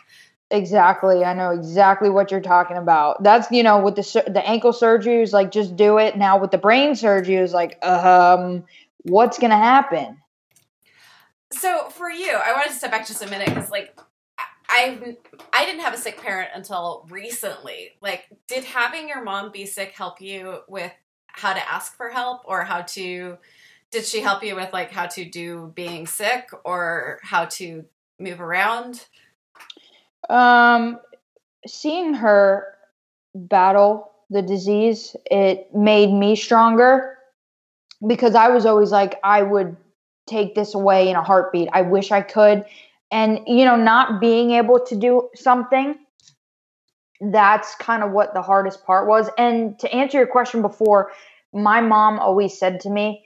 Exactly. 0.51 1.23
I 1.23 1.33
know 1.33 1.51
exactly 1.51 2.09
what 2.09 2.31
you're 2.31 2.41
talking 2.41 2.77
about. 2.77 3.23
That's, 3.23 3.49
you 3.51 3.63
know, 3.63 3.79
with 3.79 3.95
the 3.95 4.23
the 4.27 4.47
ankle 4.47 4.73
surgery 4.73 5.21
is 5.21 5.33
like 5.33 5.51
just 5.51 5.75
do 5.75 5.97
it. 5.97 6.17
Now 6.17 6.37
with 6.37 6.51
the 6.51 6.57
brain 6.57 6.95
surgery 6.95 7.35
is 7.35 7.53
like 7.53 7.83
um 7.83 8.63
what's 9.05 9.37
going 9.37 9.51
to 9.51 9.57
happen? 9.57 10.17
So 11.51 11.89
for 11.89 12.09
you, 12.09 12.31
I 12.31 12.51
wanted 12.53 12.69
to 12.69 12.75
step 12.75 12.91
back 12.91 13.07
just 13.07 13.23
a 13.23 13.29
minute 13.29 13.47
because, 13.47 13.69
like, 13.69 13.97
I 14.67 15.15
I 15.53 15.65
didn't 15.65 15.81
have 15.81 15.93
a 15.93 15.97
sick 15.97 16.19
parent 16.21 16.49
until 16.53 17.07
recently. 17.09 17.91
Like, 18.01 18.25
did 18.47 18.63
having 18.63 19.07
your 19.07 19.23
mom 19.23 19.51
be 19.51 19.65
sick 19.65 19.91
help 19.91 20.21
you 20.21 20.59
with 20.67 20.91
how 21.27 21.53
to 21.53 21.71
ask 21.71 21.95
for 21.95 22.09
help, 22.09 22.41
or 22.45 22.63
how 22.63 22.81
to? 22.81 23.37
Did 23.91 24.05
she 24.05 24.21
help 24.21 24.43
you 24.43 24.55
with 24.55 24.73
like 24.73 24.91
how 24.91 25.05
to 25.05 25.23
do 25.23 25.71
being 25.75 26.07
sick, 26.07 26.49
or 26.65 27.19
how 27.23 27.45
to 27.45 27.85
move 28.19 28.41
around? 28.41 29.05
Um, 30.29 30.99
seeing 31.67 32.15
her 32.15 32.75
battle 33.35 34.11
the 34.29 34.41
disease, 34.41 35.15
it 35.29 35.73
made 35.73 36.11
me 36.11 36.35
stronger 36.35 37.17
because 38.07 38.35
I 38.35 38.49
was 38.49 38.65
always 38.65 38.91
like, 38.91 39.19
I 39.23 39.41
would 39.41 39.77
take 40.27 40.55
this 40.55 40.73
away 40.73 41.09
in 41.09 41.15
a 41.15 41.23
heartbeat. 41.23 41.69
I 41.73 41.81
wish 41.81 42.11
I 42.11 42.21
could. 42.21 42.65
And, 43.11 43.41
you 43.47 43.65
know, 43.65 43.75
not 43.75 44.19
being 44.19 44.51
able 44.51 44.79
to 44.85 44.95
do 44.95 45.29
something, 45.35 45.95
that's 47.21 47.75
kind 47.75 48.03
of 48.03 48.11
what 48.11 48.33
the 48.33 48.41
hardest 48.41 48.85
part 48.85 49.07
was. 49.07 49.29
And 49.37 49.77
to 49.79 49.93
answer 49.93 50.17
your 50.17 50.27
question 50.27 50.61
before, 50.61 51.11
my 51.53 51.81
mom 51.81 52.19
always 52.19 52.57
said 52.57 52.81
to 52.81 52.89
me, 52.89 53.25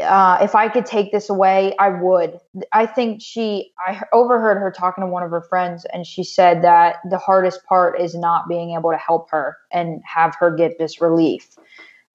uh, 0.00 0.38
if 0.40 0.54
I 0.54 0.68
could 0.68 0.86
take 0.86 1.10
this 1.10 1.30
away, 1.30 1.74
I 1.78 1.88
would. 1.88 2.38
I 2.72 2.86
think 2.86 3.20
she, 3.20 3.72
I 3.84 4.02
overheard 4.12 4.58
her 4.58 4.70
talking 4.70 5.02
to 5.02 5.08
one 5.08 5.24
of 5.24 5.30
her 5.30 5.42
friends, 5.42 5.84
and 5.84 6.06
she 6.06 6.22
said 6.22 6.62
that 6.62 6.96
the 7.10 7.18
hardest 7.18 7.64
part 7.66 8.00
is 8.00 8.14
not 8.14 8.48
being 8.48 8.76
able 8.76 8.92
to 8.92 8.96
help 8.96 9.30
her 9.30 9.56
and 9.72 10.00
have 10.04 10.36
her 10.36 10.54
get 10.54 10.78
this 10.78 11.00
relief. 11.00 11.56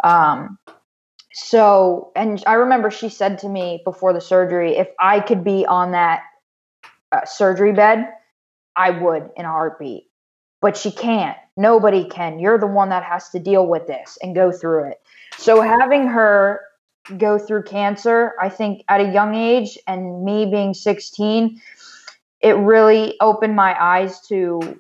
Um, 0.04 0.58
so, 1.38 2.14
and 2.16 2.42
I 2.48 2.54
remember 2.54 2.90
she 2.90 3.10
said 3.10 3.40
to 3.40 3.50
me 3.50 3.82
before 3.84 4.14
the 4.14 4.22
surgery, 4.22 4.78
if 4.78 4.88
I 5.02 5.20
could 5.20 5.44
be 5.44 5.66
on 5.66 5.92
that 5.92 6.22
uh, 7.12 7.26
surgery 7.26 7.74
bed, 7.74 8.08
I 8.78 8.92
would 8.92 9.30
in 9.36 9.44
a 9.44 9.50
heartbeat. 9.50 10.06
But 10.62 10.78
she 10.78 10.92
can't. 10.92 11.38
Nobody 11.58 12.06
can. 12.06 12.40
You're 12.40 12.58
the 12.58 12.68
one 12.68 12.88
that 12.88 13.04
has 13.04 13.30
to 13.32 13.40
deal 13.40 13.68
with 13.68 13.86
this 13.86 14.18
and 14.22 14.34
go 14.34 14.50
through 14.50 14.92
it. 14.92 15.02
So, 15.38 15.60
having 15.60 16.08
her 16.08 16.62
go 17.18 17.38
through 17.38 17.64
cancer, 17.64 18.32
I 18.42 18.48
think 18.48 18.86
at 18.88 19.02
a 19.02 19.12
young 19.12 19.36
age, 19.36 19.78
and 19.88 20.24
me 20.24 20.46
being 20.46 20.74
16, 20.74 21.62
it 22.40 22.54
really 22.54 23.18
opened 23.20 23.58
my 23.58 23.76
eyes 23.78 24.22
to 24.30 24.80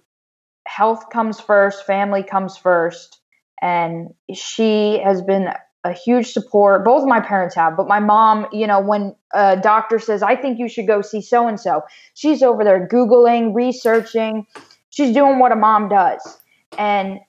health 0.65 1.09
comes 1.09 1.37
first, 1.37 1.85
family 1.85 2.23
comes 2.23 2.55
first. 2.55 3.19
And 3.61 4.13
she 4.33 4.99
has 4.99 5.21
been 5.21 5.49
a 5.85 5.93
huge 5.93 6.33
support. 6.33 6.83
Both 6.83 7.05
my 7.07 7.19
parents 7.19 7.53
have, 7.55 7.77
but 7.77 7.87
my 7.87 7.99
mom, 7.99 8.47
you 8.51 8.65
know, 8.65 8.79
when 8.79 9.15
a 9.33 9.55
doctor 9.55 9.99
says, 9.99 10.23
I 10.23 10.35
think 10.35 10.57
you 10.57 10.67
should 10.67 10.87
go 10.87 11.03
see 11.03 11.21
so 11.21 11.47
and 11.47 11.59
so, 11.59 11.83
she's 12.15 12.41
over 12.41 12.63
there 12.63 12.87
Googling, 12.91 13.53
researching. 13.53 14.47
She's 14.89 15.13
doing 15.13 15.37
what 15.37 15.51
a 15.51 15.55
mom 15.55 15.87
does. 15.87 16.39
And 16.79 17.19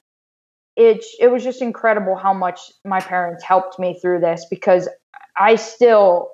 it, 0.75 1.05
it 1.21 1.31
was 1.31 1.45
just 1.45 1.61
incredible 1.61 2.17
how 2.17 2.33
much 2.33 2.73
my 2.83 2.99
parents 2.99 3.45
helped 3.45 3.79
me 3.79 3.99
through 4.01 4.21
this 4.21 4.47
because 4.49 4.89
I 5.37 5.57
still 5.57 6.31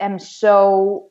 am 0.00 0.18
so 0.18 1.10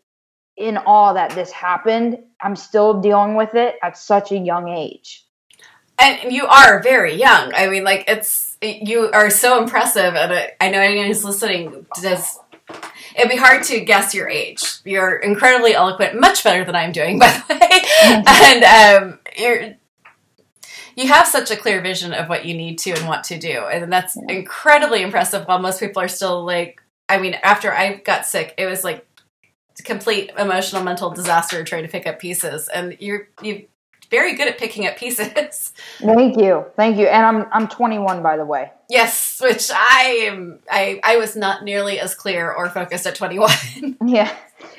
in 0.58 0.76
awe 0.78 1.14
that 1.14 1.32
this 1.32 1.52
happened. 1.52 2.18
I'm 2.42 2.58
still 2.58 3.00
dealing 3.00 3.36
with 3.36 3.56
it 3.56 3.76
at 3.82 3.98
such 3.98 4.34
a 4.34 4.38
young 4.38 4.68
age. 4.68 5.26
And 5.98 6.34
you 6.34 6.46
are 6.48 6.82
very 6.84 7.16
young. 7.16 7.54
I 7.54 7.68
mean, 7.68 7.86
like, 7.86 8.04
it's 8.08 8.49
you 8.62 9.10
are 9.12 9.30
so 9.30 9.62
impressive, 9.62 10.16
and 10.16 10.52
I 10.60 10.70
know 10.70 10.82
anyone 10.82 11.08
who's 11.08 11.24
listening 11.24 11.86
does. 12.02 12.40
It'd 13.16 13.32
be 13.32 13.38
hard 13.38 13.64
to 13.64 13.80
guess 13.80 14.14
your 14.14 14.30
age. 14.30 14.80
You're 14.86 15.16
incredibly 15.18 15.74
eloquent, 15.74 16.20
much 16.20 16.44
better 16.44 16.64
than 16.64 16.76
I'm 16.76 16.92
doing, 16.92 17.20
by 17.20 17.42
the 17.48 17.56
way. 17.56 17.70
And 18.32 18.64
um, 18.64 19.20
you're 19.38 19.76
you 20.96 21.08
have 21.08 21.28
such 21.28 21.50
a 21.50 21.56
clear 21.56 21.82
vision 21.82 22.14
of 22.14 22.28
what 22.28 22.46
you 22.46 22.54
need 22.54 22.78
to 22.80 22.92
and 22.92 23.08
want 23.08 23.24
to 23.26 23.40
do, 23.40 23.66
and 23.72 23.92
that's 23.92 24.18
yeah. 24.18 24.36
incredibly 24.36 25.02
impressive. 25.02 25.48
While 25.48 25.60
most 25.60 25.80
people 25.80 26.02
are 26.02 26.10
still 26.10 26.44
like, 26.44 26.82
I 27.08 27.20
mean, 27.20 27.36
after 27.42 27.74
I 27.74 27.96
got 27.96 28.26
sick, 28.26 28.54
it 28.58 28.66
was 28.66 28.84
like 28.84 29.06
complete 29.86 30.32
emotional 30.38 30.84
mental 30.84 31.10
disaster 31.10 31.64
trying 31.64 31.84
to 31.84 31.90
pick 31.90 32.06
up 32.06 32.20
pieces, 32.20 32.68
and 32.68 32.98
you're 33.00 33.30
you 33.42 33.68
very 34.10 34.36
good 34.36 34.48
at 34.48 34.58
picking 34.58 34.88
up 34.88 34.98
pieces. 34.98 35.74
Thank 36.00 36.38
you, 36.38 36.66
thank 36.76 36.98
you. 36.98 37.08
And 37.08 37.26
I'm 37.26 37.48
I'm 37.52 37.68
21 37.68 38.24
by 38.24 38.38
the 38.38 38.46
way. 38.46 38.72
Yes, 38.90 39.40
which 39.42 39.70
I 39.72 40.26
am. 40.28 40.60
I 40.70 41.00
I 41.04 41.18
was 41.18 41.36
not 41.36 41.64
nearly 41.64 42.00
as 42.00 42.16
clear 42.16 42.52
or 42.52 42.70
focused 42.70 43.06
at 43.06 43.16
21. 43.16 43.98
yeah, 44.06 44.36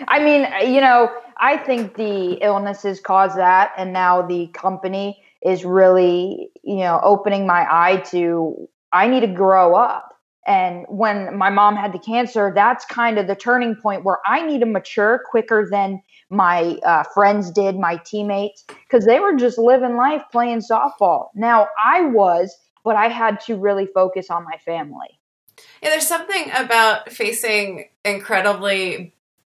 I 0.09 0.23
mean, 0.23 0.73
you 0.75 0.81
know, 0.81 1.11
I 1.37 1.57
think 1.57 1.95
the 1.95 2.35
illnesses 2.43 3.01
cause 3.01 3.35
that, 3.37 3.73
and 3.77 3.93
now 3.93 4.23
the 4.23 4.49
company 4.49 5.23
is 5.43 5.65
really, 5.65 6.51
you 6.63 6.77
know, 6.77 7.01
opening 7.03 7.47
my 7.47 7.67
eye 7.71 8.03
to 8.11 8.69
I 8.93 9.07
need 9.07 9.21
to 9.21 9.29
grow 9.29 9.75
up. 9.75 10.09
And 10.47 10.85
when 10.89 11.37
my 11.37 11.51
mom 11.51 11.77
had 11.77 11.93
the 11.93 11.99
cancer, 11.99 12.51
that's 12.55 12.85
kind 12.87 13.19
of 13.19 13.27
the 13.27 13.37
turning 13.37 13.77
point 13.77 14.05
where 14.05 14.19
I 14.27 14.45
need 14.45 14.61
to 14.61 14.67
mature 14.67 15.23
quicker 15.31 15.69
than 15.71 16.03
my 16.31 16.79
uh, 16.85 17.03
friends 17.13 17.51
did, 17.51 17.77
my 17.77 17.97
teammates, 17.97 18.65
because 18.69 19.05
they 19.05 19.19
were 19.19 19.35
just 19.35 19.59
living 19.59 19.97
life 19.97 20.23
playing 20.31 20.61
softball. 20.61 21.29
Now 21.35 21.69
I 21.85 22.03
was, 22.03 22.57
but 22.85 22.97
I 22.97 23.09
had 23.09 23.41
to 23.43 23.57
really 23.57 23.87
focus 23.87 24.31
on 24.31 24.45
my 24.45 24.57
family. 24.65 25.19
Yeah, 25.83 25.91
there's 25.91 26.07
something 26.07 26.51
about 26.55 27.13
facing 27.13 27.89
incredibly 28.05 29.13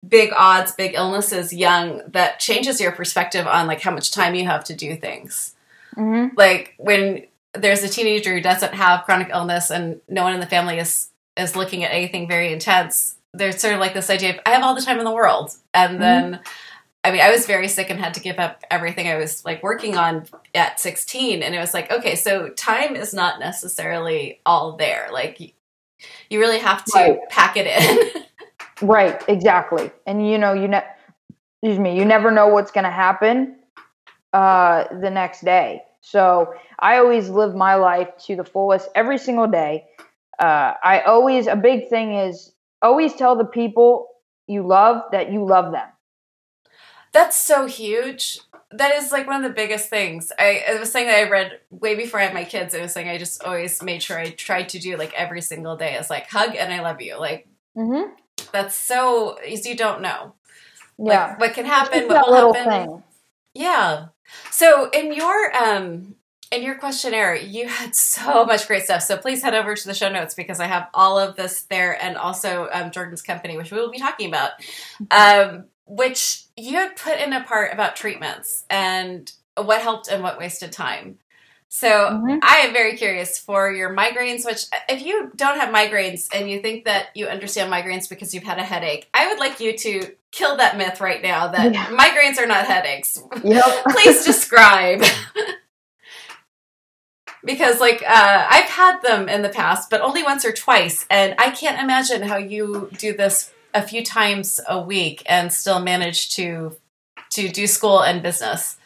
big 0.08 0.32
odds, 0.36 0.72
big 0.72 0.94
illnesses 0.96 1.54
young 1.54 2.02
that 2.08 2.40
changes 2.40 2.82
your 2.82 2.92
perspective 2.92 3.46
on 3.46 3.68
like 3.68 3.82
how 3.82 3.92
much 3.92 4.12
time 4.12 4.34
you 4.34 4.46
have 4.46 4.64
to 4.64 4.76
do 4.76 4.96
things. 4.96 5.54
Mm-hmm. 5.96 6.36
Like 6.36 6.74
when 6.78 7.26
there's 7.54 7.84
a 7.84 7.90
teenager 7.90 8.34
who 8.34 8.42
doesn't 8.42 8.74
have 8.74 9.04
chronic 9.04 9.30
illness 9.30 9.70
and 9.70 10.02
no 10.08 10.24
one 10.24 10.34
in 10.34 10.40
the 10.40 10.46
family 10.46 10.80
is 10.80 11.10
is 11.38 11.56
looking 11.56 11.84
at 11.84 11.94
anything 11.94 12.28
very 12.28 12.52
intense 12.52 13.16
there's 13.34 13.60
sort 13.60 13.74
of 13.74 13.80
like 13.80 13.94
this 13.94 14.10
idea 14.10 14.32
of 14.32 14.40
I 14.46 14.52
have 14.52 14.64
all 14.64 14.76
the 14.76 14.82
time 14.82 15.00
in 15.00 15.06
the 15.06 15.12
world, 15.12 15.52
and 15.74 15.94
mm-hmm. 15.94 16.02
then 16.02 16.40
I 17.04 17.12
mean 17.12 17.22
I 17.22 17.32
was 17.32 17.46
very 17.46 17.68
sick 17.68 17.90
and 17.90 18.00
had 18.00 18.14
to 18.16 18.20
give 18.20 18.40
up 18.40 18.64
everything 18.70 19.08
I 19.08 19.18
was 19.18 19.44
like 19.46 19.64
working 19.64 19.98
on 19.98 20.26
at 20.54 20.80
16, 20.80 21.44
and 21.44 21.56
it 21.56 21.60
was 21.60 21.74
like 21.74 21.92
okay, 21.92 22.16
so 22.16 22.50
time 22.50 22.96
is 22.96 23.14
not 23.14 23.40
necessarily 23.40 24.42
all 24.46 24.78
there. 24.78 25.10
Like 25.12 25.40
you 25.40 26.40
really 26.40 26.60
have 26.60 26.84
to 26.86 26.92
right. 26.96 27.20
pack 27.30 27.58
it 27.58 27.68
in. 27.68 28.24
Right, 28.82 29.22
exactly. 29.28 29.92
And 30.08 30.28
you 30.28 30.38
know, 30.38 30.54
you 30.54 30.68
ne- 30.68 30.84
excuse 31.62 31.80
me, 31.80 31.96
you 31.96 32.04
never 32.04 32.32
know 32.32 32.48
what's 32.48 32.72
going 32.72 32.84
to 32.84 32.92
happen 32.92 33.58
uh, 34.34 34.86
the 35.00 35.10
next 35.10 35.46
day. 35.46 35.84
So 36.02 36.54
I 36.80 36.98
always 36.98 37.30
live 37.30 37.54
my 37.54 37.76
life 37.76 38.10
to 38.26 38.36
the 38.36 38.44
fullest 38.44 38.90
every 38.96 39.20
single 39.20 39.48
day. 39.48 39.86
Uh, 40.40 40.74
I 40.84 41.02
always 41.02 41.46
a 41.46 41.56
big 41.56 41.90
thing 41.90 42.16
is 42.16 42.54
always 42.82 43.14
tell 43.16 43.36
the 43.36 43.46
people 43.46 44.08
you 44.48 44.66
love 44.66 45.04
that 45.12 45.32
you 45.32 45.46
love 45.46 45.72
them. 45.72 45.88
That's 47.14 47.36
so 47.36 47.66
huge. 47.66 48.40
That 48.72 48.96
is 48.96 49.12
like 49.12 49.28
one 49.28 49.44
of 49.44 49.50
the 49.50 49.54
biggest 49.56 49.90
things. 49.90 50.32
I 50.40 50.64
it 50.68 50.80
was 50.80 50.92
saying 50.92 51.08
that 51.08 51.18
I 51.26 51.30
read 51.30 51.60
way 51.70 51.96
before 51.96 52.20
I 52.20 52.24
had 52.24 52.34
my 52.34 52.46
kids. 52.46 52.74
It 52.74 52.82
was 52.82 52.94
saying 52.94 53.10
I 53.10 53.18
just 53.18 53.44
always 53.44 53.84
made 53.84 54.02
sure 54.02 54.18
I 54.18 54.30
tried 54.30 54.70
to 54.70 54.80
do 54.80 54.96
like 54.98 55.14
every 55.14 55.42
single 55.42 55.76
day 55.76 55.96
is 55.96 56.10
like 56.10 56.30
hug 56.30 56.56
and 56.56 56.74
I 56.74 56.82
love 56.82 57.02
you. 57.02 57.20
Like 57.20 57.48
Mm-hmm. 57.78 58.12
that's 58.52 58.76
so 58.76 59.38
you 59.44 59.76
don't 59.78 60.02
know. 60.02 60.34
Yeah, 60.98 61.30
Like, 61.30 61.40
what 61.40 61.54
can 61.54 61.66
happen? 61.66 62.08
What 62.08 62.28
will 62.28 62.54
happen? 62.54 62.70
thing. 62.90 63.04
Yeah. 63.54 64.08
So 64.52 64.90
in 64.90 65.14
your 65.14 65.56
um 65.56 66.16
in 66.52 66.64
your 66.64 66.76
questionnaire, 66.76 67.36
you 67.36 67.68
had 67.68 67.96
so 68.16 68.46
much 68.46 68.68
great 68.68 68.84
stuff. 68.84 69.02
So 69.04 69.18
please 69.18 69.42
head 69.42 69.56
over 69.56 69.76
to 69.76 69.88
the 69.88 69.94
show 69.94 70.10
notes 70.12 70.34
because 70.36 70.60
I 70.60 70.68
have 70.68 70.88
all 70.94 71.18
of 71.18 71.36
this 71.36 71.64
there, 71.64 72.02
and 72.04 72.18
also 72.18 72.68
um, 72.72 72.92
Jordan's 72.92 73.22
company, 73.22 73.58
which 73.58 73.72
we 73.72 73.78
will 73.80 73.92
be 73.92 74.00
talking 74.00 74.28
about, 74.30 74.52
um, 75.10 75.66
which 75.86 76.44
you 76.58 76.74
had 76.76 76.96
put 76.96 77.20
in 77.20 77.34
a 77.34 77.44
part 77.44 77.74
about 77.74 77.96
treatments 77.96 78.66
and 78.70 79.32
what 79.58 79.82
helped 79.82 80.08
and 80.10 80.22
what 80.24 80.38
wasted 80.38 80.72
time. 80.72 81.18
So 81.74 81.88
Mhm. 81.90 82.40
I 82.44 82.58
am 82.60 82.74
very 82.74 82.98
curious 82.98 83.38
for 83.38 83.72
your 83.72 83.96
migraines. 83.96 84.44
Which, 84.46 84.66
if 84.90 85.02
you 85.06 85.32
don't 85.38 85.58
have 85.58 85.74
migraines 85.74 86.28
and 86.36 86.50
you 86.50 86.62
think 86.62 86.84
that 86.84 87.08
you 87.16 87.28
understand 87.28 87.72
migraines 87.72 88.10
because 88.10 88.34
you've 88.34 88.44
had 88.44 88.60
a 88.60 88.64
headache, 88.64 89.08
I 89.14 89.28
would 89.28 89.40
like 89.40 89.62
you 89.62 89.78
to 89.78 90.12
kill 90.32 90.58
that 90.58 90.76
myth 90.78 91.00
right 91.00 91.22
now 91.22 91.48
that 91.48 91.74
Yeah. 91.74 91.86
migraines 91.88 92.38
are 92.38 92.46
not 92.46 92.66
headaches 92.66 93.18
Yep. 93.44 93.64
please 93.90 94.26
describe 94.26 95.02
because 97.44 97.80
like 97.80 98.04
uh, 98.08 98.48
i've 98.50 98.70
had 98.70 99.02
them 99.02 99.28
in 99.28 99.42
the 99.42 99.50
past 99.50 99.90
but 99.90 100.02
only 100.02 100.24
once 100.24 100.46
or 100.46 100.52
twice 100.52 101.06
and 101.10 101.36
i 101.38 101.50
can't 101.50 101.80
imagine 101.82 102.22
how 102.24 102.38
you 102.38 102.90
do 102.98 103.14
this 103.14 103.52
a 103.74 103.82
few 103.82 104.04
times 104.04 104.60
a 104.68 104.82
week 104.82 105.24
and 105.26 105.52
still 105.52 105.80
manage 105.80 106.30
to 106.30 106.76
to 107.30 107.50
do 107.50 107.66
school 107.68 108.02
and 108.02 108.22
business 108.22 108.78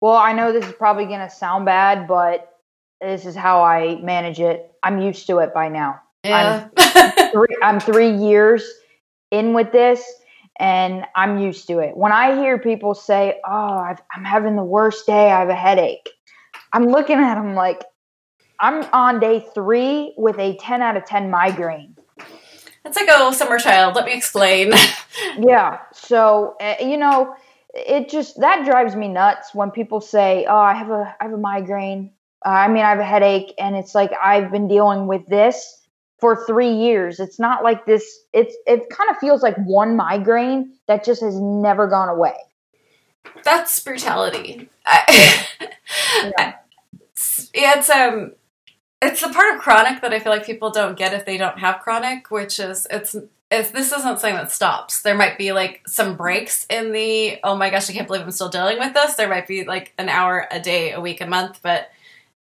Well, 0.00 0.16
I 0.16 0.32
know 0.32 0.52
this 0.52 0.66
is 0.66 0.72
probably 0.74 1.06
going 1.06 1.20
to 1.20 1.30
sound 1.30 1.64
bad, 1.64 2.06
but 2.06 2.52
this 3.00 3.24
is 3.26 3.34
how 3.34 3.62
I 3.62 3.96
manage 4.02 4.40
it. 4.40 4.70
I'm 4.82 5.00
used 5.00 5.26
to 5.28 5.38
it 5.38 5.52
by 5.54 5.68
now. 5.68 6.00
yeah 6.22 6.68
Three, 7.32 7.56
I'm 7.62 7.80
three 7.80 8.10
years 8.14 8.62
in 9.30 9.54
with 9.54 9.72
this, 9.72 10.04
and 10.60 11.04
I'm 11.14 11.38
used 11.38 11.66
to 11.68 11.80
it. 11.80 11.96
When 11.96 12.12
I 12.12 12.36
hear 12.36 12.58
people 12.58 12.94
say, 12.94 13.40
"Oh, 13.44 13.74
I've, 13.78 14.00
I'm 14.14 14.24
having 14.24 14.54
the 14.56 14.64
worst 14.64 15.06
day. 15.06 15.30
I 15.30 15.40
have 15.40 15.48
a 15.48 15.54
headache," 15.54 16.08
I'm 16.72 16.86
looking 16.86 17.18
at 17.18 17.36
him 17.36 17.54
like 17.54 17.84
I'm 18.60 18.84
on 18.92 19.20
day 19.20 19.46
three 19.54 20.14
with 20.16 20.38
a 20.38 20.56
10 20.56 20.82
out 20.82 20.96
of 20.96 21.04
10 21.04 21.30
migraine. 21.30 21.96
it's 22.84 22.96
like 22.96 23.08
oh 23.10 23.32
summer 23.32 23.58
child 23.58 23.94
let 23.94 24.06
me 24.06 24.12
explain 24.12 24.72
Yeah. 25.38 25.78
So 25.92 26.56
uh, 26.60 26.76
you 26.80 26.96
know, 26.96 27.34
it 27.74 28.08
just 28.08 28.40
that 28.40 28.64
drives 28.64 28.96
me 28.96 29.08
nuts 29.08 29.54
when 29.54 29.70
people 29.70 30.00
say, 30.00 30.46
"Oh, 30.48 30.56
I 30.56 30.74
have 30.74 30.90
a 30.90 31.14
I 31.20 31.24
have 31.24 31.32
a 31.32 31.38
migraine. 31.38 32.12
Uh, 32.44 32.50
I 32.50 32.68
mean, 32.68 32.84
I 32.84 32.90
have 32.90 32.98
a 32.98 33.04
headache," 33.04 33.54
and 33.58 33.76
it's 33.76 33.94
like 33.94 34.12
I've 34.22 34.50
been 34.50 34.68
dealing 34.68 35.06
with 35.06 35.26
this 35.28 35.86
for 36.18 36.46
three 36.46 36.72
years. 36.72 37.20
It's 37.20 37.38
not 37.38 37.62
like 37.62 37.86
this. 37.86 38.18
It's 38.32 38.54
it 38.66 38.88
kind 38.90 39.10
of 39.10 39.16
feels 39.18 39.42
like 39.42 39.56
one 39.64 39.96
migraine 39.96 40.72
that 40.88 41.04
just 41.04 41.20
has 41.22 41.38
never 41.38 41.86
gone 41.86 42.08
away. 42.08 42.36
That's 43.44 43.78
brutality 43.80 44.68
I, 44.84 45.46
Yeah. 46.38 46.54
it's 47.54 47.90
um 47.90 48.32
it's 49.02 49.20
the 49.20 49.28
part 49.28 49.54
of 49.54 49.60
chronic 49.60 50.00
that 50.00 50.12
I 50.12 50.18
feel 50.18 50.32
like 50.32 50.46
people 50.46 50.70
don't 50.70 50.96
get 50.96 51.12
if 51.12 51.26
they 51.26 51.36
don't 51.36 51.58
have 51.58 51.80
chronic, 51.80 52.30
which 52.30 52.58
is 52.58 52.86
it's 52.90 53.14
it's 53.50 53.70
this 53.70 53.92
isn't 53.92 54.02
something 54.02 54.34
that 54.34 54.50
stops. 54.50 55.02
There 55.02 55.14
might 55.14 55.38
be 55.38 55.52
like 55.52 55.82
some 55.86 56.16
breaks 56.16 56.66
in 56.70 56.92
the 56.92 57.38
oh 57.44 57.56
my 57.56 57.70
gosh, 57.70 57.90
I 57.90 57.92
can't 57.92 58.06
believe 58.06 58.22
I'm 58.22 58.30
still 58.30 58.48
dealing 58.48 58.78
with 58.78 58.94
this. 58.94 59.14
There 59.14 59.28
might 59.28 59.46
be 59.46 59.64
like 59.64 59.92
an 59.98 60.08
hour 60.08 60.48
a 60.50 60.60
day, 60.60 60.92
a 60.92 61.00
week, 61.00 61.20
a 61.20 61.26
month, 61.26 61.60
but 61.62 61.90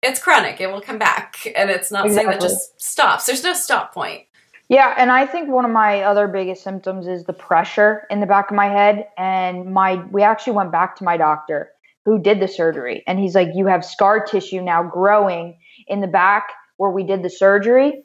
it's 0.02 0.20
chronic. 0.20 0.60
It 0.60 0.68
will 0.68 0.80
come 0.80 0.98
back. 0.98 1.46
And 1.56 1.70
it's 1.70 1.90
not 1.90 2.06
something 2.06 2.26
that 2.26 2.40
just 2.40 2.80
stops. 2.80 3.26
There's 3.26 3.42
no 3.42 3.54
stop 3.54 3.92
point. 3.92 4.24
Yeah, 4.68 4.94
and 4.96 5.10
I 5.12 5.26
think 5.26 5.50
one 5.50 5.64
of 5.64 5.70
my 5.70 6.02
other 6.02 6.26
biggest 6.26 6.62
symptoms 6.62 7.06
is 7.06 7.24
the 7.24 7.32
pressure 7.34 8.06
in 8.10 8.20
the 8.20 8.26
back 8.26 8.50
of 8.50 8.56
my 8.56 8.66
head. 8.66 9.06
And 9.18 9.72
my 9.72 9.96
we 10.10 10.22
actually 10.22 10.54
went 10.54 10.72
back 10.72 10.96
to 10.96 11.04
my 11.04 11.16
doctor 11.16 11.70
who 12.04 12.18
did 12.18 12.40
the 12.40 12.48
surgery, 12.48 13.02
and 13.06 13.18
he's 13.18 13.34
like, 13.34 13.48
"You 13.54 13.66
have 13.66 13.84
scar 13.84 14.24
tissue 14.24 14.62
now 14.62 14.82
growing 14.82 15.58
in 15.86 16.00
the 16.00 16.06
back 16.06 16.48
where 16.78 16.90
we 16.90 17.04
did 17.04 17.22
the 17.22 17.30
surgery, 17.30 18.04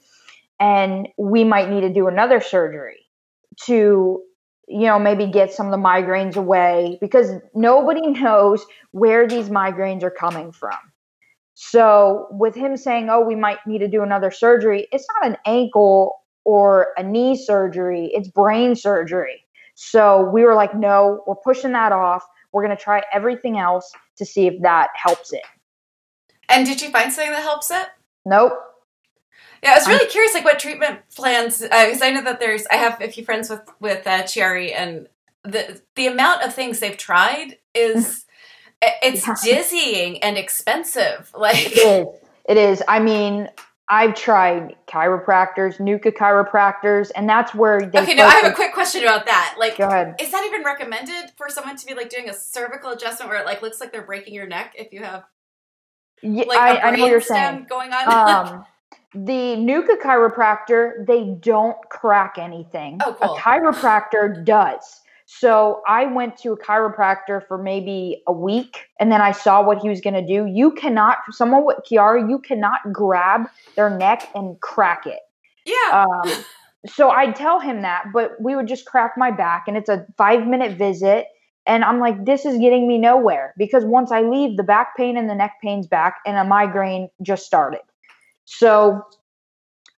and 0.60 1.08
we 1.18 1.44
might 1.44 1.70
need 1.70 1.82
to 1.82 1.94
do 1.94 2.08
another 2.08 2.42
surgery 2.42 2.98
to." 3.66 4.24
You 4.72 4.88
know, 4.88 5.00
maybe 5.00 5.28
get 5.28 5.52
some 5.52 5.66
of 5.66 5.72
the 5.72 5.78
migraines 5.78 6.38
away 6.38 7.00
because 7.02 7.32
nobody 7.56 8.08
knows 8.22 8.66
where 8.92 9.28
these 9.28 9.50
migraines 9.50 10.04
are 10.04 10.12
coming 10.12 10.52
from. 10.52 10.78
So, 11.56 12.28
with 12.32 12.56
him 12.56 12.78
saying, 12.78 13.10
Oh, 13.10 13.22
we 13.22 13.36
might 13.36 13.60
need 13.68 13.80
to 13.80 13.88
do 13.88 14.04
another 14.04 14.32
surgery, 14.32 14.88
it's 14.92 15.06
not 15.16 15.32
an 15.32 15.38
ankle 15.46 16.19
or 16.46 16.88
a 16.98 17.04
knee 17.04 17.36
surgery, 17.38 18.10
it's 18.14 18.28
brain 18.28 18.76
surgery. 18.76 19.46
So 19.76 20.30
we 20.34 20.44
were 20.44 20.56
like, 20.56 20.76
no, 20.76 21.24
we're 21.28 21.36
pushing 21.36 21.72
that 21.74 21.92
off. 21.92 22.24
We're 22.52 22.64
going 22.66 22.76
to 22.76 22.82
try 22.84 23.04
everything 23.14 23.58
else 23.58 23.92
to 24.18 24.26
see 24.26 24.48
if 24.48 24.62
that 24.62 24.90
helps 24.96 25.32
it. 25.34 25.44
And 26.50 26.66
did 26.66 26.82
you 26.82 26.90
find 26.90 27.14
something 27.14 27.32
that 27.32 27.44
helps 27.44 27.72
it? 27.72 27.88
Nope. 28.26 28.54
Yeah, 29.64 29.72
I 29.72 29.76
was 29.76 29.88
really 29.88 30.10
curious, 30.10 30.34
like 30.34 30.46
what 30.46 30.58
treatment 30.60 31.00
plans. 31.16 31.60
Because 31.62 32.02
I 32.02 32.12
know 32.12 32.24
that 32.24 32.40
there's, 32.40 32.66
I 32.68 32.76
have 32.78 33.02
a 33.02 33.10
few 33.10 33.24
friends 33.26 33.50
with 33.50 33.62
with 33.80 34.08
uh, 34.08 34.24
Chiari, 34.24 34.74
and 34.74 35.08
the 35.44 35.82
the 35.96 36.08
amount 36.08 36.44
of 36.44 36.54
things 36.54 36.80
they've 36.80 36.96
tried 36.98 37.58
is 37.76 38.26
it's 38.82 39.28
Yeah. 39.28 39.36
dizzying 39.44 40.24
and 40.24 40.38
expensive. 40.38 41.30
Like, 41.36 41.72
It 41.74 41.78
is. 41.78 42.08
It 42.46 42.58
is. 42.58 42.84
I 42.88 43.00
mean, 43.00 43.50
I've 43.92 44.14
tried 44.14 44.76
chiropractors, 44.88 45.78
NUCCA 45.80 46.14
chiropractors, 46.14 47.10
and 47.16 47.28
that's 47.28 47.56
where 47.56 47.82
they. 47.82 48.00
okay, 48.00 48.14
no, 48.14 48.24
I 48.26 48.36
have 48.36 48.52
a 48.52 48.56
quick 48.56 48.74
question 48.74 49.02
about 49.04 49.26
that. 49.26 49.56
Like, 49.58 49.78
Go 49.78 49.88
ahead. 49.88 50.16
is 50.22 50.32
that 50.32 50.44
even 50.46 50.64
recommended 50.64 51.32
for 51.38 51.50
someone 51.50 51.76
to 51.76 51.86
be 51.88 51.96
like 51.96 52.10
doing 52.10 52.30
a 52.30 52.34
cervical 52.34 52.92
adjustment 52.92 53.30
where 53.32 53.40
it 53.42 53.46
like 53.46 53.62
looks 53.64 53.80
like 53.80 53.92
they're 53.92 54.04
breaking 54.06 54.34
your 54.36 54.46
neck 54.48 54.76
if 54.78 54.94
you 54.94 55.02
have 55.04 55.24
Yeah, 56.22 56.44
like 56.48 56.60
I 56.60 56.76
a 56.78 56.80
I 56.82 56.92
know 56.92 57.02
what 57.04 57.12
you're 57.12 57.22
saying. 57.22 57.66
going 57.68 57.92
on? 57.92 58.56
um, 58.56 58.66
the 59.14 59.56
NUCCA 59.58 60.00
chiropractor, 60.04 61.06
they 61.08 61.36
don't 61.40 61.78
crack 61.90 62.36
anything. 62.38 63.00
Oh, 63.04 63.16
cool. 63.20 63.36
A 63.36 63.40
chiropractor 63.40 64.46
does. 64.46 65.02
So 65.32 65.84
I 65.88 66.08
went 66.08 66.38
to 66.38 66.54
a 66.54 66.58
chiropractor 66.58 67.48
for 67.48 67.60
maybe 67.60 68.24
a 68.26 68.34
week 68.34 68.88
and 69.00 69.12
then 69.12 69.22
I 69.22 69.32
saw 69.32 69.64
what 69.64 69.78
he 69.78 69.88
was 69.88 70.02
going 70.02 70.16
to 70.16 70.26
do. 70.26 70.48
You 70.48 70.72
cannot, 70.72 71.20
someone 71.30 71.68
with 71.68 71.78
Chiari, 71.88 72.28
you 72.28 72.40
cannot 72.40 72.80
grab 72.92 73.48
their 73.76 73.92
neck 73.92 74.28
and 74.34 74.60
crack 74.60 75.06
it. 75.06 75.20
yeah, 75.66 76.04
Um, 76.04 76.32
so 76.88 77.12
I'd 77.12 77.36
tell 77.36 77.60
him 77.60 77.84
that, 77.84 78.06
but 78.12 78.42
we 78.42 78.56
would 78.56 78.68
just 78.68 78.88
crack 78.88 79.14
my 79.18 79.30
back 79.30 79.66
and 79.68 79.78
it's 79.78 79.88
a 79.88 80.04
five 80.18 80.48
minute 80.48 80.80
visit. 80.80 81.28
And 81.68 81.84
I'm 81.84 82.00
like, 82.00 82.26
this 82.26 82.44
is 82.44 82.58
getting 82.58 82.88
me 82.88 82.98
nowhere 82.98 83.54
because 83.56 83.86
once 83.86 84.12
I 84.12 84.22
leave, 84.22 84.58
the 84.58 84.64
back 84.64 84.98
pain 84.98 85.16
and 85.16 85.30
the 85.30 85.36
neck 85.36 85.58
pain's 85.62 85.86
back 85.86 86.16
and 86.26 86.38
a 86.38 86.44
migraine 86.44 87.08
just 87.22 87.46
started. 87.46 87.82
So 88.46 89.06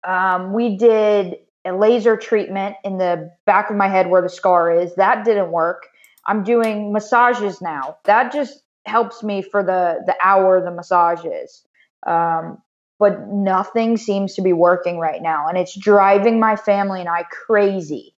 um, 0.05 0.51
we 0.51 0.75
did 0.75 1.37
a 1.65 1.73
laser 1.73 2.17
treatment 2.17 2.75
in 2.83 2.97
the 2.97 3.31
back 3.45 3.69
of 3.69 3.75
my 3.75 3.87
head 3.87 4.09
where 4.09 4.21
the 4.21 4.29
scar 4.29 4.71
is. 4.71 4.95
That 4.95 5.25
didn't 5.25 5.51
work. 5.51 5.87
I'm 6.25 6.43
doing 6.43 6.91
massages 6.91 7.61
now. 7.61 7.97
That 8.05 8.31
just 8.31 8.63
helps 8.85 9.23
me 9.23 9.41
for 9.41 9.63
the 9.63 10.01
the 10.05 10.15
hour 10.23 10.63
the 10.63 10.71
massage 10.71 11.23
is. 11.25 11.63
Um, 12.05 12.61
but 12.99 13.27
nothing 13.27 13.97
seems 13.97 14.35
to 14.35 14.41
be 14.41 14.53
working 14.53 14.99
right 14.99 15.21
now, 15.21 15.47
and 15.47 15.57
it's 15.57 15.75
driving 15.75 16.39
my 16.39 16.55
family 16.55 16.99
and 16.99 17.09
I 17.09 17.23
crazy. 17.23 18.13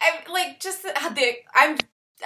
I'm 0.00 0.32
like 0.32 0.60
just 0.60 0.82
the, 0.82 0.92
the 1.14 1.32
I'm 1.54 1.78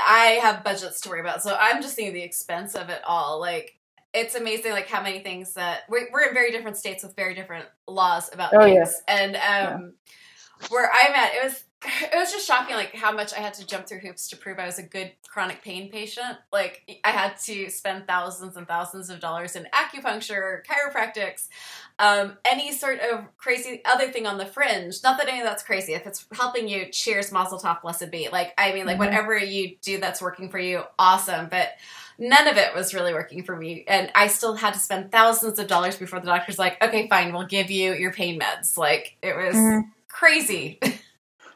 I 0.04 0.38
have 0.42 0.64
budgets 0.64 1.00
to 1.02 1.08
worry 1.08 1.20
about, 1.20 1.42
so 1.42 1.56
I'm 1.58 1.82
just 1.82 1.96
thinking 1.96 2.14
the 2.14 2.22
expense 2.22 2.74
of 2.74 2.88
it 2.88 3.00
all. 3.06 3.40
Like 3.40 3.78
it's 4.12 4.34
amazing, 4.34 4.72
like 4.72 4.88
how 4.88 5.02
many 5.02 5.20
things 5.20 5.54
that 5.54 5.82
we're, 5.88 6.08
we're 6.12 6.28
in 6.28 6.34
very 6.34 6.50
different 6.50 6.76
states 6.76 7.04
with 7.04 7.14
very 7.16 7.34
different 7.34 7.66
laws 7.86 8.32
about 8.32 8.52
Oh, 8.54 8.62
things, 8.62 8.94
yeah. 9.08 9.14
and 9.14 9.36
um, 9.36 9.92
where 10.68 10.90
I'm 10.90 11.14
at, 11.14 11.34
it 11.34 11.44
was 11.44 11.64
it 11.84 12.14
was 12.14 12.32
just 12.32 12.46
shocking 12.46 12.74
like 12.74 12.94
how 12.94 13.12
much 13.12 13.34
I 13.34 13.38
had 13.38 13.54
to 13.54 13.66
jump 13.66 13.86
through 13.86 13.98
hoops 13.98 14.28
to 14.28 14.36
prove 14.36 14.58
I 14.58 14.66
was 14.66 14.78
a 14.78 14.82
good 14.82 15.12
chronic 15.28 15.62
pain 15.62 15.90
patient. 15.90 16.38
Like 16.52 17.00
I 17.04 17.10
had 17.10 17.38
to 17.44 17.68
spend 17.70 18.06
thousands 18.06 18.56
and 18.56 18.66
thousands 18.66 19.10
of 19.10 19.20
dollars 19.20 19.56
in 19.56 19.66
acupuncture, 19.74 20.60
chiropractics, 20.64 21.48
um, 21.98 22.38
any 22.44 22.72
sort 22.72 23.00
of 23.00 23.24
crazy 23.36 23.82
other 23.84 24.10
thing 24.10 24.26
on 24.26 24.38
the 24.38 24.46
fringe. 24.46 25.02
Not 25.02 25.18
that 25.18 25.28
any 25.28 25.40
of 25.40 25.44
that's 25.44 25.62
crazy. 25.62 25.92
If 25.92 26.06
it's 26.06 26.26
helping 26.32 26.68
you, 26.68 26.86
cheers, 26.90 27.30
mazel 27.30 27.58
tov, 27.58 27.82
blessed 27.82 28.10
be. 28.10 28.28
Like 28.30 28.54
I 28.56 28.72
mean, 28.72 28.86
like 28.86 28.96
mm-hmm. 28.96 29.04
whatever 29.04 29.36
you 29.36 29.76
do 29.82 29.98
that's 29.98 30.22
working 30.22 30.48
for 30.48 30.58
you, 30.58 30.82
awesome. 30.98 31.48
But 31.50 31.72
none 32.18 32.48
of 32.48 32.56
it 32.56 32.74
was 32.74 32.94
really 32.94 33.12
working 33.12 33.44
for 33.44 33.54
me, 33.54 33.84
and 33.86 34.10
I 34.14 34.28
still 34.28 34.54
had 34.54 34.72
to 34.72 34.80
spend 34.80 35.12
thousands 35.12 35.58
of 35.58 35.66
dollars 35.66 35.96
before 35.96 36.20
the 36.20 36.26
doctor's 36.26 36.58
like, 36.58 36.82
okay, 36.82 37.06
fine, 37.08 37.34
we'll 37.34 37.46
give 37.46 37.70
you 37.70 37.92
your 37.92 38.12
pain 38.12 38.40
meds. 38.40 38.78
Like 38.78 39.16
it 39.22 39.36
was 39.36 39.54
mm-hmm. 39.54 39.90
Crazy. 40.16 40.80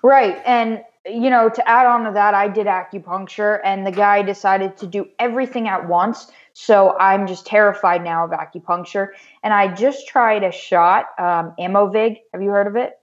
Right. 0.02 0.40
And, 0.46 0.82
you 1.04 1.30
know, 1.30 1.48
to 1.50 1.68
add 1.68 1.86
on 1.86 2.04
to 2.04 2.12
that, 2.12 2.34
I 2.34 2.48
did 2.48 2.66
acupuncture 2.66 3.60
and 3.64 3.86
the 3.86 3.92
guy 3.92 4.22
decided 4.22 4.76
to 4.78 4.86
do 4.86 5.08
everything 5.18 5.68
at 5.68 5.88
once. 5.88 6.30
So 6.54 6.96
I'm 6.98 7.26
just 7.26 7.46
terrified 7.46 8.02
now 8.02 8.24
of 8.24 8.30
acupuncture. 8.30 9.08
And 9.42 9.52
I 9.52 9.74
just 9.74 10.08
tried 10.08 10.42
a 10.42 10.52
shot, 10.52 11.06
um, 11.18 11.54
Aimovig. 11.60 12.18
Have 12.32 12.42
you 12.42 12.50
heard 12.50 12.66
of 12.66 12.76
it? 12.76 12.94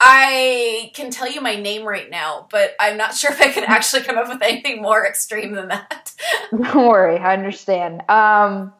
I 0.00 0.90
can 0.94 1.10
tell 1.10 1.30
you 1.30 1.40
my 1.40 1.54
name 1.54 1.86
right 1.86 2.10
now, 2.10 2.48
but 2.50 2.74
I'm 2.80 2.96
not 2.96 3.14
sure 3.16 3.30
if 3.30 3.40
I 3.40 3.50
can 3.50 3.64
actually 3.64 4.02
come 4.02 4.18
up 4.18 4.28
with 4.28 4.42
anything 4.42 4.82
more 4.82 5.06
extreme 5.06 5.54
than 5.54 5.68
that. 5.68 6.12
Don't 6.50 6.88
worry, 6.88 7.18
I 7.18 7.32
understand. 7.32 8.02
Um, 8.10 8.72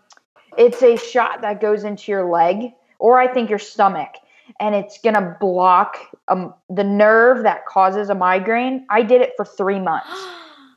it's 0.58 0.82
a 0.82 0.96
shot 0.96 1.42
that 1.42 1.60
goes 1.60 1.84
into 1.84 2.10
your 2.10 2.28
leg 2.28 2.72
or 2.98 3.18
I 3.18 3.32
think 3.32 3.48
your 3.48 3.58
stomach 3.58 4.16
and 4.60 4.74
it's 4.74 4.98
going 4.98 5.14
to 5.14 5.36
block 5.40 5.98
um, 6.28 6.54
the 6.68 6.84
nerve 6.84 7.42
that 7.42 7.66
causes 7.66 8.08
a 8.08 8.14
migraine. 8.14 8.86
I 8.90 9.02
did 9.02 9.20
it 9.20 9.32
for 9.36 9.44
three 9.44 9.80
months. 9.80 10.10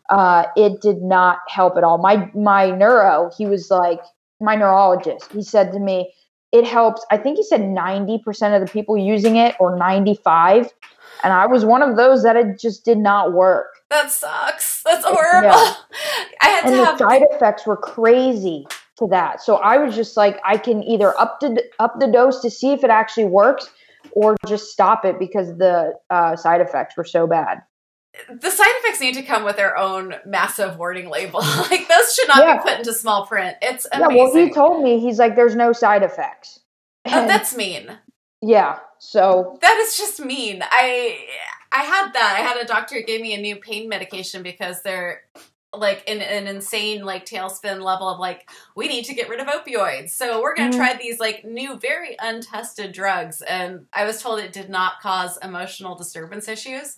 Uh, 0.10 0.46
it 0.56 0.82
did 0.82 1.02
not 1.02 1.40
help 1.50 1.78
at 1.78 1.84
all. 1.84 1.98
My 1.98 2.32
my 2.34 2.72
neuro, 2.72 3.30
he 3.38 3.46
was 3.46 3.70
like 3.70 4.00
my 4.40 4.56
neurologist. 4.56 5.32
He 5.34 5.44
said 5.44 5.74
to 5.74 5.80
me, 5.80 6.14
"It 6.54 6.66
helps." 6.66 7.06
I 7.12 7.18
think 7.18 7.38
he 7.38 7.44
said 7.44 7.62
ninety 7.62 8.18
percent 8.24 8.54
of 8.56 8.66
the 8.66 8.72
people 8.72 8.98
using 8.98 9.36
it, 9.36 9.56
or 9.60 9.76
ninety 9.76 10.16
five, 10.16 10.72
and 11.24 11.34
I 11.34 11.46
was 11.46 11.66
one 11.66 11.82
of 11.82 11.98
those 11.98 12.24
that 12.24 12.38
it 12.38 12.58
just 12.58 12.86
did 12.86 12.98
not 12.98 13.34
work. 13.34 13.68
That 13.90 14.10
sucks. 14.10 14.82
That's 14.84 15.04
horrible. 15.06 15.50
Yeah. 15.50 15.74
I 16.42 16.48
had 16.48 16.66
and 16.66 16.74
to 16.74 16.78
the 16.78 16.86
have 16.86 16.98
side 17.00 17.24
effects 17.30 17.66
were 17.66 17.76
crazy 17.76 18.66
to 19.00 19.08
that. 19.08 19.42
So 19.42 19.56
I 19.58 19.78
was 19.78 19.96
just 19.96 20.18
like, 20.18 20.40
I 20.44 20.58
can 20.58 20.84
either 20.84 21.18
up 21.20 21.40
the 21.40 21.64
up 21.80 22.00
the 22.00 22.08
dose 22.08 22.42
to 22.42 22.50
see 22.50 22.72
if 22.72 22.84
it 22.84 22.90
actually 22.90 23.26
works, 23.26 23.70
or 24.12 24.36
just 24.48 24.72
stop 24.72 25.06
it 25.06 25.20
because 25.20 25.58
the 25.58 25.94
uh, 26.10 26.36
side 26.36 26.62
effects 26.62 26.98
were 26.98 27.06
so 27.06 27.28
bad. 27.28 27.62
The 28.30 28.50
side 28.50 28.74
effects 28.80 29.00
need 29.00 29.14
to 29.14 29.22
come 29.22 29.44
with 29.44 29.58
their 29.58 29.78
own 29.78 30.16
massive 30.26 30.78
warning 30.78 31.10
label. 31.10 31.40
like 31.70 31.88
those 31.88 32.14
should 32.14 32.28
not 32.28 32.40
yeah. 32.40 32.58
be 32.58 32.64
put 32.64 32.80
into 32.80 32.94
small 32.94 33.28
print. 33.28 33.58
It's 33.62 33.88
amazing. 33.92 34.16
Yeah, 34.16 34.24
well, 34.24 34.36
he 34.36 34.52
told 34.52 34.84
me 34.84 35.00
he's 35.00 35.20
like, 35.20 35.36
"There's 35.36 35.56
no 35.56 35.72
side 35.72 36.04
effects." 36.04 36.60
Oh, 37.06 37.28
that's 37.28 37.56
mean. 37.56 37.98
Yeah. 38.42 38.80
So 39.00 39.58
that 39.62 39.78
is 39.78 39.98
just 39.98 40.20
mean. 40.20 40.64
I 40.64 41.20
I 41.72 41.84
had 41.84 42.14
that. 42.14 42.36
I 42.38 42.42
had 42.42 42.58
a 42.58 42.66
doctor 42.66 42.96
who 42.96 43.04
gave 43.04 43.22
me 43.22 43.34
a 43.34 43.42
new 43.42 43.56
pain 43.58 43.88
medication 43.88 44.42
because 44.42 44.82
they're 44.82 45.22
like 45.74 46.04
in 46.08 46.22
an 46.22 46.48
insane 46.48 47.04
like 47.04 47.26
tailspin 47.26 47.82
level 47.82 48.08
of 48.08 48.20
like 48.20 48.50
we 48.76 48.88
need 48.88 49.06
to 49.06 49.14
get 49.14 49.30
rid 49.30 49.40
of 49.40 49.48
opioids. 49.48 50.12
So 50.12 50.42
we're 50.42 50.56
going 50.56 50.72
to 50.72 50.78
mm 50.78 50.80
try 50.80 50.96
these 50.96 51.20
like 51.20 51.44
new 51.44 51.78
very 51.80 52.16
untested 52.20 52.92
drugs. 52.92 53.42
And 53.42 53.88
i 53.94 54.06
was 54.06 54.22
told 54.22 54.40
it 54.40 54.54
did 54.54 54.70
not 54.70 55.02
cause 55.02 55.38
emotional 55.42 55.96
disturbance 55.96 56.48
issues. 56.48 56.98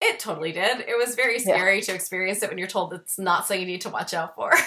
It 0.00 0.18
totally 0.18 0.52
did. 0.52 0.80
It 0.80 0.96
was 0.96 1.14
very 1.14 1.38
scary 1.38 1.76
yeah. 1.76 1.82
to 1.82 1.94
experience 1.94 2.42
it 2.42 2.48
when 2.48 2.56
you're 2.56 2.66
told 2.66 2.94
it's 2.94 3.18
not 3.18 3.46
something 3.46 3.60
you 3.60 3.66
need 3.66 3.82
to 3.82 3.90
watch 3.90 4.14
out 4.14 4.34
for. 4.34 4.52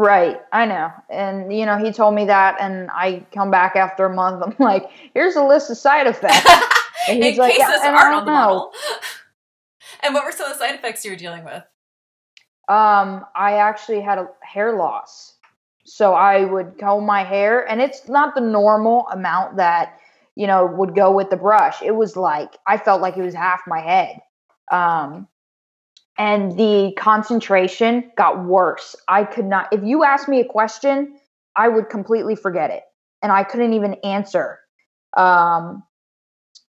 Right. 0.00 0.40
I 0.52 0.64
know. 0.66 0.92
And 1.10 1.52
you 1.52 1.66
know 1.66 1.76
he 1.76 1.90
told 1.90 2.14
me 2.14 2.26
that 2.26 2.54
and 2.60 2.88
i 2.92 3.26
come 3.34 3.50
back 3.50 3.74
after 3.74 4.04
a 4.04 4.14
month 4.14 4.44
i'm 4.44 4.54
like 4.64 4.88
here's 5.12 5.34
a 5.34 5.42
list 5.42 5.70
of 5.70 5.76
side 5.76 6.06
effects. 6.06 6.48
And 7.08 7.22
he's 7.22 7.34
in 7.34 7.38
like, 7.38 7.56
yeah, 7.56 7.72
aren't 7.84 8.16
on 8.16 8.24
the 8.24 8.32
model. 8.32 8.72
And 10.00 10.14
what 10.14 10.24
were 10.24 10.30
some 10.30 10.46
of 10.46 10.52
the 10.52 10.64
side 10.64 10.76
effects 10.76 11.04
you 11.04 11.10
were 11.10 11.16
dealing 11.16 11.44
with 11.44 11.64
um, 12.68 13.24
I 13.34 13.54
actually 13.54 14.00
had 14.00 14.18
a 14.18 14.28
hair 14.42 14.76
loss. 14.76 15.34
So 15.84 16.12
I 16.12 16.44
would 16.44 16.78
comb 16.78 17.06
my 17.06 17.24
hair, 17.24 17.68
and 17.68 17.80
it's 17.80 18.08
not 18.08 18.34
the 18.34 18.42
normal 18.42 19.08
amount 19.08 19.56
that, 19.56 19.98
you 20.36 20.46
know, 20.46 20.66
would 20.66 20.94
go 20.94 21.10
with 21.10 21.30
the 21.30 21.36
brush. 21.36 21.80
It 21.82 21.92
was 21.92 22.14
like, 22.14 22.56
I 22.66 22.76
felt 22.76 23.00
like 23.00 23.16
it 23.16 23.22
was 23.22 23.34
half 23.34 23.62
my 23.66 23.80
head. 23.80 24.20
Um, 24.70 25.26
and 26.18 26.58
the 26.58 26.92
concentration 26.98 28.12
got 28.16 28.44
worse. 28.44 28.96
I 29.06 29.24
could 29.24 29.46
not, 29.46 29.68
if 29.72 29.82
you 29.82 30.04
asked 30.04 30.28
me 30.28 30.40
a 30.40 30.44
question, 30.44 31.18
I 31.56 31.68
would 31.68 31.88
completely 31.88 32.36
forget 32.36 32.70
it. 32.70 32.82
And 33.22 33.32
I 33.32 33.44
couldn't 33.44 33.72
even 33.72 33.94
answer. 34.04 34.58
Um, 35.16 35.84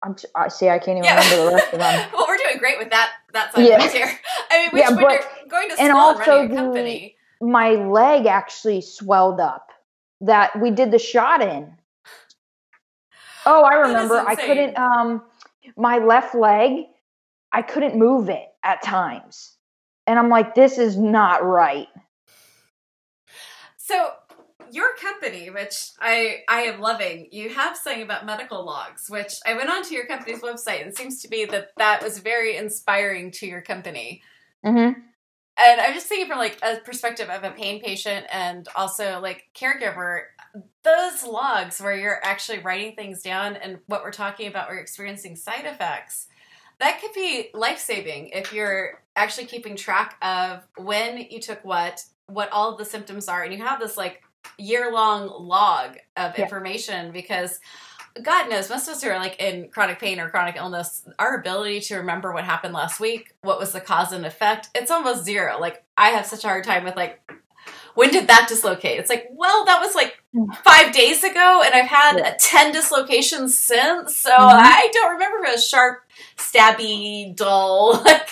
I'm, 0.03 0.16
I 0.34 0.48
see. 0.48 0.68
I 0.68 0.78
can't 0.78 0.98
even 0.98 1.05
yeah. 1.05 1.22
remember 1.22 1.50
the 1.50 1.57
rest 1.57 1.72
of 1.72 1.78
them. 1.78 2.11
well, 2.12 2.26
we're 2.28 2.36
doing 2.36 2.59
great 2.59 2.78
with 2.78 2.90
that. 2.90 3.12
That 3.32 3.55
side 3.55 3.66
yeah. 3.66 3.88
here. 3.88 4.18
I 4.50 4.59
mean, 4.59 4.70
which, 4.72 4.82
yeah, 4.82 4.94
but, 4.94 5.48
going 5.48 5.68
to 5.68 5.74
school 5.74 5.86
and, 5.86 5.96
also 5.96 6.40
and 6.40 6.50
running 6.50 6.53
a 6.53 6.57
company. 6.57 7.16
The, 7.40 7.46
my 7.46 7.70
leg 7.70 8.26
actually 8.26 8.80
swelled 8.80 9.40
up 9.40 9.70
that 10.20 10.61
we 10.61 10.70
did 10.70 10.90
the 10.90 10.98
shot 10.98 11.40
in. 11.40 11.72
Oh, 13.46 13.62
I 13.62 13.74
remember. 13.74 14.18
I 14.18 14.34
couldn't. 14.34 14.76
Um, 14.76 15.22
my 15.76 15.98
left 15.98 16.34
leg, 16.34 16.84
I 17.53 17.62
couldn't 17.62 17.96
move 17.96 18.28
it 18.28 18.48
at 18.62 18.82
times, 18.82 19.57
and 20.07 20.18
I'm 20.18 20.28
like, 20.28 20.55
this 20.55 20.78
is 20.78 20.96
not 20.96 21.44
right. 21.44 21.88
So 23.78 24.11
your 24.73 24.97
company, 24.97 25.51
which 25.51 25.91
I 26.01 26.43
I 26.49 26.62
am 26.62 26.81
loving, 26.81 27.29
you 27.31 27.51
have 27.51 27.77
something 27.77 28.03
about 28.03 28.27
medical 28.27 28.64
logs, 28.64 29.09
which 29.09 29.35
I 29.47 29.55
went 29.55 29.70
onto 29.70 29.95
your 29.95 30.07
company's 30.07 30.41
website 30.41 30.81
and 30.81 30.89
it 30.89 30.97
seems 30.97 31.20
to 31.23 31.29
be 31.29 31.45
that 31.45 31.73
that 31.77 32.03
was 32.03 32.18
very 32.18 32.57
inspiring 32.57 33.31
to 33.33 33.47
your 33.47 33.61
company. 33.61 34.23
Mm-hmm. 34.64 35.01
And 35.59 35.81
I'm 35.81 35.93
just 35.93 36.07
thinking 36.07 36.29
from 36.29 36.39
like 36.39 36.59
a 36.62 36.77
perspective 36.77 37.29
of 37.29 37.45
a 37.45 37.51
pain 37.51 37.83
patient 37.83 38.27
and 38.33 38.66
also 38.75 39.20
like 39.20 39.45
caregiver, 39.55 40.23
those 40.83 41.23
logs 41.23 41.79
where 41.79 41.95
you're 41.95 42.25
actually 42.25 42.61
writing 42.61 42.97
things 42.97 43.23
down 43.23 43.57
and 43.57 43.79
what 43.87 44.03
we're 44.03 44.12
talking 44.12 44.49
about, 44.49 44.70
we're 44.70 44.79
experiencing 44.79 45.37
side 45.37 45.66
effects. 45.66 46.29
That 46.81 47.01
could 47.01 47.12
be 47.12 47.51
life 47.53 47.79
saving 47.79 48.29
if 48.29 48.53
you're 48.53 49.03
actually 49.14 49.47
keeping 49.47 49.77
track 49.77 50.16
of 50.23 50.66
when 50.79 51.18
you 51.18 51.39
took 51.39 51.62
what, 51.64 52.03
what 52.27 52.51
all 52.51 52.73
of 52.73 52.79
the 52.79 52.85
symptoms 52.85 53.29
are, 53.29 53.43
and 53.43 53.53
you 53.53 53.62
have 53.62 53.79
this 53.79 53.97
like 53.97 54.23
year 54.59 54.93
long 54.93 55.28
log 55.28 55.97
of 56.16 56.36
yeah. 56.36 56.45
information 56.45 57.12
because 57.12 57.61
God 58.22 58.51
knows, 58.51 58.68
most 58.68 58.88
of 58.88 58.95
us 58.95 59.03
who 59.03 59.09
are 59.09 59.18
like 59.18 59.40
in 59.40 59.68
chronic 59.70 59.99
pain 59.99 60.20
or 60.20 60.28
chronic 60.28 60.57
illness, 60.57 61.03
our 61.18 61.38
ability 61.38 61.80
to 61.80 61.97
remember 61.97 62.32
what 62.32 62.45
happened 62.45 62.74
last 62.74 63.01
week, 63.01 63.34
what 63.40 63.59
was 63.59 63.72
the 63.72 63.80
cause 63.80 64.12
and 64.12 64.26
effect, 64.26 64.68
it's 64.74 64.90
almost 64.90 65.24
zero. 65.24 65.59
Like, 65.59 65.82
I 65.97 66.11
have 66.11 66.26
such 66.26 66.45
a 66.45 66.49
hard 66.49 66.64
time 66.64 66.84
with 66.84 66.97
like, 66.97 67.20
when 67.95 68.11
did 68.11 68.28
that 68.28 68.49
dislocate? 68.49 68.99
It's 68.99 69.11
like, 69.11 69.28
well, 69.32 69.64
that 69.64 69.80
was 69.80 69.95
like 69.95 70.22
mm. 70.34 70.55
five 70.57 70.93
days 70.93 71.24
ago, 71.24 71.62
and 71.64 71.74
I've 71.74 71.88
had 71.88 72.18
yeah. 72.18 72.36
10 72.38 72.72
dislocations 72.72 73.57
since, 73.59 74.16
so 74.16 74.30
mm-hmm. 74.30 74.40
I 74.43 74.88
don't 74.93 75.12
remember 75.12 75.47
a 75.49 75.61
sharp, 75.61 76.03
stabby, 76.36 77.34
dull, 77.34 78.03
like, 78.05 78.28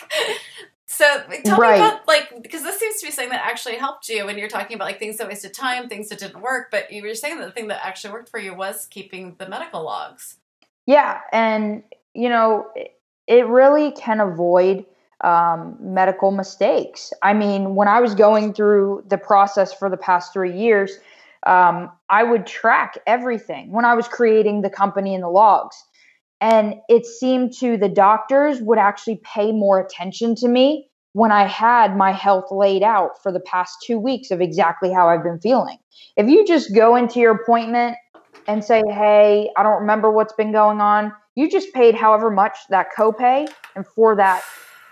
so 1.01 1.23
tell 1.45 1.59
right. 1.59 1.81
me 1.81 1.87
about 1.87 2.07
like 2.07 2.43
because 2.43 2.63
this 2.63 2.79
seems 2.79 3.01
to 3.01 3.07
be 3.07 3.11
something 3.11 3.31
that 3.31 3.45
actually 3.45 3.77
helped 3.77 4.09
you 4.09 4.27
when 4.27 4.37
you're 4.37 4.49
talking 4.49 4.75
about 4.75 4.85
like 4.85 4.99
things 4.99 5.17
that 5.17 5.29
wasted 5.29 5.55
time, 5.55 5.89
things 5.89 6.11
that 6.11 6.19
didn't 6.19 6.43
work. 6.43 6.71
But 6.71 6.93
you 6.93 7.03
were 7.03 7.15
saying 7.15 7.39
that 7.39 7.47
the 7.47 7.53
thing 7.53 7.69
that 7.69 7.81
actually 7.85 8.13
worked 8.13 8.29
for 8.29 8.39
you 8.39 8.55
was 8.55 8.87
keeping 8.91 9.35
the 9.39 9.49
medical 9.49 9.83
logs. 9.83 10.37
Yeah, 10.87 11.21
and 11.33 11.83
you 12.15 12.29
know 12.29 12.67
it 13.27 13.47
really 13.47 13.93
can 13.93 14.21
avoid 14.21 14.85
um, 15.23 15.77
medical 15.81 16.31
mistakes. 16.31 17.13
I 17.23 17.33
mean, 17.33 17.75
when 17.75 17.89
I 17.89 18.01
was 18.01 18.15
going 18.15 18.53
through 18.53 19.05
the 19.09 19.19
process 19.19 19.73
for 19.73 19.89
the 19.89 19.97
past 19.97 20.33
three 20.33 20.57
years, 20.57 20.93
um, 21.47 21.91
I 22.11 22.25
would 22.25 22.47
track 22.47 22.99
everything 23.07 23.73
when 23.73 23.85
I 23.85 23.95
was 23.95 24.07
creating 24.09 24.63
the 24.63 24.71
company 24.71 25.15
and 25.15 25.25
the 25.25 25.29
logs. 25.29 25.83
And 26.43 26.77
it 26.89 27.07
seemed 27.07 27.53
to 27.59 27.77
the 27.77 27.89
doctors 27.89 28.61
would 28.61 28.79
actually 28.79 29.21
pay 29.23 29.53
more 29.53 29.79
attention 29.79 30.35
to 30.37 30.49
me 30.49 30.90
when 31.13 31.33
I 31.33 31.45
had 31.45 31.97
my 31.97 32.13
health 32.13 32.47
laid 32.51 32.83
out 32.83 33.23
for 33.23 33.33
the 33.33 33.41
past 33.41 33.79
two 33.85 33.99
weeks 33.99 34.31
of 34.31 34.41
exactly 34.41 34.93
how 34.93 35.09
I've 35.09 35.25
been 35.25 35.41
feeling. 35.41 35.79
If 36.17 36.29
you 36.29 36.47
just 36.47 36.75
go 36.75 36.97
into 36.97 37.21
your 37.21 37.33
appointment 37.33 37.97
and 38.47 38.65
say, 38.65 38.83
Hey, 38.89 39.51
I 39.57 39.63
don't 39.63 39.81
remember 39.81 40.11
what's 40.11 40.33
been 40.35 40.53
going 40.53 40.81
on, 40.81 41.13
you 41.35 41.51
just 41.51 41.73
paid 41.73 41.95
however 41.95 42.31
much 42.31 42.57
that 42.71 42.89
copay 42.97 43.49
and 43.75 43.87
for 43.87 44.17
that 44.17 44.43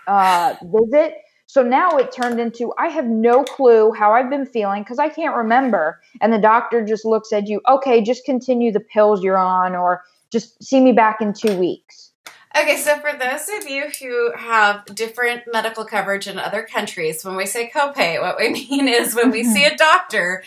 uh, 0.07 0.55
visit. 0.63 1.15
So 1.45 1.63
now 1.63 1.97
it 1.97 2.11
turned 2.11 2.39
into 2.39 2.73
I 2.77 2.89
have 2.89 3.05
no 3.05 3.43
clue 3.43 3.91
how 3.91 4.13
I've 4.13 4.29
been 4.29 4.45
feeling 4.45 4.83
because 4.83 4.99
I 4.99 5.09
can't 5.09 5.35
remember. 5.35 5.99
And 6.21 6.31
the 6.31 6.37
doctor 6.37 6.85
just 6.85 7.05
looks 7.05 7.33
at 7.33 7.47
you, 7.47 7.61
okay, 7.67 8.03
just 8.03 8.23
continue 8.23 8.71
the 8.71 8.79
pills 8.79 9.23
you're 9.23 9.37
on 9.37 9.75
or 9.75 10.03
just 10.31 10.63
see 10.63 10.79
me 10.79 10.91
back 10.91 11.21
in 11.21 11.33
two 11.33 11.57
weeks. 11.57 12.08
Okay, 12.57 12.77
so 12.77 12.97
for 12.97 13.11
those 13.15 13.47
of 13.49 13.69
you 13.69 13.89
who 13.99 14.31
have 14.35 14.83
different 14.85 15.43
medical 15.51 15.85
coverage 15.85 16.27
in 16.27 16.39
other 16.39 16.63
countries, 16.63 17.23
when 17.23 17.35
we 17.35 17.45
say 17.45 17.69
copay, 17.69 18.19
what 18.19 18.37
we 18.39 18.49
mean 18.69 18.87
is 18.87 19.15
when 19.15 19.29
we 19.29 19.43
see 19.43 19.65
a 19.65 19.67
mm-hmm. 19.67 19.75
doctor, 19.75 20.43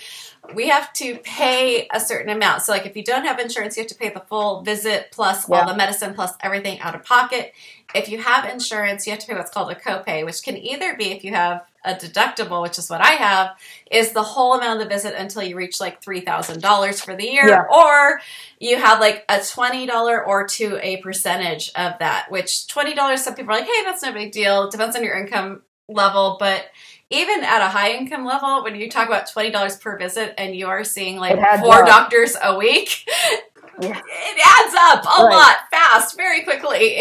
we 0.54 0.68
have 0.68 0.92
to 0.94 1.18
pay 1.18 1.86
a 1.92 2.00
certain 2.00 2.30
amount. 2.30 2.62
So, 2.62 2.72
like 2.72 2.86
if 2.86 2.96
you 2.96 3.04
don't 3.04 3.24
have 3.24 3.38
insurance, 3.38 3.76
you 3.76 3.82
have 3.82 3.90
to 3.90 3.94
pay 3.94 4.08
the 4.08 4.20
full 4.20 4.62
visit 4.62 5.10
plus 5.12 5.48
yeah. 5.48 5.60
all 5.60 5.68
the 5.68 5.76
medicine 5.76 6.14
plus 6.14 6.32
everything 6.40 6.80
out 6.80 6.96
of 6.96 7.04
pocket. 7.04 7.54
If 7.94 8.08
you 8.08 8.18
have 8.18 8.50
insurance, 8.50 9.06
you 9.06 9.12
have 9.12 9.20
to 9.20 9.26
pay 9.28 9.34
what's 9.34 9.50
called 9.50 9.70
a 9.70 9.76
copay, 9.76 10.24
which 10.24 10.42
can 10.42 10.56
either 10.56 10.96
be 10.96 11.12
if 11.12 11.22
you 11.22 11.32
have 11.32 11.64
a 11.84 11.94
deductible, 11.94 12.62
which 12.62 12.78
is 12.78 12.88
what 12.88 13.00
I 13.00 13.12
have, 13.12 13.56
is 13.90 14.12
the 14.12 14.22
whole 14.22 14.54
amount 14.54 14.80
of 14.80 14.88
the 14.88 14.94
visit 14.94 15.14
until 15.16 15.42
you 15.42 15.56
reach 15.56 15.80
like 15.80 16.02
$3,000 16.02 17.04
for 17.04 17.16
the 17.16 17.24
year, 17.26 17.48
yeah. 17.48 17.64
or 17.72 18.20
you 18.60 18.76
have 18.76 19.00
like 19.00 19.24
a 19.28 19.38
$20 19.38 20.26
or 20.26 20.46
to 20.46 20.78
a 20.82 20.98
percentage 20.98 21.70
of 21.74 21.98
that, 21.98 22.30
which 22.30 22.66
$20, 22.68 23.18
some 23.18 23.34
people 23.34 23.52
are 23.52 23.58
like, 23.58 23.66
hey, 23.66 23.84
that's 23.84 24.02
no 24.02 24.12
big 24.12 24.32
deal. 24.32 24.70
Depends 24.70 24.96
on 24.96 25.02
your 25.02 25.18
income 25.18 25.62
level, 25.88 26.36
but 26.38 26.66
even 27.10 27.44
at 27.44 27.60
a 27.60 27.68
high 27.68 27.92
income 27.92 28.24
level, 28.24 28.64
when 28.64 28.74
you 28.74 28.88
talk 28.88 29.06
about 29.06 29.28
$20 29.28 29.80
per 29.80 29.98
visit 29.98 30.34
and 30.38 30.56
you 30.56 30.66
are 30.68 30.82
seeing 30.82 31.18
like 31.18 31.36
four 31.60 31.82
up. 31.82 31.86
doctors 31.86 32.36
a 32.42 32.56
week, 32.56 33.06
yeah. 33.80 34.00
it 34.00 34.64
adds 34.64 34.74
up 34.78 35.04
a 35.04 35.24
right. 35.24 35.34
lot 35.34 35.56
fast, 35.70 36.16
very 36.16 36.42
quickly. 36.42 37.00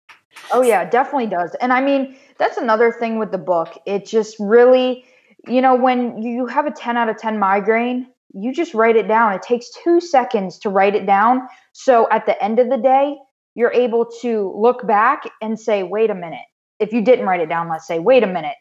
oh, 0.52 0.62
yeah, 0.62 0.88
definitely 0.88 1.26
does. 1.26 1.54
And 1.60 1.72
I 1.72 1.82
mean, 1.82 2.16
that's 2.40 2.56
another 2.56 2.90
thing 2.90 3.18
with 3.18 3.30
the 3.30 3.38
book. 3.38 3.78
It 3.86 4.06
just 4.06 4.36
really, 4.40 5.04
you 5.46 5.60
know, 5.60 5.76
when 5.76 6.22
you 6.22 6.46
have 6.46 6.66
a 6.66 6.70
10 6.70 6.96
out 6.96 7.10
of 7.10 7.18
10 7.18 7.38
migraine, 7.38 8.08
you 8.32 8.52
just 8.52 8.72
write 8.72 8.96
it 8.96 9.06
down. 9.06 9.34
It 9.34 9.42
takes 9.42 9.70
two 9.84 10.00
seconds 10.00 10.58
to 10.60 10.70
write 10.70 10.96
it 10.96 11.04
down. 11.04 11.46
So 11.72 12.08
at 12.10 12.24
the 12.24 12.42
end 12.42 12.58
of 12.58 12.70
the 12.70 12.78
day, 12.78 13.16
you're 13.54 13.72
able 13.72 14.06
to 14.22 14.54
look 14.56 14.86
back 14.86 15.24
and 15.42 15.60
say, 15.60 15.82
wait 15.82 16.08
a 16.08 16.14
minute. 16.14 16.46
If 16.78 16.94
you 16.94 17.02
didn't 17.02 17.26
write 17.26 17.40
it 17.40 17.50
down, 17.50 17.68
let's 17.68 17.86
say, 17.86 17.98
wait 17.98 18.22
a 18.22 18.26
minute, 18.26 18.56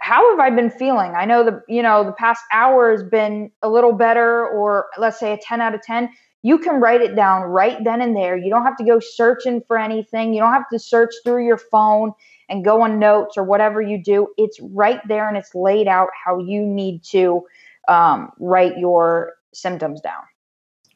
how 0.00 0.30
have 0.30 0.38
I 0.38 0.54
been 0.54 0.70
feeling? 0.70 1.14
I 1.16 1.24
know 1.24 1.44
the 1.44 1.62
you 1.68 1.82
know 1.82 2.04
the 2.04 2.12
past 2.12 2.42
hour 2.52 2.90
has 2.90 3.02
been 3.04 3.50
a 3.62 3.68
little 3.68 3.92
better, 3.92 4.46
or 4.48 4.86
let's 4.98 5.18
say 5.18 5.32
a 5.32 5.38
10 5.38 5.60
out 5.60 5.74
of 5.74 5.82
10. 5.82 6.10
You 6.42 6.58
can 6.58 6.80
write 6.80 7.00
it 7.00 7.16
down 7.16 7.42
right 7.42 7.82
then 7.82 8.00
and 8.00 8.14
there. 8.14 8.36
You 8.36 8.50
don't 8.50 8.64
have 8.64 8.76
to 8.76 8.84
go 8.84 9.00
searching 9.00 9.62
for 9.66 9.78
anything. 9.78 10.32
You 10.32 10.40
don't 10.40 10.52
have 10.52 10.68
to 10.72 10.78
search 10.78 11.12
through 11.24 11.44
your 11.44 11.58
phone 11.58 12.12
and 12.48 12.64
go 12.64 12.82
on 12.82 12.98
notes 12.98 13.36
or 13.36 13.44
whatever 13.44 13.80
you 13.80 14.02
do. 14.02 14.28
It's 14.36 14.58
right 14.60 15.00
there 15.08 15.28
and 15.28 15.36
it's 15.36 15.54
laid 15.54 15.88
out 15.88 16.08
how 16.24 16.38
you 16.38 16.64
need 16.64 17.02
to 17.04 17.44
um, 17.88 18.32
write 18.38 18.78
your 18.78 19.34
symptoms 19.52 20.00
down. 20.00 20.22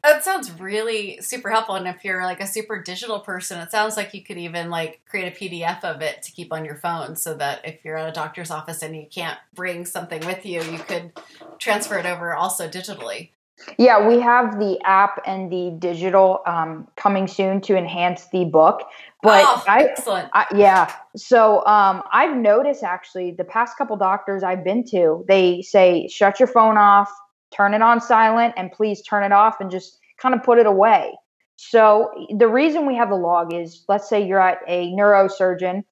That 0.03 0.25
sounds 0.25 0.51
really 0.59 1.19
super 1.21 1.51
helpful. 1.51 1.75
And 1.75 1.87
if 1.87 2.05
you're 2.05 2.23
like 2.23 2.41
a 2.41 2.47
super 2.47 2.83
digital 2.83 3.21
person, 3.21 3.61
it 3.61 3.71
sounds 3.71 3.99
like 3.99 4.15
you 4.15 4.23
could 4.23 4.39
even 4.39 4.71
like 4.71 5.03
create 5.07 5.37
a 5.37 5.39
PDF 5.39 5.85
of 5.85 6.01
it 6.01 6.23
to 6.23 6.33
keep 6.33 6.55
on 6.55 6.65
your 6.65 6.77
phone 6.77 7.17
so 7.17 7.35
that 7.35 7.61
if 7.67 7.85
you're 7.85 7.99
at 7.99 8.09
a 8.09 8.13
doctor's 8.13 8.51
office 8.51 8.83
and 8.83 8.97
you 8.97 9.07
can't 9.11 9.39
bring 9.55 9.85
something 9.85 10.25
with 10.25 10.47
you, 10.47 10.63
you 10.63 10.79
could 10.79 11.13
transfer 11.59 11.99
it 11.99 12.07
over 12.07 12.35
also 12.35 12.67
digitally. 12.67 13.31
Yeah, 13.79 14.07
we 14.07 14.21
have 14.21 14.59
the 14.59 14.81
app 14.85 15.21
and 15.27 15.51
the 15.51 15.75
digital 15.79 16.41
um, 16.47 16.89
coming 16.97 17.27
soon 17.27 17.61
to 17.63 17.77
enhance 17.77 18.27
the 18.33 18.45
book. 18.45 18.83
But 19.23 19.45
oh, 19.47 19.65
I, 19.67 19.85
excellent. 19.85 20.31
I, 20.33 20.47
yeah. 20.55 20.93
So 21.17 21.65
um, 21.67 22.03
I've 22.13 22.37
noticed 22.37 22.83
actually 22.83 23.33
the 23.33 23.45
past 23.45 23.77
couple 23.77 23.97
doctors 23.97 24.43
I've 24.43 24.65
been 24.65 24.85
to, 24.87 25.25
they 25.29 25.63
say, 25.63 26.09
shut 26.09 26.41
your 26.41 26.47
phone 26.47 26.79
off, 26.79 27.11
turn 27.51 27.75
it 27.75 27.83
on 27.83 28.01
silent, 28.01 28.55
and 28.57 28.73
please 28.73 29.03
turn 29.03 29.25
it 29.25 29.33
off 29.33 29.61
and 29.61 29.71
just 29.71 29.99
kind 30.19 30.35
of 30.35 30.43
put 30.43 30.59
it 30.59 30.67
away. 30.67 31.13
So 31.57 32.11
the 32.39 32.49
reason 32.49 32.87
we 32.87 32.97
have 32.97 33.11
the 33.11 33.17
log 33.17 33.53
is 33.53 33.85
let's 33.89 34.09
say 34.09 34.27
you're 34.27 34.41
at 34.41 34.61
a 34.67 34.93
neurosurgeon 34.93 35.85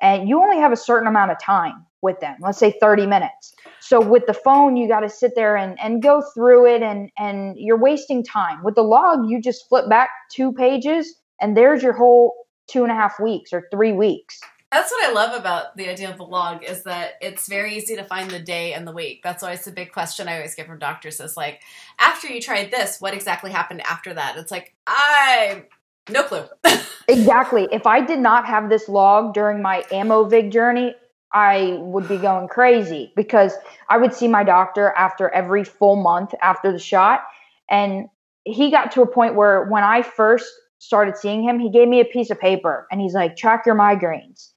and 0.00 0.28
you 0.28 0.40
only 0.40 0.58
have 0.58 0.70
a 0.70 0.76
certain 0.76 1.08
amount 1.08 1.32
of 1.32 1.40
time 1.40 1.84
with 2.00 2.20
them, 2.20 2.36
let's 2.40 2.58
say 2.58 2.74
30 2.80 3.06
minutes. 3.06 3.54
So 3.86 4.00
with 4.00 4.26
the 4.26 4.34
phone, 4.34 4.76
you 4.76 4.88
got 4.88 5.00
to 5.00 5.08
sit 5.08 5.36
there 5.36 5.56
and, 5.56 5.78
and 5.80 6.02
go 6.02 6.20
through 6.34 6.66
it 6.74 6.82
and, 6.82 7.08
and 7.16 7.56
you're 7.56 7.78
wasting 7.78 8.24
time. 8.24 8.64
With 8.64 8.74
the 8.74 8.82
log, 8.82 9.30
you 9.30 9.40
just 9.40 9.68
flip 9.68 9.88
back 9.88 10.10
two 10.32 10.52
pages 10.52 11.14
and 11.40 11.56
there's 11.56 11.84
your 11.84 11.92
whole 11.92 12.34
two 12.68 12.82
and 12.82 12.90
a 12.90 12.96
half 12.96 13.20
weeks 13.20 13.52
or 13.52 13.68
three 13.70 13.92
weeks. 13.92 14.40
That's 14.72 14.90
what 14.90 15.08
I 15.08 15.12
love 15.12 15.38
about 15.38 15.76
the 15.76 15.88
idea 15.88 16.10
of 16.10 16.16
the 16.16 16.24
log 16.24 16.64
is 16.64 16.82
that 16.82 17.12
it's 17.20 17.48
very 17.48 17.76
easy 17.76 17.94
to 17.94 18.02
find 18.02 18.28
the 18.28 18.40
day 18.40 18.72
and 18.72 18.84
the 18.84 18.92
week. 18.92 19.20
That's 19.22 19.44
always 19.44 19.64
the 19.64 19.70
big 19.70 19.92
question 19.92 20.26
I 20.26 20.34
always 20.38 20.56
get 20.56 20.66
from 20.66 20.80
doctors 20.80 21.20
is 21.20 21.36
like, 21.36 21.62
after 22.00 22.26
you 22.26 22.40
tried 22.40 22.72
this, 22.72 23.00
what 23.00 23.14
exactly 23.14 23.52
happened 23.52 23.82
after 23.86 24.12
that? 24.14 24.36
It's 24.36 24.50
like, 24.50 24.74
I 24.88 25.66
no 26.10 26.24
clue. 26.24 26.44
exactly. 27.08 27.68
If 27.70 27.86
I 27.86 28.00
did 28.00 28.18
not 28.18 28.46
have 28.46 28.68
this 28.68 28.88
log 28.88 29.34
during 29.34 29.62
my 29.62 29.84
Aimovig 29.90 30.52
journey, 30.52 30.94
I 31.36 31.76
would 31.80 32.08
be 32.08 32.16
going 32.16 32.48
crazy 32.48 33.12
because 33.14 33.52
I 33.90 33.98
would 33.98 34.14
see 34.14 34.26
my 34.26 34.42
doctor 34.42 34.94
after 34.96 35.28
every 35.28 35.64
full 35.64 35.96
month 35.96 36.32
after 36.40 36.72
the 36.72 36.78
shot. 36.78 37.20
And 37.68 38.08
he 38.44 38.70
got 38.70 38.90
to 38.92 39.02
a 39.02 39.06
point 39.06 39.34
where 39.34 39.66
when 39.66 39.84
I 39.84 40.00
first 40.00 40.50
started 40.78 41.18
seeing 41.18 41.42
him, 41.42 41.58
he 41.58 41.70
gave 41.70 41.88
me 41.88 42.00
a 42.00 42.06
piece 42.06 42.30
of 42.30 42.40
paper 42.40 42.86
and 42.90 43.02
he's 43.02 43.12
like, 43.12 43.36
track 43.36 43.66
your 43.66 43.74
migraines. 43.74 44.48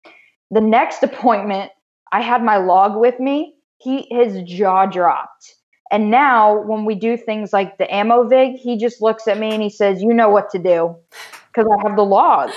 The 0.52 0.62
next 0.62 1.04
appointment, 1.10 1.70
I 2.14 2.22
had 2.22 2.42
my 2.42 2.56
log 2.56 2.98
with 2.98 3.20
me. 3.20 3.56
He 3.80 4.08
his 4.10 4.42
jaw 4.44 4.86
dropped. 4.86 5.56
And 5.92 6.10
now 6.10 6.62
when 6.64 6.86
we 6.86 6.96
do 6.96 7.18
things 7.18 7.52
like 7.52 7.78
the 7.78 7.88
Aimovig, 7.88 8.56
he 8.56 8.78
just 8.78 9.02
looks 9.02 9.28
at 9.28 9.38
me 9.38 9.52
and 9.52 9.62
he 9.62 9.70
says, 9.70 10.02
"You 10.02 10.14
know 10.14 10.30
what 10.30 10.50
to 10.52 10.60
do," 10.60 10.96
because 11.48 11.70
I 11.70 11.88
have 11.88 11.98
the 11.98 12.04
log. 12.06 12.52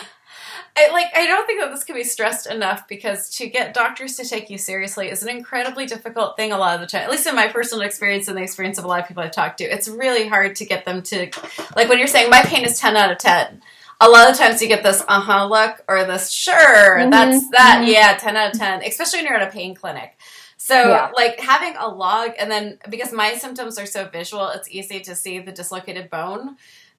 I 0.74 0.90
like 0.90 1.08
I 1.14 1.26
don't 1.26 1.46
think 1.46 1.60
that 1.60 1.70
this 1.70 1.84
can 1.84 1.94
be 1.94 2.04
stressed 2.04 2.46
enough 2.46 2.88
because 2.88 3.28
to 3.36 3.48
get 3.48 3.74
doctors 3.74 4.16
to 4.16 4.24
take 4.24 4.48
you 4.48 4.56
seriously 4.56 5.10
is 5.10 5.22
an 5.22 5.28
incredibly 5.28 5.84
difficult 5.84 6.36
thing 6.36 6.50
a 6.50 6.56
lot 6.56 6.74
of 6.74 6.80
the 6.80 6.86
time. 6.86 7.02
At 7.02 7.10
least 7.10 7.26
in 7.26 7.34
my 7.34 7.48
personal 7.48 7.84
experience 7.84 8.26
and 8.28 8.36
the 8.36 8.42
experience 8.42 8.78
of 8.78 8.84
a 8.84 8.88
lot 8.88 9.00
of 9.00 9.08
people 9.08 9.22
I've 9.22 9.32
talked 9.32 9.58
to, 9.58 9.64
it's 9.64 9.86
really 9.86 10.28
hard 10.28 10.56
to 10.56 10.64
get 10.64 10.86
them 10.86 11.02
to 11.02 11.30
like 11.76 11.88
when 11.88 11.98
you're 11.98 12.06
saying 12.06 12.30
my 12.30 12.42
pain 12.42 12.64
is 12.64 12.80
ten 12.80 12.96
out 12.96 13.12
of 13.12 13.18
ten. 13.18 13.62
A 14.00 14.08
lot 14.08 14.30
of 14.30 14.36
times 14.36 14.62
you 14.62 14.68
get 14.68 14.82
this 14.82 15.04
uh 15.06 15.20
huh 15.20 15.46
look 15.46 15.84
or 15.88 16.04
this 16.04 16.30
sure 16.30 16.98
mm-hmm. 16.98 17.10
that's 17.10 17.50
that 17.50 17.80
mm-hmm. 17.82 17.92
yeah 17.92 18.16
ten 18.16 18.36
out 18.36 18.54
of 18.54 18.58
ten, 18.58 18.82
especially 18.82 19.18
when 19.18 19.26
you're 19.26 19.36
at 19.36 19.48
a 19.48 19.52
pain 19.52 19.74
clinic. 19.74 20.16
So 20.56 20.74
yeah. 20.74 21.10
like 21.14 21.38
having 21.38 21.76
a 21.76 21.88
log 21.88 22.30
and 22.38 22.50
then 22.50 22.78
because 22.88 23.12
my 23.12 23.34
symptoms 23.34 23.78
are 23.78 23.86
so 23.86 24.08
visual, 24.08 24.48
it's 24.48 24.70
easy 24.70 25.00
to 25.00 25.14
see 25.14 25.38
the 25.38 25.52
dislocated 25.52 26.08
bone 26.08 26.56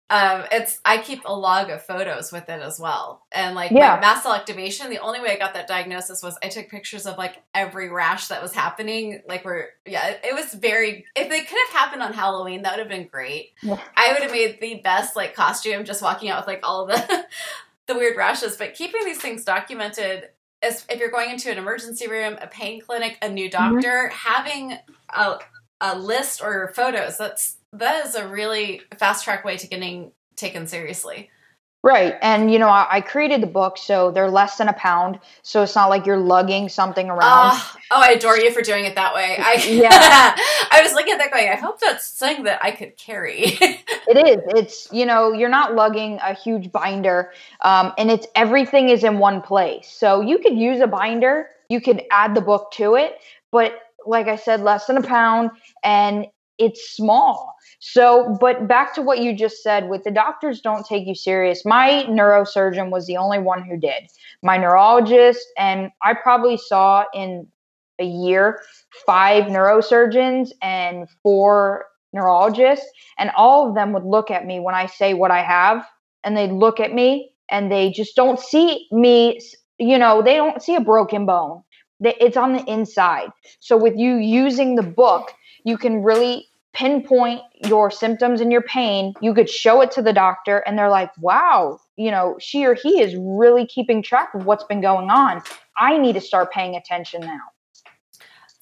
um, 0.10 0.44
it's 0.52 0.80
I 0.86 1.00
keep 1.00 1.22
a 1.26 1.34
log 1.34 1.70
of 1.70 1.82
photos 1.82 2.32
with 2.32 2.50
it 2.50 2.62
as 2.62 2.80
well. 2.80 3.26
And 3.32 3.56
like 3.56 3.72
yeah. 3.72 3.96
my 3.96 4.02
mast 4.02 4.24
cell 4.24 4.34
activation, 4.34 4.90
the 4.90 5.00
only 5.00 5.22
way 5.22 5.32
I 5.32 5.38
got 5.38 5.54
that 5.54 5.68
diagnosis 5.68 6.22
was 6.22 6.38
I 6.44 6.50
took 6.50 6.70
pictures 6.70 7.06
of 7.06 7.18
like 7.18 7.42
every 7.56 7.90
rash 7.90 8.28
that 8.28 8.42
was 8.42 8.54
happening. 8.54 9.22
Like 9.28 9.46
we're 9.46 9.70
yeah, 9.86 10.10
it, 10.10 10.22
it 10.24 10.36
was 10.36 10.54
very 10.54 11.06
if 11.16 11.30
they 11.30 11.42
could 11.42 11.58
have 11.68 11.80
happened 11.80 12.04
on 12.04 12.14
Halloween, 12.14 12.62
that 12.62 12.74
would 12.74 12.80
have 12.80 12.90
been 12.90 13.08
great. 13.08 13.54
Yeah. 13.62 13.80
I 13.96 14.14
would 14.14 14.22
have 14.22 14.32
made 14.32 14.60
the 14.62 14.82
best 14.84 15.16
like 15.16 15.36
costume 15.36 15.86
just 15.86 16.02
walking 16.02 16.30
out 16.30 16.42
with 16.42 16.48
like 16.48 16.60
all 16.64 16.86
the 16.86 17.26
the 17.88 17.96
weird 17.96 18.18
rashes. 18.18 18.58
But 18.58 18.76
keeping 18.76 19.06
these 19.06 19.22
things 19.22 19.46
documented 19.46 20.30
is 20.64 20.86
if 20.90 21.00
you're 21.00 21.12
going 21.12 21.32
into 21.32 21.50
an 21.52 21.58
emergency 21.58 22.08
room, 22.08 22.38
a 22.42 22.48
pain 22.48 22.82
clinic, 22.82 23.18
a 23.22 23.30
new 23.30 23.50
mm-hmm. 23.50 23.74
doctor, 23.74 24.12
mm-hmm. 24.12 24.16
having 24.16 24.78
a 25.10 25.40
a 25.82 25.98
list 25.98 26.42
or 26.44 26.72
photos, 26.76 27.18
that's 27.18 27.58
that 27.74 28.06
is 28.06 28.16
a 28.16 28.28
really 28.28 28.82
fast 28.98 29.26
track 29.26 29.44
way 29.44 29.58
to 29.58 29.68
getting 29.68 30.12
taken 30.36 30.68
seriously. 30.68 31.30
Right. 31.84 32.16
And, 32.22 32.50
you 32.50 32.60
know, 32.60 32.70
I, 32.70 32.88
I, 32.90 33.02
created 33.02 33.42
the 33.42 33.48
book 33.48 33.78
so 33.78 34.10
they're 34.10 34.32
less 34.32 34.56
than 34.56 34.70
a 34.70 34.74
pound. 34.74 35.20
So 35.42 35.64
it's 35.64 35.76
not 35.76 35.90
like 35.90 36.06
you're 36.06 36.18
lugging 36.18 36.70
something 36.70 37.10
around. 37.10 37.58
Uh, 37.58 37.60
oh, 37.92 38.02
I 38.02 38.12
adore 38.12 38.38
you 38.38 38.52
for 38.54 38.62
doing 38.62 38.86
it 38.86 38.96
that 38.96 39.14
way. 39.14 39.36
I, 39.38 39.56
yeah. 39.68 40.34
I 40.72 40.82
was 40.82 40.94
looking 40.94 41.12
at 41.12 41.18
that 41.18 41.30
going, 41.30 41.50
I 41.50 41.56
hope 41.56 41.82
that's 41.82 42.08
something 42.08 42.46
that 42.46 42.64
I 42.64 42.72
could 42.72 42.96
carry. 42.96 43.42
it 43.60 44.28
is. 44.28 44.38
It's, 44.56 44.88
you 44.94 45.06
know, 45.06 45.34
you're 45.34 45.50
not 45.50 45.76
lugging 45.76 46.20
a 46.24 46.34
huge 46.34 46.72
binder 46.72 47.34
um, 47.60 47.92
and 47.98 48.10
it's 48.10 48.28
everything 48.34 48.88
is 48.88 49.04
in 49.04 49.20
one 49.20 49.42
place. 49.42 49.90
So 49.90 50.22
you 50.22 50.40
could 50.40 50.58
use 50.58 50.80
a 50.80 50.88
binder, 50.88 51.50
you 51.68 51.82
could 51.82 52.04
add 52.12 52.34
the 52.34 52.42
book 52.42 52.72
to 52.76 52.96
it. 52.96 53.18
But 53.52 53.74
like 54.06 54.30
I 54.30 54.38
said, 54.38 54.62
less 54.62 54.86
than 54.86 54.96
a 54.96 55.04
pound 55.04 55.52
and 55.84 56.28
it's 56.58 56.96
small. 56.96 57.54
So, 57.80 58.38
but 58.40 58.68
back 58.68 58.94
to 58.96 59.02
what 59.02 59.20
you 59.20 59.36
just 59.36 59.62
said 59.62 59.90
with 59.90 60.04
the 60.04 60.12
doctors 60.12 60.62
don't 60.62 60.86
take 60.86 61.06
you 61.06 61.16
serious. 61.16 61.66
My 61.66 62.06
neurosurgeon 62.08 62.92
was 62.92 63.08
the 63.08 63.18
only 63.18 63.40
one 63.40 63.64
who 63.64 63.78
did. 63.78 64.10
My 64.42 64.58
neurologist, 64.58 65.46
and 65.58 65.92
I 66.02 66.14
probably 66.14 66.58
saw 66.58 67.06
in 67.14 67.48
a 68.00 68.06
year 68.06 68.62
five 69.06 69.46
neurosurgeons 69.46 70.52
and 70.62 71.08
four 71.22 71.86
neurologists, 72.14 72.86
and 73.18 73.32
all 73.36 73.68
of 73.68 73.76
them 73.76 73.92
would 73.94 74.06
look 74.06 74.32
at 74.32 74.46
me 74.46 74.60
when 74.60 74.76
I 74.76 74.86
say 74.86 75.14
what 75.14 75.32
I 75.32 75.42
have, 75.44 75.86
and 76.24 76.38
they 76.38 76.48
look 76.48 76.80
at 76.80 76.94
me 76.94 77.32
and 77.50 77.72
they 77.72 77.92
just 77.92 78.16
don't 78.16 78.40
see 78.40 78.88
me, 78.92 79.40
you 79.78 79.98
know, 79.98 80.22
they 80.22 80.36
don't 80.36 80.62
see 80.62 80.76
a 80.76 80.82
broken 80.82 81.26
bone. 81.26 81.64
It's 82.00 82.38
on 82.38 82.54
the 82.54 82.64
inside. 82.66 83.30
So, 83.60 83.78
with 83.78 83.96
you 83.96 84.16
using 84.16 84.76
the 84.76 84.84
book, 84.84 85.34
you 85.64 85.78
can 85.78 86.04
really 86.04 86.48
pinpoint 86.74 87.42
your 87.66 87.92
symptoms 87.92 88.42
and 88.42 88.52
your 88.52 88.64
pain. 88.64 89.14
You 89.22 89.34
could 89.34 89.50
show 89.50 89.82
it 89.82 89.92
to 89.92 90.02
the 90.02 90.14
doctor, 90.14 90.60
and 90.60 90.78
they're 90.78 90.90
like, 90.90 91.12
wow, 91.20 91.80
you 91.96 92.10
know, 92.12 92.36
she 92.40 92.66
or 92.66 92.74
he 92.74 93.02
is 93.02 93.16
really 93.18 93.68
keeping 93.68 94.02
track 94.02 94.34
of 94.34 94.46
what's 94.46 94.64
been 94.64 94.82
going 94.82 95.10
on. 95.10 95.42
I 95.78 95.98
need 95.98 96.14
to 96.14 96.22
start 96.22 96.52
paying 96.52 96.76
attention 96.76 97.22
now. 97.22 97.40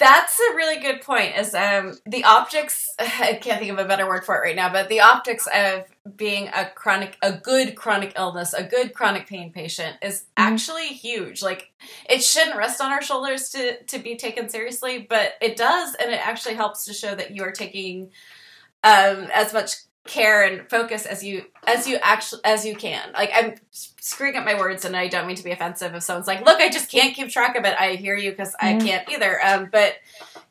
That's 0.02 0.40
a 0.40 0.56
really 0.56 0.82
good 0.82 1.02
point. 1.02 1.38
Is 1.38 1.54
um, 1.54 1.94
the 2.08 2.24
optics? 2.24 2.88
I 3.00 3.38
can't 3.40 3.60
think 3.60 3.72
of 3.72 3.78
a 3.78 3.86
better 3.86 4.08
word 4.08 4.26
for 4.26 4.36
it 4.36 4.40
right 4.40 4.56
now, 4.56 4.72
but 4.74 4.90
the 4.90 5.02
optics 5.02 5.48
of 5.54 5.86
being 6.16 6.48
a 6.48 6.72
chronic, 6.74 7.18
a 7.22 7.34
good 7.34 7.76
chronic 7.76 8.14
illness, 8.18 8.54
a 8.54 8.64
good 8.64 8.96
chronic 8.96 9.28
pain 9.28 9.54
patient 9.54 9.98
is 10.02 10.22
mm-hmm. 10.22 10.54
actually 10.54 10.88
huge. 10.88 11.44
Like 11.44 11.72
it 12.10 12.24
shouldn't 12.24 12.58
rest 12.58 12.82
on 12.82 12.92
our 12.92 13.04
shoulders 13.04 13.50
to 13.50 13.84
to 13.84 14.00
be 14.00 14.16
taken 14.16 14.50
seriously, 14.50 15.06
but 15.08 15.34
it 15.40 15.56
does, 15.56 15.94
and 15.96 16.12
it 16.12 16.28
actually 16.28 16.56
helps 16.56 16.86
to 16.86 16.94
show 16.94 17.14
that 17.14 17.36
you 17.36 17.44
are 17.44 17.52
taking 17.52 18.10
um, 18.84 19.28
as 19.32 19.54
much 19.54 19.76
care 20.08 20.44
and 20.44 20.68
focus 20.68 21.06
as 21.06 21.24
you 21.24 21.46
as 21.68 21.88
you 21.88 21.98
actually 22.02 22.42
as 22.44 22.66
you 22.66 22.76
can. 22.76 23.12
Like 23.14 23.32
I'm 23.34 23.56
screwing 23.72 24.36
up 24.36 24.46
my 24.46 24.60
words, 24.60 24.84
and 24.86 24.96
I 24.96 25.08
don't 25.08 25.28
mean 25.28 25.36
to 25.36 25.44
be 25.44 25.52
offensive. 25.52 25.94
If 25.94 26.04
someone's 26.04 26.28
like, 26.28 26.46
"Look, 26.46 26.60
I 26.60 26.70
just 26.70 26.92
can't 26.92 27.16
keep 27.16 27.30
track 27.30 27.56
of 27.56 27.66
it," 27.66 27.76
I 27.80 27.96
hear 27.96 28.16
you 28.16 28.32
because. 28.32 28.56
I 28.60 28.78
can't 28.78 29.10
either. 29.12 29.40
Um, 29.46 29.70
but 29.72 29.96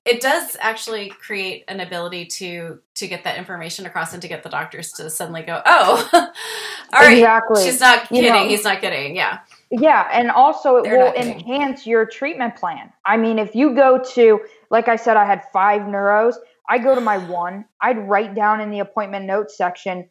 it 0.04 0.20
does 0.20 0.56
actually 0.60 1.10
create 1.10 1.64
an 1.68 1.80
ability 1.80 2.26
to 2.26 2.78
to 2.94 3.08
get 3.08 3.24
that 3.24 3.38
information 3.38 3.86
across 3.86 4.12
and 4.12 4.22
to 4.22 4.28
get 4.28 4.42
the 4.42 4.48
doctors 4.48 4.92
to 4.92 5.10
suddenly 5.10 5.42
go, 5.42 5.60
"Oh, 5.64 6.08
all 6.12 7.00
right, 7.00 7.18
exactly. 7.18 7.64
she's 7.64 7.80
not 7.80 8.08
kidding. 8.08 8.24
You 8.24 8.30
know, 8.32 8.48
he's 8.48 8.64
not 8.64 8.80
kidding." 8.80 9.16
Yeah. 9.16 9.40
Yeah, 9.72 10.08
and 10.12 10.32
also 10.32 10.78
it 10.78 10.84
They're 10.84 10.98
will 10.98 11.12
enhance 11.12 11.86
your 11.86 12.04
treatment 12.04 12.56
plan. 12.56 12.92
I 13.04 13.16
mean, 13.16 13.38
if 13.38 13.54
you 13.54 13.72
go 13.72 14.02
to, 14.14 14.40
like 14.68 14.88
I 14.88 14.96
said, 14.96 15.16
I 15.16 15.24
had 15.24 15.44
five 15.52 15.82
neuros 15.82 16.34
I 16.70 16.78
go 16.78 16.94
to 16.94 17.00
my 17.00 17.18
one, 17.18 17.64
I'd 17.82 17.98
write 18.08 18.34
down 18.34 18.60
in 18.60 18.70
the 18.70 18.78
appointment 18.78 19.26
notes 19.26 19.56
section 19.58 20.08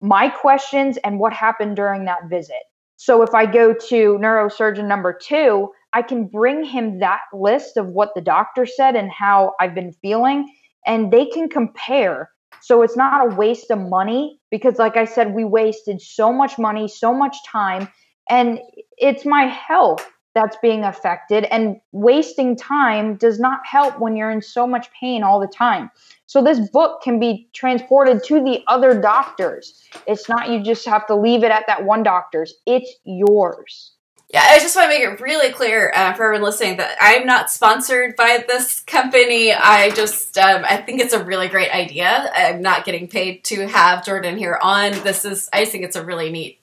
my 0.00 0.28
questions 0.28 0.96
and 0.98 1.18
what 1.18 1.32
happened 1.32 1.74
during 1.74 2.04
that 2.04 2.30
visit. 2.30 2.62
So 2.96 3.22
if 3.22 3.34
I 3.34 3.44
go 3.44 3.74
to 3.74 4.18
neurosurgeon 4.18 4.86
number 4.86 5.12
two, 5.12 5.70
I 5.92 6.02
can 6.02 6.28
bring 6.28 6.64
him 6.64 7.00
that 7.00 7.22
list 7.34 7.76
of 7.76 7.88
what 7.88 8.14
the 8.14 8.20
doctor 8.20 8.64
said 8.64 8.96
and 8.96 9.10
how 9.10 9.54
I've 9.60 9.74
been 9.74 9.92
feeling, 9.92 10.48
and 10.86 11.12
they 11.12 11.26
can 11.26 11.48
compare. 11.48 12.30
So 12.62 12.82
it's 12.82 12.96
not 12.96 13.26
a 13.26 13.34
waste 13.34 13.70
of 13.70 13.78
money 13.80 14.38
because, 14.50 14.78
like 14.78 14.96
I 14.96 15.04
said, 15.04 15.34
we 15.34 15.44
wasted 15.44 16.00
so 16.00 16.32
much 16.32 16.58
money, 16.58 16.88
so 16.88 17.12
much 17.12 17.36
time, 17.46 17.88
and 18.30 18.60
it's 18.96 19.24
my 19.24 19.44
health 19.44 20.08
that's 20.36 20.58
being 20.58 20.84
affected. 20.84 21.44
And 21.44 21.80
wasting 21.92 22.56
time 22.56 23.16
does 23.16 23.40
not 23.40 23.60
help 23.64 23.98
when 23.98 24.16
you're 24.16 24.30
in 24.30 24.42
so 24.42 24.66
much 24.66 24.88
pain 24.92 25.22
all 25.22 25.40
the 25.40 25.46
time. 25.46 25.90
So 26.26 26.44
this 26.44 26.68
book 26.68 27.00
can 27.02 27.18
be 27.18 27.48
transported 27.54 28.22
to 28.24 28.44
the 28.44 28.62
other 28.68 29.00
doctors. 29.00 29.82
It's 30.06 30.28
not 30.28 30.50
you 30.50 30.62
just 30.62 30.86
have 30.86 31.06
to 31.06 31.16
leave 31.16 31.42
it 31.42 31.50
at 31.50 31.66
that 31.68 31.84
one 31.84 32.02
doctor's. 32.02 32.52
It's 32.66 32.92
yours. 33.04 33.92
Yeah, 34.28 34.44
I 34.44 34.58
just 34.58 34.76
want 34.76 34.90
to 34.90 34.98
make 34.98 35.08
it 35.08 35.20
really 35.22 35.52
clear 35.52 35.92
uh, 35.94 36.12
for 36.12 36.24
everyone 36.24 36.42
listening 36.42 36.76
that 36.78 36.98
I'm 37.00 37.26
not 37.26 37.50
sponsored 37.50 38.16
by 38.16 38.44
this 38.46 38.80
company. 38.80 39.52
I 39.52 39.90
just 39.90 40.36
um, 40.36 40.64
I 40.68 40.78
think 40.78 41.00
it's 41.00 41.14
a 41.14 41.24
really 41.24 41.48
great 41.48 41.70
idea. 41.70 42.30
I'm 42.34 42.60
not 42.60 42.84
getting 42.84 43.08
paid 43.08 43.44
to 43.44 43.68
have 43.68 44.04
Jordan 44.04 44.36
here 44.36 44.58
on. 44.60 44.92
This 45.04 45.24
is 45.24 45.48
I 45.52 45.64
think 45.64 45.84
it's 45.84 45.96
a 45.96 46.04
really 46.04 46.30
neat 46.30 46.58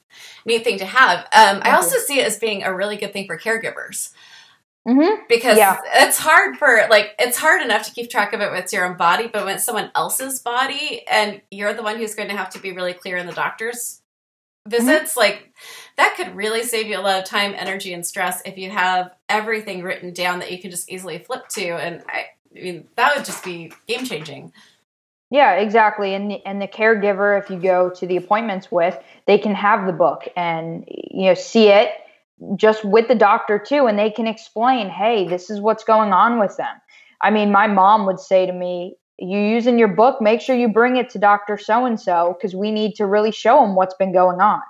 neat 0.46 0.64
thing 0.64 0.80
to 0.80 0.86
have. 0.86 1.20
Um, 1.20 1.62
I 1.64 1.72
also 1.76 1.98
see 1.98 2.20
it 2.20 2.28
as 2.28 2.40
being 2.40 2.64
a 2.64 2.74
really 2.74 2.98
good 2.98 3.14
thing 3.14 3.28
for 3.28 3.38
caregivers. 3.38 4.12
Mm-hmm. 4.88 5.24
Because 5.30 5.58
yeah. 5.58 5.78
it's 5.96 6.18
hard 6.18 6.58
for 6.58 6.88
like 6.90 7.16
it's 7.18 7.38
hard 7.38 7.62
enough 7.62 7.84
to 7.84 7.92
keep 7.94 8.10
track 8.10 8.34
of 8.34 8.42
it 8.42 8.52
with 8.52 8.74
your 8.74 8.86
own 8.86 8.98
body, 8.98 9.28
but 9.32 9.46
when 9.46 9.56
it's 9.56 9.64
someone 9.64 9.90
else's 9.96 10.42
body 10.42 11.08
and 11.08 11.42
you're 11.50 11.74
the 11.74 11.84
one 11.84 11.98
who's 11.98 12.16
going 12.16 12.28
to 12.28 12.36
have 12.36 12.50
to 12.50 12.60
be 12.60 12.74
really 12.74 12.94
clear 12.94 13.16
in 13.16 13.26
the 13.26 13.32
doctor's 13.32 14.02
visits, 14.68 15.12
mm-hmm. 15.12 15.20
like 15.20 15.54
that 15.96 16.16
could 16.18 16.36
really 16.36 16.64
save 16.64 16.88
you 16.88 17.00
a 17.00 17.02
lot 17.02 17.20
of 17.20 17.26
time, 17.26 17.54
energy, 17.56 17.94
and 17.94 18.06
stress 18.06 18.42
if 18.46 18.58
you 18.58 18.70
have 18.72 19.12
everything 19.30 19.84
written 19.84 20.12
down 20.12 20.40
that 20.40 20.52
you 20.52 20.60
can 20.60 20.70
just 20.70 20.92
easily 20.92 21.18
flip 21.18 21.48
to. 21.50 21.66
And 21.66 22.04
I, 22.10 22.26
I 22.54 22.62
mean, 22.62 22.88
that 22.98 23.16
would 23.16 23.24
just 23.24 23.44
be 23.46 23.72
game 23.88 24.04
changing. 24.04 24.52
Yeah, 25.34 25.56
exactly. 25.56 26.14
And 26.14 26.30
the, 26.30 26.46
and 26.46 26.62
the 26.62 26.68
caregiver, 26.68 27.42
if 27.42 27.50
you 27.50 27.58
go 27.58 27.90
to 27.90 28.06
the 28.06 28.18
appointments 28.18 28.72
with, 28.72 28.96
they 29.26 29.40
can 29.40 29.56
have 29.56 29.88
the 29.88 29.92
book 29.92 30.28
and 30.38 30.86
you 30.88 31.26
know 31.26 31.34
see 31.34 31.70
it 31.70 31.90
just 32.56 32.86
with 32.86 33.08
the 33.08 33.16
doctor 33.16 33.58
too, 33.58 33.88
and 33.88 33.98
they 33.98 34.12
can 34.12 34.28
explain, 34.28 34.90
hey, 34.90 35.28
this 35.28 35.50
is 35.50 35.60
what's 35.60 35.84
going 35.84 36.14
on 36.14 36.40
with 36.40 36.56
them. 36.58 36.76
I 37.20 37.32
mean, 37.32 37.52
my 37.52 37.66
mom 37.66 38.06
would 38.06 38.20
say 38.20 38.46
to 38.46 38.54
me, 38.54 38.96
"You 39.18 39.40
using 39.40 39.80
your 39.80 39.88
book? 39.88 40.22
Make 40.22 40.40
sure 40.40 40.56
you 40.56 40.68
bring 40.68 40.98
it 40.98 41.10
to 41.12 41.18
Doctor 41.18 41.58
So 41.58 41.88
and 41.88 42.00
So 42.00 42.38
because 42.38 42.54
we 42.56 42.70
need 42.70 42.94
to 42.98 43.08
really 43.08 43.32
show 43.32 43.64
him 43.64 43.74
what's 43.74 43.96
been 43.96 44.14
going 44.14 44.40
on." 44.40 44.62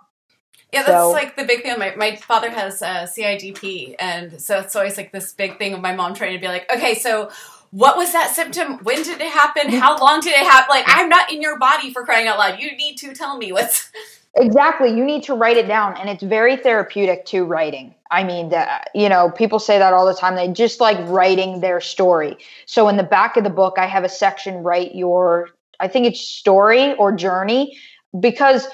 Yeah, 0.71 0.83
that's 0.83 1.03
so, 1.03 1.11
like 1.11 1.35
the 1.35 1.43
big 1.43 1.63
thing. 1.63 1.77
My, 1.77 1.93
my 1.97 2.15
father 2.15 2.49
has 2.49 2.81
uh, 2.81 3.05
CIDP, 3.05 3.95
and 3.99 4.41
so 4.41 4.59
it's 4.59 4.77
always 4.77 4.95
like 4.95 5.11
this 5.11 5.33
big 5.33 5.57
thing 5.57 5.73
of 5.73 5.81
my 5.81 5.93
mom 5.93 6.13
trying 6.13 6.33
to 6.33 6.39
be 6.39 6.47
like, 6.47 6.71
okay, 6.73 6.95
so 6.95 7.31
what 7.73 7.97
was 7.97 8.11
that 8.13 8.35
symptom? 8.35 8.77
When 8.83 9.01
did 9.01 9.19
it 9.19 9.31
happen? 9.31 9.63
Mm-hmm. 9.63 9.79
How 9.79 9.97
long 9.97 10.19
did 10.19 10.33
it 10.33 10.45
happen? 10.45 10.67
Like, 10.69 10.85
I'm 10.87 11.09
not 11.09 11.33
in 11.33 11.41
your 11.41 11.57
body 11.57 11.91
for 11.91 12.05
crying 12.05 12.27
out 12.27 12.37
loud. 12.37 12.59
You 12.59 12.77
need 12.77 12.97
to 12.97 13.15
tell 13.15 13.37
me 13.37 13.51
what's. 13.51 13.91
Exactly. 14.35 14.89
You 14.89 15.05
need 15.05 15.21
to 15.25 15.35
write 15.35 15.57
it 15.57 15.67
down. 15.67 15.95
And 15.95 16.09
it's 16.09 16.23
very 16.23 16.57
therapeutic 16.57 17.23
to 17.27 17.43
writing. 17.43 17.93
I 18.09 18.23
mean, 18.23 18.49
the, 18.49 18.67
you 18.95 19.07
know, 19.07 19.29
people 19.29 19.59
say 19.59 19.77
that 19.77 19.93
all 19.93 20.07
the 20.07 20.15
time. 20.15 20.35
They 20.35 20.47
just 20.47 20.79
like 20.81 20.97
writing 21.07 21.59
their 21.59 21.79
story. 21.79 22.39
So 22.65 22.87
in 22.87 22.97
the 22.97 23.03
back 23.03 23.37
of 23.37 23.43
the 23.43 23.51
book, 23.51 23.75
I 23.77 23.85
have 23.85 24.03
a 24.03 24.09
section, 24.09 24.63
write 24.63 24.95
your, 24.95 25.49
I 25.79 25.87
think 25.87 26.07
it's 26.07 26.19
story 26.19 26.95
or 26.95 27.11
journey, 27.11 27.77
because 28.19 28.67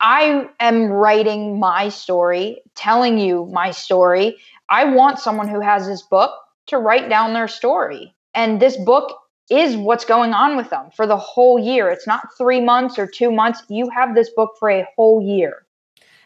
I 0.00 0.48
am 0.60 0.86
writing 0.86 1.60
my 1.60 1.90
story, 1.90 2.62
telling 2.74 3.18
you 3.18 3.50
my 3.52 3.70
story. 3.70 4.38
I 4.70 4.86
want 4.86 5.18
someone 5.18 5.48
who 5.48 5.60
has 5.60 5.86
this 5.86 6.00
book 6.00 6.32
to 6.68 6.78
write 6.78 7.10
down 7.10 7.34
their 7.34 7.48
story. 7.48 8.14
And 8.34 8.60
this 8.60 8.76
book 8.76 9.18
is 9.50 9.76
what's 9.76 10.04
going 10.04 10.32
on 10.32 10.56
with 10.56 10.70
them 10.70 10.90
for 10.94 11.06
the 11.06 11.16
whole 11.16 11.58
year. 11.58 11.90
It's 11.90 12.06
not 12.06 12.28
three 12.38 12.60
months 12.60 12.98
or 12.98 13.06
two 13.06 13.30
months. 13.30 13.62
You 13.68 13.90
have 13.90 14.14
this 14.14 14.30
book 14.30 14.52
for 14.58 14.70
a 14.70 14.86
whole 14.96 15.20
year. 15.20 15.66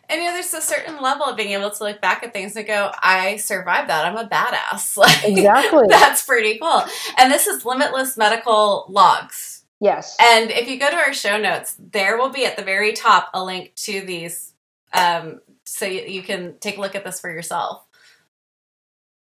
And 0.09 0.21
you 0.21 0.29
know, 0.29 0.35
there's 0.35 0.55
a 0.55 0.61
certain 0.61 1.03
level 1.03 1.27
of 1.27 1.37
being 1.37 1.51
able 1.51 1.71
to 1.71 1.85
look 1.85 2.01
back 2.01 2.23
at 2.23 2.33
things 2.33 2.55
and 2.55 2.65
go, 2.65 2.93
I 3.03 3.37
survived 3.37 3.91
that. 3.91 4.05
I'm 4.05 4.17
a 4.17 4.29
badass. 4.29 4.97
Like, 4.97 5.25
exactly. 5.25 5.87
That's 5.89 6.25
pretty 6.25 6.59
cool. 6.59 6.85
And 7.19 7.33
this 7.33 7.47
is 7.47 7.65
Limitless 7.65 8.17
Medical 8.17 8.87
Logs. 8.89 9.65
Yes. 9.81 10.17
And 10.21 10.51
if 10.51 10.69
you 10.69 10.79
go 10.79 10.89
to 10.89 10.97
our 10.97 11.13
show 11.13 11.39
notes, 11.39 11.77
there 11.79 12.17
will 12.17 12.31
be 12.31 12.47
at 12.47 12.57
the 12.57 12.63
very 12.63 12.93
top 12.93 13.31
a 13.35 13.45
link 13.45 13.75
to 13.77 14.01
these 14.01 14.55
um, 14.93 15.41
so 15.65 15.85
you 15.85 16.23
can 16.23 16.59
take 16.61 16.79
a 16.79 16.81
look 16.81 16.95
at 16.95 17.05
this 17.05 17.21
for 17.21 17.31
yourself. 17.31 17.85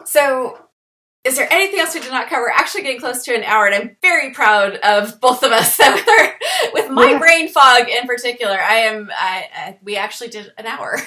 So 0.06 0.58
is 1.24 1.38
there 1.38 1.48
anything 1.52 1.80
else 1.80 1.94
we 1.94 2.02
did 2.02 2.12
not 2.12 2.28
cover? 2.28 2.42
We're 2.42 2.50
actually 2.50 2.84
getting 2.84 3.00
close 3.00 3.24
to 3.24 3.36
an 3.36 3.44
hour, 3.44 3.66
and 3.66 3.74
I'm 3.74 3.98
very 4.02 4.34
proud 4.34 4.76
of 4.78 5.22
both 5.22 5.42
of 5.44 5.52
us. 5.52 5.80
with 5.80 6.08
our, 6.08 6.34
with 6.74 6.92
my 6.92 7.12
yeah. 7.12 7.20
brain 7.20 7.48
fog 7.48 7.88
in 7.88 8.06
particular, 8.06 8.60
I 8.60 8.76
am. 8.76 9.10
I, 9.18 9.48
I, 9.56 9.78
we 9.84 9.96
actually 9.96 10.30
did 10.30 10.52
an 10.58 10.66
hour. 10.66 10.98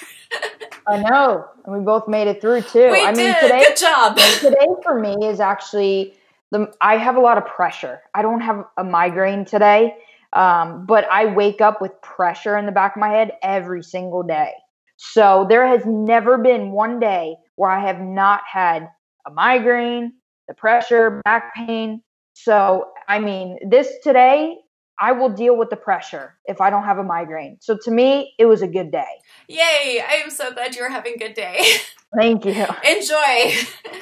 I 0.87 0.99
know, 0.99 1.47
and 1.65 1.75
we 1.75 1.85
both 1.85 2.09
made 2.09 2.29
it 2.29 2.41
through 2.41 2.63
too. 2.63 2.91
We 2.91 3.03
I 3.03 3.13
did. 3.13 3.27
mean, 3.27 3.35
today, 3.43 3.65
good 3.65 3.77
job. 3.77 4.17
today 4.41 4.67
for 4.83 4.99
me 4.99 5.17
is 5.23 5.39
actually 5.39 6.15
the. 6.51 6.73
I 6.81 6.97
have 6.97 7.17
a 7.17 7.21
lot 7.21 7.37
of 7.37 7.45
pressure. 7.45 8.01
I 8.15 8.23
don't 8.23 8.41
have 8.41 8.65
a 8.79 8.85
migraine 8.85 9.45
today, 9.45 9.97
um, 10.33 10.87
but 10.87 11.07
I 11.11 11.27
wake 11.27 11.61
up 11.61 11.83
with 11.83 11.93
pressure 12.01 12.57
in 12.57 12.65
the 12.65 12.73
back 12.73 12.97
of 12.97 13.01
my 13.01 13.11
head 13.11 13.33
every 13.43 13.83
single 13.83 14.23
day. 14.23 14.53
So 14.97 15.45
there 15.47 15.67
has 15.67 15.83
never 15.85 16.39
been 16.39 16.71
one 16.71 17.01
day 17.01 17.37
where 17.57 17.71
I 17.71 17.87
have 17.87 18.01
not 18.01 18.41
had 18.51 18.89
a 19.27 19.31
migraine, 19.31 20.13
the 20.49 20.55
pressure, 20.55 21.21
back 21.25 21.55
pain. 21.55 22.03
So, 22.35 22.89
I 23.09 23.19
mean, 23.19 23.59
this 23.69 23.93
today, 24.03 24.57
I 24.99 25.13
will 25.13 25.29
deal 25.29 25.57
with 25.57 25.71
the 25.71 25.77
pressure 25.77 26.39
if 26.47 26.61
I 26.61 26.71
don't 26.71 26.85
have 26.85 26.99
a 26.99 27.03
migraine. 27.03 27.59
So 27.61 27.77
to 27.85 27.91
me, 27.91 28.35
it 28.39 28.47
was 28.47 28.63
a 28.63 28.67
good 28.67 28.91
day. 28.91 29.05
Yay! 29.49 30.03
I 30.07 30.23
am 30.25 30.31
so 30.31 30.53
glad 30.53 30.75
you're 30.75 30.91
having 30.91 31.15
a 31.15 31.19
good 31.19 31.35
day. 31.35 31.61
Thank 32.17 32.45
you. 32.45 32.67
Enjoy. 32.85 33.53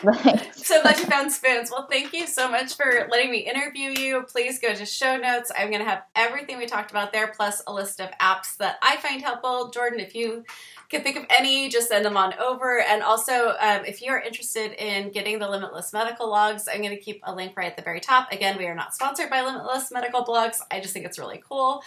So 0.64 0.80
glad 0.80 0.98
you 0.98 1.04
found 1.04 1.30
spoons. 1.30 1.70
Well, 1.70 1.86
thank 1.90 2.14
you 2.14 2.26
so 2.26 2.50
much 2.50 2.74
for 2.74 3.06
letting 3.10 3.30
me 3.30 3.40
interview 3.40 3.90
you. 3.90 4.22
Please 4.22 4.58
go 4.58 4.72
to 4.72 4.86
show 4.86 5.18
notes. 5.18 5.52
I'm 5.54 5.68
going 5.68 5.82
to 5.82 5.88
have 5.88 6.04
everything 6.14 6.56
we 6.56 6.64
talked 6.64 6.90
about 6.90 7.12
there, 7.12 7.28
plus 7.28 7.62
a 7.66 7.72
list 7.72 8.00
of 8.00 8.10
apps 8.12 8.56
that 8.56 8.78
I 8.80 8.96
find 8.96 9.20
helpful. 9.20 9.68
Jordan, 9.68 10.00
if 10.00 10.14
you 10.14 10.42
can 10.88 11.02
think 11.02 11.16
of 11.16 11.24
any, 11.36 11.68
just 11.68 11.88
send 11.88 12.04
them 12.04 12.16
on 12.16 12.34
over. 12.34 12.80
And 12.80 13.02
also, 13.02 13.54
um, 13.60 13.84
if 13.84 14.02
you're 14.02 14.18
interested 14.18 14.72
in 14.72 15.10
getting 15.10 15.38
the 15.38 15.48
Limitless 15.48 15.92
Medical 15.92 16.28
Logs, 16.28 16.68
I'm 16.68 16.82
going 16.82 16.90
to 16.90 17.00
keep 17.00 17.20
a 17.24 17.34
link 17.34 17.56
right 17.56 17.66
at 17.66 17.76
the 17.76 17.82
very 17.82 18.00
top. 18.00 18.30
Again, 18.32 18.58
we 18.58 18.66
are 18.66 18.74
not 18.74 18.94
sponsored 18.94 19.30
by 19.30 19.42
Limitless 19.42 19.90
Medical 19.90 20.24
Blogs. 20.24 20.58
I 20.70 20.80
just 20.80 20.92
think 20.92 21.06
it's 21.06 21.18
really 21.18 21.42
cool. 21.48 21.82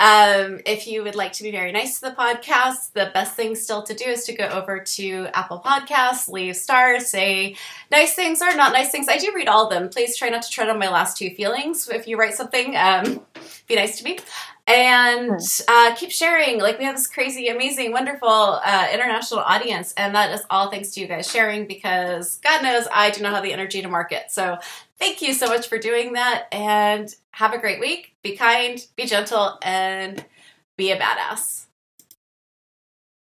Um, 0.00 0.60
if 0.64 0.86
you 0.86 1.02
would 1.02 1.14
like 1.14 1.34
to 1.34 1.42
be 1.42 1.50
very 1.50 1.72
nice 1.72 2.00
to 2.00 2.08
the 2.08 2.16
podcast, 2.16 2.94
the 2.94 3.10
best 3.12 3.36
thing 3.36 3.54
still 3.54 3.82
to 3.82 3.92
do 3.92 4.06
is 4.06 4.24
to 4.24 4.32
go 4.32 4.46
over 4.46 4.80
to 4.80 5.28
Apple 5.34 5.60
Podcasts, 5.60 6.26
leave 6.26 6.56
stars, 6.56 7.08
say 7.08 7.54
nice 7.90 8.14
things 8.14 8.40
or 8.40 8.56
not 8.56 8.72
nice 8.72 8.90
things. 8.90 9.08
I 9.08 9.18
do 9.18 9.30
read 9.34 9.46
all 9.46 9.64
of 9.64 9.70
them. 9.70 9.90
Please 9.90 10.16
try 10.16 10.30
not 10.30 10.40
to 10.42 10.50
tread 10.50 10.70
on 10.70 10.78
my 10.78 10.88
last 10.88 11.18
two 11.18 11.28
feelings 11.30 11.86
if 11.90 12.08
you 12.08 12.16
write 12.16 12.32
something. 12.32 12.74
Um, 12.76 13.20
be 13.68 13.76
nice 13.76 13.98
to 13.98 14.04
me. 14.04 14.18
And 14.66 15.38
uh, 15.68 15.94
keep 15.96 16.12
sharing. 16.12 16.60
Like, 16.60 16.78
we 16.78 16.84
have 16.84 16.96
this 16.96 17.06
crazy, 17.06 17.48
amazing, 17.48 17.92
wonderful 17.92 18.28
uh, 18.28 18.88
international 18.92 19.40
audience. 19.40 19.92
And 19.98 20.14
that 20.14 20.32
is 20.32 20.42
all 20.48 20.70
thanks 20.70 20.92
to 20.92 21.00
you 21.00 21.08
guys 21.08 21.30
sharing 21.30 21.66
because 21.66 22.36
God 22.36 22.62
knows 22.62 22.86
I 22.90 23.10
do 23.10 23.22
not 23.22 23.34
have 23.34 23.42
the 23.42 23.52
energy 23.52 23.82
to 23.82 23.88
market. 23.88 24.30
So, 24.30 24.58
thank 25.00 25.22
you 25.22 25.32
so 25.34 25.46
much 25.48 25.66
for 25.66 25.78
doing 25.78 26.12
that. 26.12 26.46
And 26.52 27.12
have 27.32 27.52
a 27.52 27.58
great 27.58 27.80
week. 27.80 28.14
Be 28.22 28.36
kind, 28.36 28.84
be 28.96 29.06
gentle, 29.06 29.58
and 29.62 30.24
be 30.76 30.92
a 30.92 30.98
badass. 30.98 31.66